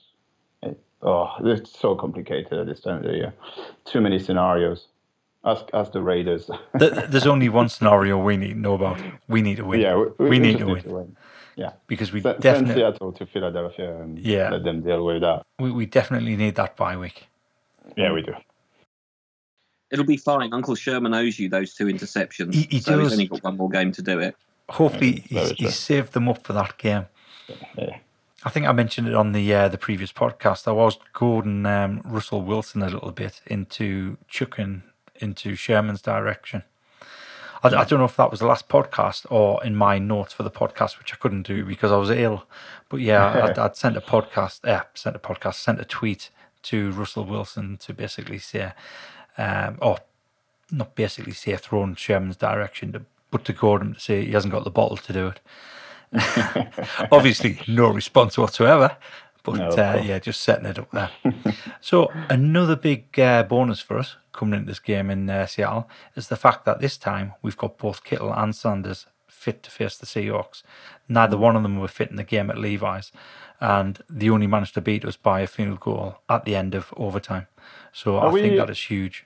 It, 0.62 0.80
oh, 1.02 1.32
it's 1.44 1.78
so 1.78 1.96
complicated 1.96 2.54
at 2.54 2.68
this 2.68 2.82
time 2.82 2.98
of 2.98 3.04
the 3.04 3.14
year. 3.14 3.34
Too 3.86 4.02
many 4.02 4.20
scenarios. 4.20 4.88
Ask 5.46 5.66
ask 5.74 5.92
the 5.94 6.02
Raiders. 6.02 6.50
There's 6.74 7.28
only 7.34 7.48
one 7.48 7.70
scenario 7.70 8.18
we 8.18 8.38
need 8.38 8.54
to 8.54 8.60
know 8.60 8.74
about. 8.74 9.00
We 9.28 9.42
need 9.42 9.58
to 9.58 9.66
win. 9.66 9.80
Yeah, 9.80 9.96
we, 9.96 10.06
we, 10.18 10.30
we 10.30 10.40
need, 10.40 10.58
to, 10.58 10.66
need 10.66 10.74
win. 10.74 10.84
to 10.84 10.90
win. 10.90 11.18
Yeah, 11.56 11.72
because 11.88 12.12
we 12.12 12.22
send, 12.22 12.42
definitely 12.42 12.76
Seattle 12.76 13.14
to 13.14 13.26
Philadelphia 13.26 14.02
and 14.02 14.20
yeah. 14.20 14.50
let 14.50 14.64
them 14.64 14.82
deal 14.82 15.06
with 15.06 15.22
that. 15.22 15.44
We 15.60 15.72
we 15.72 15.86
definitely 15.86 16.36
need 16.36 16.56
that 16.56 16.76
bye 16.76 16.98
week. 16.98 17.28
Yeah, 17.96 18.12
we 18.12 18.24
do. 18.24 18.34
It'll 19.92 20.06
be 20.06 20.18
fine. 20.18 20.54
Uncle 20.54 20.76
Sherman 20.76 21.14
owes 21.14 21.40
you 21.40 21.50
those 21.50 21.74
two 21.74 21.86
interceptions. 21.86 22.54
He, 22.54 22.68
he 22.70 22.80
so 22.80 22.98
does. 22.98 23.04
he's 23.04 23.12
only 23.14 23.28
got 23.28 23.44
one 23.44 23.58
more 23.58 23.70
game 23.70 23.92
to 23.94 24.02
do 24.02 24.20
it. 24.20 24.36
Hopefully, 24.70 25.24
he's, 25.28 25.52
he's, 25.52 25.76
saved 25.76 26.12
them 26.12 26.28
up 26.28 26.44
for 26.44 26.52
that 26.54 26.78
game. 26.78 27.06
Yeah. 27.78 27.98
I 28.44 28.50
think 28.50 28.68
I 28.68 28.72
mentioned 28.74 29.08
it 29.08 29.16
on 29.16 29.32
the 29.32 29.54
uh, 29.54 29.68
the 29.70 29.78
previous 29.78 30.12
podcast. 30.12 30.68
I 30.68 30.72
was 30.72 31.00
Gordon 31.14 31.66
um, 31.66 32.02
Russell 32.04 32.42
Wilson 32.42 32.84
a 32.84 32.90
little 32.90 33.12
bit 33.12 33.42
into 33.48 34.18
chucking 34.28 34.84
into 35.16 35.56
Sherman's 35.56 36.02
direction. 36.02 36.64
I, 37.64 37.70
I, 37.70 37.84
don't 37.86 38.00
know 38.00 38.06
if 38.06 38.16
that 38.18 38.30
was 38.30 38.40
the 38.40 38.46
last 38.46 38.70
podcast 38.70 39.26
or 39.32 39.64
in 39.64 39.76
my 39.76 39.98
notes 39.98 40.34
for 40.34 40.44
the 40.44 40.52
podcast, 40.52 41.00
which 41.00 41.14
I 41.14 41.18
couldn't 41.18 41.44
do 41.44 41.66
because 41.66 41.92
I 41.92 41.98
was 41.98 42.10
ill. 42.10 42.46
But 42.90 43.02
yeah, 43.02 43.46
I'd, 43.50 43.58
I'd, 43.58 43.76
sent 43.76 43.98
a 43.98 44.02
podcast, 44.02 44.60
yeah, 44.64 44.84
sent 44.94 45.16
a 45.16 45.20
podcast, 45.20 45.56
sent 45.56 45.80
a 45.80 45.86
tweet 45.86 46.30
to 46.64 46.92
Russell 46.92 47.26
Wilson 47.26 47.78
to 47.78 47.94
basically 47.94 48.40
say, 48.40 48.74
um, 49.38 49.78
or 49.82 49.98
not 50.72 50.96
basically 50.96 51.34
say 51.34 51.56
throw 51.56 51.84
in 51.84 51.96
Sherman's 51.96 52.38
direction, 52.38 52.92
to, 52.94 53.02
but 53.32 53.46
to 53.46 53.54
Gordon 53.54 53.94
to 53.94 54.00
say 54.00 54.26
he 54.26 54.32
hasn't 54.32 54.54
got 54.54 54.64
the 54.64 54.72
bottle 54.72 54.98
to 54.98 55.14
do 55.14 55.28
it. 55.28 55.40
Obviously, 57.12 57.60
no 57.68 57.90
response 57.90 58.38
whatsoever. 58.38 58.98
But 59.44 59.56
No, 59.56 59.70
uh, 59.70 60.02
yeah, 60.04 60.20
just 60.20 60.42
setting 60.42 60.66
it 60.66 60.78
up 60.78 60.92
there. 60.92 61.10
so 61.80 62.12
another 62.30 62.76
big 62.76 63.18
uh, 63.18 63.44
bonus 63.44 63.80
for 63.80 63.98
us 63.98 64.18
coming 64.34 64.60
into 64.60 64.68
this 64.68 64.80
game 64.80 65.10
in 65.10 65.30
uh, 65.30 65.46
Seattle 65.46 65.90
is 66.16 66.28
the 66.28 66.36
fact 66.36 66.66
that 66.66 66.82
this 66.82 66.98
time 66.98 67.34
we've 67.42 67.58
got 67.58 67.78
both 67.78 68.04
Kittle 68.04 68.34
and 68.34 68.54
Sanders 68.54 69.06
fit 69.28 69.64
to 69.64 69.72
face 69.72 69.98
the 69.98 70.06
Seahawks. 70.06 70.64
Neither 71.08 71.38
one 71.38 71.56
of 71.56 71.64
them 71.64 71.80
were 71.80 71.88
fit 71.88 72.10
in 72.10 72.18
the 72.18 72.24
game 72.26 72.50
at 72.50 72.58
Levi's, 72.58 73.14
and 73.62 74.00
they 74.10 74.30
only 74.30 74.48
managed 74.48 74.74
to 74.74 74.82
beat 74.82 75.06
us 75.06 75.16
by 75.16 75.40
a 75.40 75.48
field 75.48 75.80
goal 75.80 76.18
at 76.28 76.44
the 76.44 76.56
end 76.56 76.76
of 76.76 76.94
overtime. 76.98 77.48
So 77.94 78.18
Are 78.18 78.30
I 78.30 78.42
think 78.42 78.58
that 78.58 78.70
is 78.70 78.82
huge. 78.82 79.26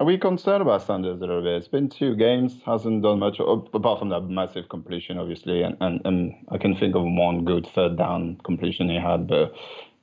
Are 0.00 0.06
we 0.06 0.16
concerned 0.16 0.62
about 0.62 0.82
Sanders 0.82 1.20
a 1.20 1.26
little 1.26 1.42
bit? 1.42 1.56
It's 1.56 1.66
been 1.66 1.88
two 1.88 2.14
games, 2.14 2.60
hasn't 2.64 3.02
done 3.02 3.18
much 3.18 3.40
apart 3.40 3.98
from 3.98 4.10
that 4.10 4.20
massive 4.20 4.68
completion, 4.68 5.18
obviously, 5.18 5.62
and, 5.62 5.76
and, 5.80 6.00
and 6.04 6.34
I 6.50 6.58
can 6.58 6.76
think 6.76 6.94
of 6.94 7.02
one 7.02 7.44
good 7.44 7.66
third 7.74 7.98
down 7.98 8.40
completion 8.44 8.88
he 8.88 9.00
had, 9.00 9.26
but 9.26 9.52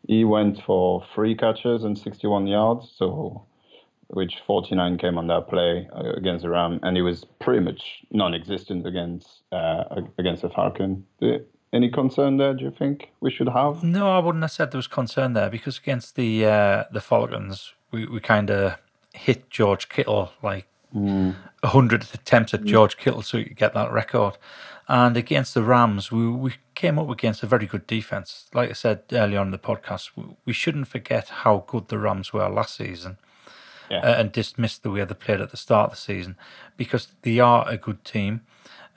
he 0.05 0.25
went 0.25 0.61
for 0.65 1.05
three 1.15 1.33
catches 1.33 1.85
and 1.85 1.97
61 1.97 2.45
yards, 2.47 2.93
so 2.97 3.45
which 4.07 4.35
49 4.45 4.97
came 4.97 5.17
on 5.17 5.27
that 5.27 5.47
play 5.47 5.87
uh, 5.95 6.11
against 6.17 6.43
the 6.43 6.49
Ram, 6.49 6.81
and 6.83 6.97
he 6.97 7.01
was 7.01 7.23
pretty 7.39 7.61
much 7.61 8.03
non-existent 8.11 8.85
against 8.85 9.43
uh, 9.53 9.85
against 10.17 10.41
the 10.41 10.49
Falcon. 10.49 11.05
Any 11.71 11.89
concern 11.89 12.35
there? 12.35 12.53
Do 12.53 12.65
you 12.65 12.71
think 12.71 13.11
we 13.21 13.31
should 13.31 13.49
have? 13.49 13.81
No, 13.81 14.11
I 14.11 14.19
wouldn't 14.19 14.43
have 14.43 14.51
said 14.51 14.71
there 14.71 14.77
was 14.77 14.87
concern 14.87 15.33
there 15.33 15.49
because 15.49 15.77
against 15.77 16.15
the 16.15 16.45
uh, 16.45 16.83
the 16.91 17.01
Falcons, 17.01 17.73
we, 17.91 18.05
we 18.05 18.19
kind 18.19 18.51
of 18.51 18.77
hit 19.15 19.49
George 19.49 19.89
Kittle 19.89 20.31
like 20.43 20.67
a 21.63 21.67
hundred 21.67 22.03
attempts 22.13 22.53
at 22.53 22.63
George 22.63 22.95
Kittle 22.97 23.21
so 23.21 23.37
you 23.37 23.45
get 23.45 23.73
that 23.73 23.91
record. 23.91 24.37
And 24.87 25.17
against 25.17 25.53
the 25.55 25.63
Rams, 25.63 26.11
we, 26.11 26.29
we 26.29 26.53
came 26.75 26.99
up 26.99 27.09
against 27.09 27.41
a 27.43 27.47
very 27.47 27.65
good 27.65 27.87
defense. 27.87 28.47
Like 28.53 28.69
I 28.69 28.73
said 28.73 29.01
earlier 29.11 29.39
on 29.39 29.47
in 29.47 29.51
the 29.51 29.57
podcast, 29.57 30.11
we, 30.15 30.23
we 30.45 30.53
shouldn't 30.53 30.87
forget 30.87 31.29
how 31.29 31.63
good 31.67 31.87
the 31.87 31.97
Rams 31.97 32.31
were 32.31 32.47
last 32.47 32.75
season 32.75 33.17
Yeah. 33.89 34.01
uh, 34.01 34.15
and 34.19 34.31
dismiss 34.31 34.77
the 34.77 34.91
way 34.91 35.03
they 35.03 35.13
played 35.15 35.41
at 35.41 35.49
the 35.51 35.57
start 35.57 35.85
of 35.91 35.97
the 35.97 36.01
season 36.01 36.37
because 36.77 37.07
they 37.23 37.39
are 37.39 37.67
a 37.67 37.77
good 37.77 38.05
team. 38.05 38.41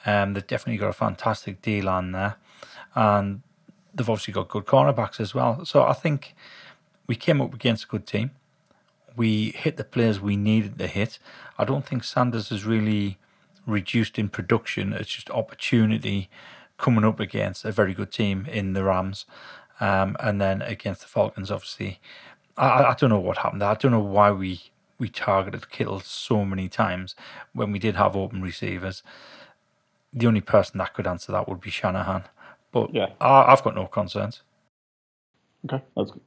Um, 0.07 0.35
they've 0.35 0.47
definitely 0.47 0.79
got 0.79 0.91
a 0.91 0.93
fantastic 0.93 1.63
deal 1.63 1.89
on 1.89 2.13
there, 2.13 2.37
and 2.95 3.41
they've 3.95 4.09
obviously 4.09 4.33
got 4.35 4.49
good 4.49 4.67
cornerbacks 4.67 5.19
as 5.21 5.35
well. 5.35 5.65
So 5.65 5.83
I 5.83 5.95
think 5.95 6.35
we 7.09 7.17
came 7.17 7.41
up 7.41 7.53
against 7.55 7.85
a 7.85 7.89
good 7.89 8.07
team. 8.07 8.31
We 9.19 9.51
hit 9.51 9.77
the 9.77 9.85
players 9.85 10.21
we 10.21 10.37
needed 10.37 10.79
to 10.79 10.87
hit. 10.87 11.19
I 11.59 11.65
don't 11.65 11.85
think 11.85 12.05
Sanders 12.05 12.51
has 12.51 12.65
really 12.65 13.19
reduced 13.67 14.19
in 14.19 14.29
production. 14.29 14.93
It's 14.93 15.11
just 15.11 15.31
opportunity 15.31 16.31
coming 16.79 17.05
up 17.05 17.19
against 17.21 17.65
a 17.65 17.73
very 17.73 17.95
good 17.95 18.13
team 18.13 18.47
in 18.51 18.75
the 18.75 18.85
Rams, 18.85 19.27
um, 19.81 20.17
and 20.21 20.41
then 20.41 20.63
against 20.63 21.01
the 21.03 21.09
Falcons. 21.09 21.51
Obviously, 21.51 22.01
I, 22.57 22.85
I 22.85 22.95
don't 22.99 23.11
know 23.11 23.19
what 23.19 23.39
happened. 23.39 23.61
there. 23.63 23.69
I 23.71 23.75
don't 23.75 23.93
know 23.93 23.99
why 24.19 24.31
we 24.31 24.63
we 25.01 25.09
targeted 25.09 25.71
Kittle 25.71 26.01
so 26.01 26.45
many 26.45 26.69
times 26.69 27.17
when 27.53 27.73
we 27.73 27.81
did 27.81 27.97
have 27.97 28.17
open 28.17 28.41
receivers. 28.43 29.03
The 30.13 30.27
only 30.29 30.41
person 30.41 30.79
that 30.79 30.95
could 30.95 31.07
answer 31.07 31.33
that 31.33 31.49
would 31.49 31.61
be 31.61 31.71
Shanahan. 31.71 32.25
But 32.73 32.95
Yeah. 32.95 33.09
I, 33.21 33.53
I've 33.53 33.65
got 33.65 33.75
no 33.75 33.87
concerns. 33.87 34.43
Okay, 35.65 35.83
that's 35.97 36.13
good. 36.13 36.23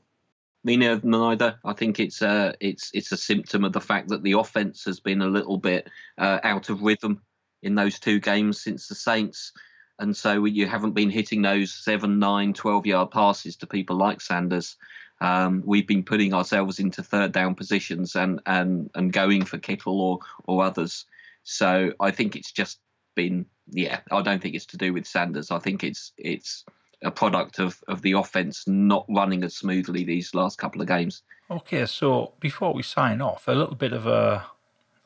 Neither. 0.63 1.01
neither. 1.03 1.59
I 1.65 1.73
think 1.73 1.99
it's 1.99 2.21
a 2.21 2.53
it's 2.59 2.91
it's 2.93 3.11
a 3.11 3.17
symptom 3.17 3.63
of 3.63 3.73
the 3.73 3.81
fact 3.81 4.09
that 4.09 4.23
the 4.23 4.33
offense 4.33 4.85
has 4.85 4.99
been 4.99 5.21
a 5.21 5.27
little 5.27 5.57
bit 5.57 5.89
uh, 6.17 6.39
out 6.43 6.69
of 6.69 6.83
rhythm 6.83 7.21
in 7.63 7.75
those 7.75 7.99
two 7.99 8.19
games 8.19 8.61
since 8.61 8.87
the 8.87 8.95
Saints, 8.95 9.53
and 9.99 10.15
so 10.15 10.45
you 10.45 10.67
haven't 10.67 10.93
been 10.93 11.09
hitting 11.09 11.41
those 11.41 11.73
seven, 11.73 12.19
nine, 12.19 12.53
12 12.53 12.85
yard 12.85 13.11
passes 13.11 13.55
to 13.57 13.67
people 13.67 13.95
like 13.95 14.21
Sanders. 14.21 14.77
Um, 15.19 15.61
we've 15.65 15.87
been 15.87 16.03
putting 16.03 16.33
ourselves 16.33 16.79
into 16.79 17.03
third 17.03 17.31
down 17.31 17.55
positions 17.55 18.15
and 18.15 18.41
and 18.45 18.89
and 18.95 19.13
going 19.13 19.45
for 19.45 19.57
Kittle 19.57 19.99
or 19.99 20.19
or 20.45 20.63
others. 20.63 21.05
So 21.43 21.93
I 21.99 22.11
think 22.11 22.35
it's 22.35 22.51
just 22.51 22.79
been 23.15 23.45
yeah. 23.67 24.01
I 24.11 24.21
don't 24.21 24.41
think 24.41 24.55
it's 24.55 24.67
to 24.67 24.77
do 24.77 24.93
with 24.93 25.07
Sanders. 25.07 25.49
I 25.49 25.59
think 25.59 25.83
it's 25.83 26.11
it's 26.17 26.65
a 27.03 27.11
product 27.11 27.59
of, 27.59 27.81
of 27.87 28.01
the 28.01 28.13
offense 28.13 28.67
not 28.67 29.05
running 29.09 29.43
as 29.43 29.55
smoothly 29.55 30.03
these 30.03 30.35
last 30.35 30.57
couple 30.57 30.81
of 30.81 30.87
games. 30.87 31.23
Okay, 31.49 31.85
so 31.85 32.33
before 32.39 32.73
we 32.73 32.83
sign 32.83 33.21
off, 33.21 33.47
a 33.47 33.53
little 33.53 33.75
bit 33.75 33.93
of 33.93 34.07
a 34.07 34.45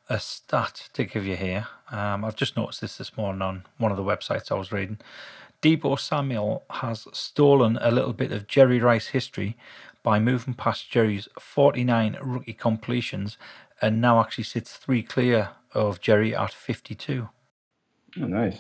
a 0.10 0.20
stat 0.20 0.90
to 0.94 1.04
give 1.04 1.26
you 1.26 1.36
here. 1.36 1.68
Um, 1.92 2.24
I've 2.24 2.36
just 2.36 2.56
noticed 2.56 2.82
this 2.82 2.98
this 2.98 3.18
morning 3.18 3.42
on 3.42 3.64
one 3.78 3.92
of 3.92 3.98
the 3.98 4.04
websites 4.04 4.52
I 4.52 4.56
was 4.56 4.72
reading. 4.72 5.00
Deebo 5.62 6.00
Samuel 6.00 6.64
has 6.70 7.08
stolen 7.12 7.78
a 7.82 7.90
little 7.90 8.14
bit 8.14 8.32
of 8.32 8.48
Jerry 8.48 8.80
Rice 8.80 9.08
history 9.08 9.58
by 10.04 10.20
moving 10.20 10.54
past 10.54 10.92
Jerry's 10.92 11.28
49 11.40 12.18
rookie 12.22 12.54
completions 12.54 13.38
and 13.82 14.00
now 14.00 14.20
actually 14.20 14.44
sits 14.44 14.78
three 14.78 15.02
clear 15.02 15.50
of 15.74 16.02
Jerry 16.02 16.36
at 16.36 16.54
52. 16.54 17.30
Oh, 18.22 18.26
nice. 18.26 18.60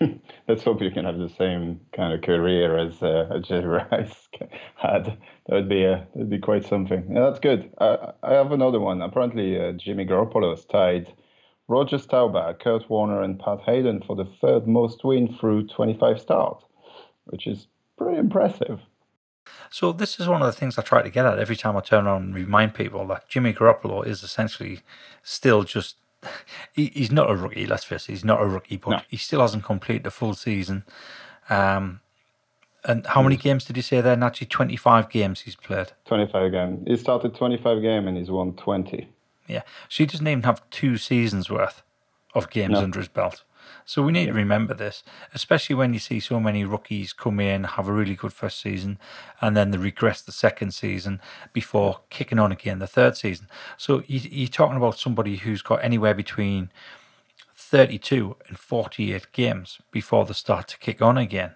Let's 0.48 0.62
hope 0.62 0.82
you 0.82 0.90
can 0.90 1.04
have 1.04 1.18
the 1.18 1.28
same 1.28 1.80
kind 1.94 2.12
of 2.12 2.22
career 2.22 2.78
as 2.78 3.02
uh, 3.02 3.38
Jerry 3.44 3.66
Rice 3.66 4.28
had. 4.76 5.18
That 5.46 5.54
would 5.54 5.68
be 5.68 5.86
uh, 5.86 5.98
that 5.98 6.16
would 6.16 6.30
be 6.30 6.38
quite 6.38 6.64
something. 6.64 7.06
Yeah, 7.10 7.22
that's 7.22 7.40
good. 7.40 7.70
Uh, 7.78 8.12
I 8.22 8.34
have 8.34 8.52
another 8.52 8.80
one. 8.80 9.02
Apparently, 9.02 9.58
uh, 9.58 9.72
Jimmy 9.72 10.04
Garoppolo 10.04 10.50
has 10.50 10.64
tied 10.64 11.12
Roger 11.68 11.98
Staubach, 11.98 12.60
Kurt 12.60 12.88
Warner, 12.88 13.22
and 13.22 13.38
Pat 13.38 13.60
Haden 13.60 14.02
for 14.02 14.16
the 14.16 14.30
third 14.40 14.66
most 14.66 15.04
win 15.04 15.34
through 15.38 15.66
25 15.68 16.20
starts, 16.20 16.64
which 17.24 17.46
is 17.46 17.66
pretty 17.96 18.18
impressive. 18.18 18.80
So 19.70 19.92
this 19.92 20.20
is 20.20 20.28
one 20.28 20.42
of 20.42 20.46
the 20.46 20.58
things 20.58 20.78
I 20.78 20.82
try 20.82 21.02
to 21.02 21.10
get 21.10 21.26
at 21.26 21.38
every 21.38 21.56
time 21.56 21.76
I 21.76 21.80
turn 21.80 22.06
around 22.06 22.22
and 22.22 22.34
remind 22.34 22.74
people 22.74 23.06
that 23.08 23.28
Jimmy 23.28 23.52
Garoppolo 23.52 24.06
is 24.06 24.22
essentially 24.22 24.80
still 25.22 25.64
just 25.64 25.96
he, 26.72 26.86
he's 26.94 27.10
not 27.12 27.30
a 27.30 27.36
rookie. 27.36 27.66
Let's 27.66 27.84
face 27.84 28.08
it, 28.08 28.12
he's 28.12 28.24
not 28.24 28.40
a 28.42 28.46
rookie, 28.46 28.76
but 28.76 28.90
No. 28.90 29.00
he 29.08 29.16
still 29.16 29.40
hasn't 29.40 29.64
completed 29.64 30.04
the 30.04 30.10
full 30.10 30.34
season. 30.34 30.84
Um, 31.48 32.00
and 32.84 33.06
how 33.06 33.22
many 33.22 33.36
games 33.36 33.64
did 33.64 33.76
you 33.76 33.82
say 33.82 34.00
there? 34.00 34.22
Actually, 34.22 34.46
twenty 34.46 34.76
five 34.76 35.08
games 35.10 35.40
he's 35.40 35.56
played. 35.56 35.92
25 36.06 36.52
game. 36.52 36.84
He 36.86 36.96
started 36.96 37.34
25 37.34 37.82
game 37.82 38.06
and 38.06 38.16
he's 38.16 38.30
won 38.30 38.52
20. 38.54 39.08
Yeah, 39.48 39.62
so 39.88 40.02
he 40.04 40.06
doesn't 40.06 40.26
even 40.26 40.42
have 40.44 40.68
two 40.70 40.96
seasons 40.96 41.50
worth 41.50 41.82
of 42.34 42.48
games 42.50 42.74
No. 42.74 42.80
under 42.82 42.98
his 43.00 43.08
belt. 43.08 43.42
So 43.84 44.02
we 44.02 44.12
need 44.12 44.26
to 44.26 44.32
remember 44.32 44.74
this, 44.74 45.02
especially 45.34 45.76
when 45.76 45.92
you 45.92 46.00
see 46.00 46.20
so 46.20 46.40
many 46.40 46.64
rookies 46.64 47.12
come 47.12 47.40
in, 47.40 47.64
have 47.64 47.88
a 47.88 47.92
really 47.92 48.14
good 48.14 48.32
first 48.32 48.60
season, 48.60 48.98
and 49.40 49.56
then 49.56 49.70
they 49.70 49.78
regress 49.78 50.20
the 50.22 50.32
second 50.32 50.72
season 50.72 51.20
before 51.52 52.00
kicking 52.10 52.38
on 52.38 52.52
again 52.52 52.78
the 52.78 52.86
third 52.86 53.16
season. 53.16 53.48
So 53.76 54.02
you, 54.06 54.20
you're 54.30 54.48
talking 54.48 54.76
about 54.76 54.98
somebody 54.98 55.36
who's 55.36 55.62
got 55.62 55.84
anywhere 55.84 56.14
between 56.14 56.70
32 57.54 58.36
and 58.48 58.58
48 58.58 59.32
games 59.32 59.80
before 59.90 60.24
they 60.24 60.32
start 60.32 60.68
to 60.68 60.78
kick 60.78 61.02
on 61.02 61.18
again. 61.18 61.52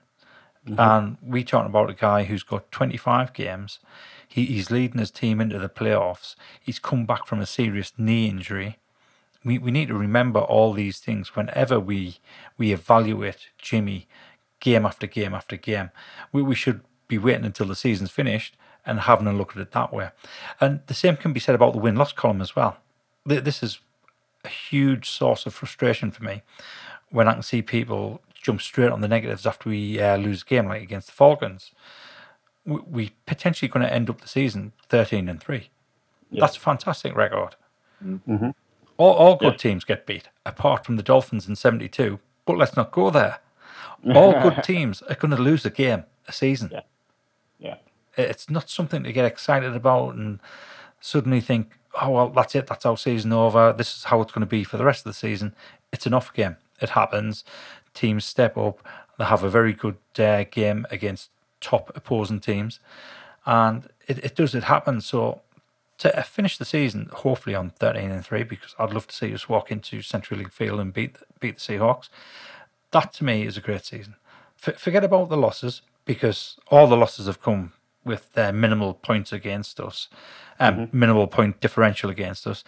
Mm-hmm. 0.67 0.81
And 0.81 1.17
we're 1.23 1.45
talking 1.45 1.71
about 1.71 1.91
a 1.91 1.95
guy 1.95 2.25
who's 2.25 2.43
got 2.43 2.71
25 2.71 3.33
games. 3.33 3.79
He, 4.27 4.45
he's 4.47 4.71
leading 4.71 4.99
his 4.99 5.11
team 5.11 5.41
into 5.41 5.59
the 5.59 5.69
playoffs. 5.69 6.37
He's 6.61 6.79
come 6.79 7.07
back 7.07 7.27
from 7.27 7.41
a 7.41 7.47
serious 7.47 7.93
knee 7.97 8.29
injury. 8.29 8.79
We, 9.45 9.59
we 9.59 9.71
need 9.71 9.89
to 9.89 9.95
remember 9.95 10.41
all 10.41 10.73
these 10.73 10.99
things 10.99 11.35
whenever 11.35 11.81
we 11.81 12.19
we 12.59 12.73
evaluate 12.73 13.49
Jimmy 13.59 14.07
game 14.61 14.85
after 14.85 15.07
game 15.07 15.35
after 15.35 15.57
game. 15.57 15.91
We, 16.33 16.43
we 16.43 16.55
should 16.55 16.83
be 17.09 17.19
waiting 17.19 17.45
until 17.45 17.67
the 17.67 17.75
season's 17.75 18.11
finished 18.11 18.57
and 18.87 19.01
having 19.01 19.27
a 19.27 19.33
look 19.33 19.53
at 19.53 19.63
it 19.63 19.73
that 19.73 19.93
way. 19.93 20.11
And 20.61 20.81
the 20.87 20.95
same 20.95 21.17
can 21.17 21.33
be 21.33 21.41
said 21.41 21.55
about 21.55 21.73
the 21.73 21.79
win 21.79 21.97
loss 21.97 22.13
column 22.13 22.41
as 22.41 22.55
well. 22.57 22.79
This 23.27 23.63
is 23.63 23.81
a 24.45 24.49
huge 24.49 25.09
source 25.09 25.47
of 25.47 25.55
frustration 25.55 26.11
for 26.11 26.25
me 26.25 26.43
when 27.11 27.29
I 27.29 27.35
can 27.35 27.43
see 27.43 27.63
people 27.63 28.23
jump 28.35 28.63
straight 28.63 28.91
on 28.91 29.01
the 29.01 29.09
negatives 29.09 29.47
after 29.47 29.69
we 29.69 30.01
uh, 30.01 30.17
lose 30.17 30.43
a 30.43 30.45
game 30.47 30.67
like 30.67 30.83
against 30.83 31.09
the 31.09 31.13
Falcons. 31.13 31.73
We, 32.65 32.81
we 32.81 33.13
potentially 33.27 33.69
going 33.69 33.85
to 33.87 33.93
end 33.93 34.09
up 34.09 34.21
the 34.21 34.29
season 34.29 34.73
13 34.89 35.29
and 35.29 35.41
3. 35.43 35.69
That's 36.41 36.57
a 36.57 36.61
fantastic 36.61 37.15
record. 37.15 37.57
All, 39.01 39.15
all 39.15 39.37
good 39.37 39.59
teams 39.59 39.85
get 39.85 40.05
beat, 40.05 40.29
apart 40.45 40.85
from 40.85 40.97
the 40.97 41.03
Dolphins 41.03 41.49
in 41.49 41.57
72. 41.57 42.19
But 42.45 42.59
let's 42.59 42.77
not 42.77 42.91
go 42.91 43.09
there. 43.09 43.39
All 44.15 44.33
good 44.33 44.63
teams 44.63 45.01
are 45.03 45.15
going 45.15 45.31
to 45.31 45.43
lose 45.43 45.65
a 45.65 45.71
game 45.71 46.05
a 46.29 46.33
season. 46.33 46.71
Yeah. 46.73 46.81
Yeah. 47.59 47.75
It's 48.17 48.51
not 48.51 48.69
something 48.69 49.03
to 49.05 49.13
get 49.13 49.25
excited 49.25 49.75
about 49.75 50.15
and 50.17 50.39
suddenly 51.01 51.41
think, 51.41 51.73
oh, 52.01 52.11
well, 52.11 52.29
that's 52.29 52.55
it. 52.55 52.67
That's 52.67 52.85
our 52.85 52.97
season 52.99 53.33
over. 53.33 53.73
This 53.73 53.97
is 53.97 54.05
how 54.05 54.21
it's 54.21 54.33
going 54.33 54.41
to 54.41 54.47
be 54.47 54.65
for 54.65 54.77
the 54.77 54.85
rest 54.85 55.01
of 55.07 55.11
the 55.11 55.19
season. 55.19 55.55
It's 55.93 56.07
an 56.07 56.15
off 56.15 56.33
game. 56.33 56.57
It 56.81 56.91
happens. 56.91 57.45
Teams 57.95 58.25
step 58.25 58.57
up. 58.59 58.87
They 59.19 59.25
have 59.25 59.43
a 59.43 59.51
very 59.51 59.73
good 59.73 59.99
uh, 60.19 60.45
game 60.51 60.87
against 60.91 61.31
top 61.61 61.91
opposing 61.95 62.41
teams. 62.41 62.81
and 63.47 63.89
it, 64.07 64.19
it 64.25 64.35
does 64.35 64.55
it 64.55 64.65
happen. 64.65 65.01
So 65.01 65.41
to 66.01 66.23
finish 66.23 66.59
the 66.59 66.65
season, 66.65 67.09
hopefully 67.13 67.55
on 67.55 67.71
thirteen 67.71 68.11
and 68.11 68.25
three, 68.25 68.43
because 68.43 68.75
I'd 68.79 68.93
love 68.93 69.07
to 69.07 69.15
see 69.15 69.33
us 69.33 69.49
walk 69.49 69.71
into 69.71 70.01
CenturyLink 70.01 70.53
Field 70.53 70.81
and 70.81 70.93
beat 70.93 71.17
beat 71.39 71.59
the 71.59 71.61
Seahawks. 71.61 72.09
That 72.91 73.13
to 73.15 73.25
me 73.25 73.47
is 73.47 73.57
a 73.57 73.61
great 73.61 73.85
season. 73.85 74.17
F- 74.67 74.79
forget 74.79 75.05
about 75.05 75.29
the 75.29 75.37
losses 75.37 75.83
because 76.05 76.59
all 76.69 76.87
the 76.87 76.97
losses 76.97 77.27
have 77.27 77.41
come 77.41 77.73
with 78.05 78.33
their 78.33 78.53
minimal 78.53 78.95
points 78.95 79.33
against 79.33 79.79
us, 79.79 80.09
um, 80.59 80.75
mm-hmm. 80.75 80.99
minimal 80.99 81.27
point 81.27 81.61
differential 81.61 82.11
against 82.11 82.47
us. 82.47 82.65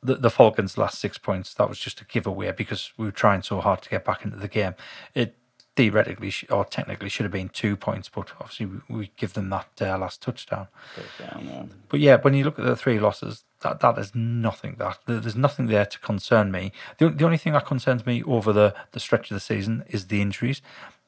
The, 0.00 0.14
the 0.14 0.30
Falcons' 0.30 0.78
last 0.78 1.00
six 1.00 1.18
points 1.18 1.54
that 1.54 1.68
was 1.68 1.80
just 1.80 2.00
a 2.00 2.04
giveaway 2.04 2.52
because 2.52 2.92
we 2.96 3.06
were 3.06 3.10
trying 3.10 3.42
so 3.42 3.60
hard 3.60 3.82
to 3.82 3.88
get 3.88 4.04
back 4.04 4.24
into 4.24 4.36
the 4.36 4.46
game. 4.46 4.74
It 5.14 5.34
theoretically 5.78 6.34
or 6.50 6.64
technically 6.64 7.08
should 7.08 7.22
have 7.22 7.30
been 7.30 7.48
two 7.48 7.76
points, 7.76 8.08
but 8.08 8.32
obviously 8.40 8.66
we, 8.66 8.78
we 8.88 9.10
give 9.16 9.34
them 9.34 9.48
that 9.50 9.68
uh, 9.80 9.96
last 9.96 10.20
touchdown. 10.20 10.66
touchdown 10.96 11.46
yeah. 11.46 11.64
But 11.88 12.00
yeah, 12.00 12.16
when 12.16 12.34
you 12.34 12.42
look 12.42 12.58
at 12.58 12.64
the 12.64 12.74
three 12.74 12.98
losses, 12.98 13.44
that 13.60 13.78
that 13.78 13.96
is 13.96 14.12
nothing. 14.12 14.74
That 14.80 14.98
there's 15.06 15.36
nothing 15.36 15.68
there 15.68 15.86
to 15.86 15.98
concern 16.00 16.50
me. 16.50 16.72
The, 16.98 17.10
the 17.10 17.24
only 17.24 17.38
thing 17.38 17.52
that 17.52 17.64
concerns 17.64 18.04
me 18.04 18.24
over 18.24 18.52
the 18.52 18.74
the 18.90 18.98
stretch 18.98 19.30
of 19.30 19.36
the 19.36 19.40
season 19.40 19.84
is 19.86 20.08
the 20.08 20.20
injuries, 20.20 20.62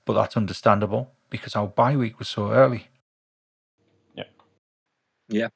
but 0.04 0.12
that's 0.12 0.36
understandable 0.36 1.10
because 1.30 1.56
our 1.56 1.66
bye 1.66 1.96
week 1.96 2.20
was 2.20 2.28
so 2.28 2.52
early. 2.52 2.86
Yeah. 4.14 4.24
Yeah. 5.28 5.48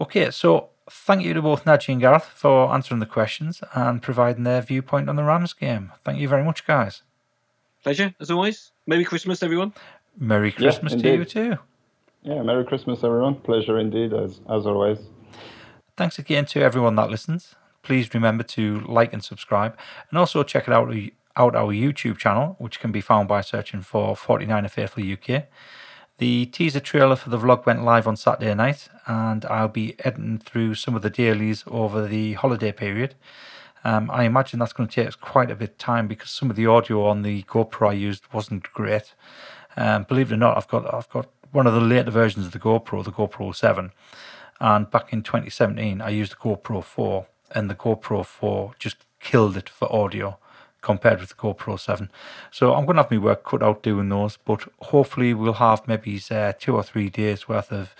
Okay, 0.00 0.30
so 0.30 0.68
thank 0.88 1.24
you 1.24 1.34
to 1.34 1.42
both 1.42 1.64
Najee 1.64 1.94
and 1.94 2.00
Gareth 2.00 2.26
for 2.26 2.72
answering 2.72 3.00
the 3.00 3.06
questions 3.06 3.60
and 3.74 4.00
providing 4.00 4.44
their 4.44 4.62
viewpoint 4.62 5.08
on 5.08 5.16
the 5.16 5.24
Rams 5.24 5.52
game. 5.52 5.90
Thank 6.04 6.20
you 6.20 6.28
very 6.28 6.44
much, 6.44 6.64
guys. 6.64 7.02
Pleasure, 7.82 8.14
as 8.20 8.30
always. 8.30 8.72
Merry 8.86 9.04
Christmas, 9.04 9.42
everyone. 9.42 9.72
Merry 10.18 10.52
Christmas 10.52 10.94
yeah, 10.94 11.02
to 11.02 11.14
you 11.14 11.24
too. 11.24 11.58
Yeah, 12.22 12.42
Merry 12.42 12.64
Christmas, 12.64 13.04
everyone. 13.04 13.36
Pleasure 13.36 13.78
indeed, 13.78 14.12
as, 14.12 14.40
as 14.50 14.66
always. 14.66 14.98
Thanks 15.96 16.18
again 16.18 16.44
to 16.46 16.60
everyone 16.60 16.96
that 16.96 17.10
listens. 17.10 17.54
Please 17.82 18.12
remember 18.12 18.42
to 18.44 18.80
like 18.80 19.12
and 19.12 19.22
subscribe, 19.22 19.76
and 20.10 20.18
also 20.18 20.42
check 20.42 20.66
it 20.66 20.74
out, 20.74 20.92
out 21.36 21.54
our 21.54 21.72
YouTube 21.72 22.18
channel, 22.18 22.56
which 22.58 22.80
can 22.80 22.92
be 22.92 23.00
found 23.00 23.28
by 23.28 23.40
searching 23.40 23.80
for 23.80 24.14
49er 24.14 24.70
Faithful 24.70 25.02
UK. 25.02 25.44
The 26.18 26.46
teaser 26.46 26.80
trailer 26.80 27.14
for 27.14 27.30
the 27.30 27.38
vlog 27.38 27.64
went 27.64 27.84
live 27.84 28.08
on 28.08 28.16
Saturday 28.16 28.52
night, 28.54 28.88
and 29.06 29.44
I'll 29.44 29.68
be 29.68 29.94
editing 30.00 30.38
through 30.38 30.74
some 30.74 30.96
of 30.96 31.02
the 31.02 31.10
dailies 31.10 31.62
over 31.68 32.06
the 32.08 32.32
holiday 32.32 32.72
period. 32.72 33.14
Um, 33.88 34.10
I 34.10 34.24
imagine 34.24 34.58
that's 34.58 34.74
going 34.74 34.86
to 34.86 34.94
take 34.94 35.08
us 35.08 35.16
quite 35.16 35.50
a 35.50 35.54
bit 35.54 35.70
of 35.70 35.78
time 35.78 36.08
because 36.08 36.30
some 36.30 36.50
of 36.50 36.56
the 36.56 36.66
audio 36.66 37.06
on 37.06 37.22
the 37.22 37.44
GoPro 37.44 37.88
I 37.88 37.94
used 37.94 38.22
wasn't 38.34 38.70
great. 38.74 39.14
Um, 39.78 40.02
believe 40.02 40.30
it 40.30 40.34
or 40.34 40.38
not, 40.38 40.58
I've 40.58 40.68
got 40.68 40.92
I've 40.92 41.08
got 41.08 41.26
one 41.52 41.66
of 41.66 41.72
the 41.72 41.80
later 41.80 42.10
versions 42.10 42.44
of 42.44 42.52
the 42.52 42.58
GoPro, 42.58 43.02
the 43.02 43.10
GoPro 43.10 43.54
7, 43.54 43.92
and 44.60 44.90
back 44.90 45.10
in 45.10 45.22
2017 45.22 46.02
I 46.02 46.10
used 46.10 46.32
the 46.32 46.36
GoPro 46.36 46.84
4, 46.84 47.26
and 47.52 47.70
the 47.70 47.74
GoPro 47.74 48.26
4 48.26 48.74
just 48.78 49.06
killed 49.20 49.56
it 49.56 49.70
for 49.70 49.90
audio 49.90 50.36
compared 50.82 51.20
with 51.20 51.30
the 51.30 51.34
GoPro 51.36 51.80
7. 51.80 52.10
So 52.50 52.74
I'm 52.74 52.84
going 52.84 52.96
to 52.96 53.02
have 53.04 53.10
my 53.10 53.16
work 53.16 53.42
cut 53.42 53.62
out 53.62 53.82
doing 53.82 54.10
those, 54.10 54.36
but 54.36 54.64
hopefully 54.82 55.32
we'll 55.32 55.54
have 55.54 55.88
maybe 55.88 56.20
uh, 56.30 56.52
two 56.58 56.76
or 56.76 56.82
three 56.82 57.08
days 57.08 57.48
worth 57.48 57.72
of 57.72 57.94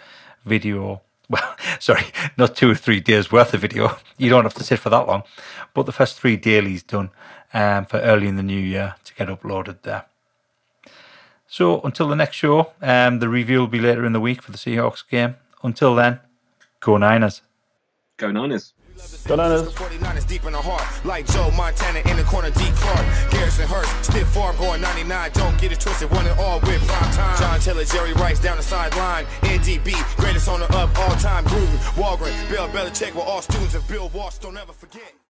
video 0.45 1.01
well, 1.29 1.57
sorry, 1.79 2.05
not 2.37 2.57
two 2.57 2.71
or 2.71 2.75
three 2.75 3.01
days 3.01 3.31
worth 3.33 3.55
of 3.55 3.61
video. 3.61 3.97
You 4.21 4.31
don't 4.31 4.43
have 4.43 4.55
to 4.55 4.65
sit 4.65 4.81
for 4.81 4.91
that 4.91 5.07
long. 5.07 5.23
But 5.75 5.87
the 5.87 5.93
first 5.93 6.19
three 6.19 6.37
dailies 6.37 6.83
done 6.83 7.11
um, 7.55 7.87
for 7.87 7.99
early 8.01 8.27
in 8.27 8.35
the 8.35 8.43
new 8.43 8.59
year 8.59 8.97
to 9.05 9.15
get 9.15 9.29
uploaded 9.29 9.83
there. 9.83 10.07
So 11.47 11.81
until 11.83 12.09
the 12.09 12.17
next 12.17 12.35
show, 12.35 12.73
um, 12.83 13.21
the 13.21 13.29
review 13.29 13.61
will 13.61 13.69
be 13.69 13.79
later 13.79 14.05
in 14.05 14.13
the 14.13 14.21
week 14.21 14.43
for 14.43 14.51
the 14.51 14.59
Seahawks 14.59 15.09
game. 15.09 15.37
Until 15.63 15.95
then, 15.95 16.19
go 16.81 16.97
Niners. 16.97 17.43
Go 18.17 18.33
Niners. 18.33 18.73
Bananas. 19.27 19.73
49ers 19.75 20.27
deep 20.27 20.45
in 20.45 20.53
the 20.53 20.61
heart, 20.61 20.83
like 21.05 21.27
Joe 21.27 21.51
Montana 21.53 22.01
in 22.11 22.17
the 22.17 22.25
corner, 22.25 22.51
D. 22.51 22.65
Clark. 22.77 23.07
Garrison 23.31 23.67
Hearst, 23.69 23.93
stiff 24.05 24.27
farm 24.29 24.57
going 24.57 24.81
99. 24.81 25.31
Don't 25.35 25.59
get 25.61 25.73
it 25.73 25.81
twisted, 25.81 26.11
one 26.11 26.27
and 26.27 26.39
all 26.41 26.61
with 26.61 26.81
prime 26.87 27.13
time. 27.13 27.39
John 27.39 27.61
Taylor, 27.61 27.85
Jerry 27.85 28.15
Rice 28.15 28.41
down 28.41 28.57
the 28.57 28.63
sideline. 28.63 29.27
NDB, 29.43 29.93
greatest 30.17 30.49
owner 30.49 30.65
of 30.65 30.97
all 30.99 31.15
time. 31.17 31.45
Gruden, 31.45 31.79
Holmgren, 31.95 32.51
Bill 32.51 32.69
Belichick, 32.69 33.15
were 33.15 33.23
all 33.23 33.43
students 33.43 33.75
of 33.75 33.87
Bill 33.89 34.09
Walsh. 34.15 34.39
Don't 34.39 34.57
ever 34.57 34.73
forget. 34.73 35.18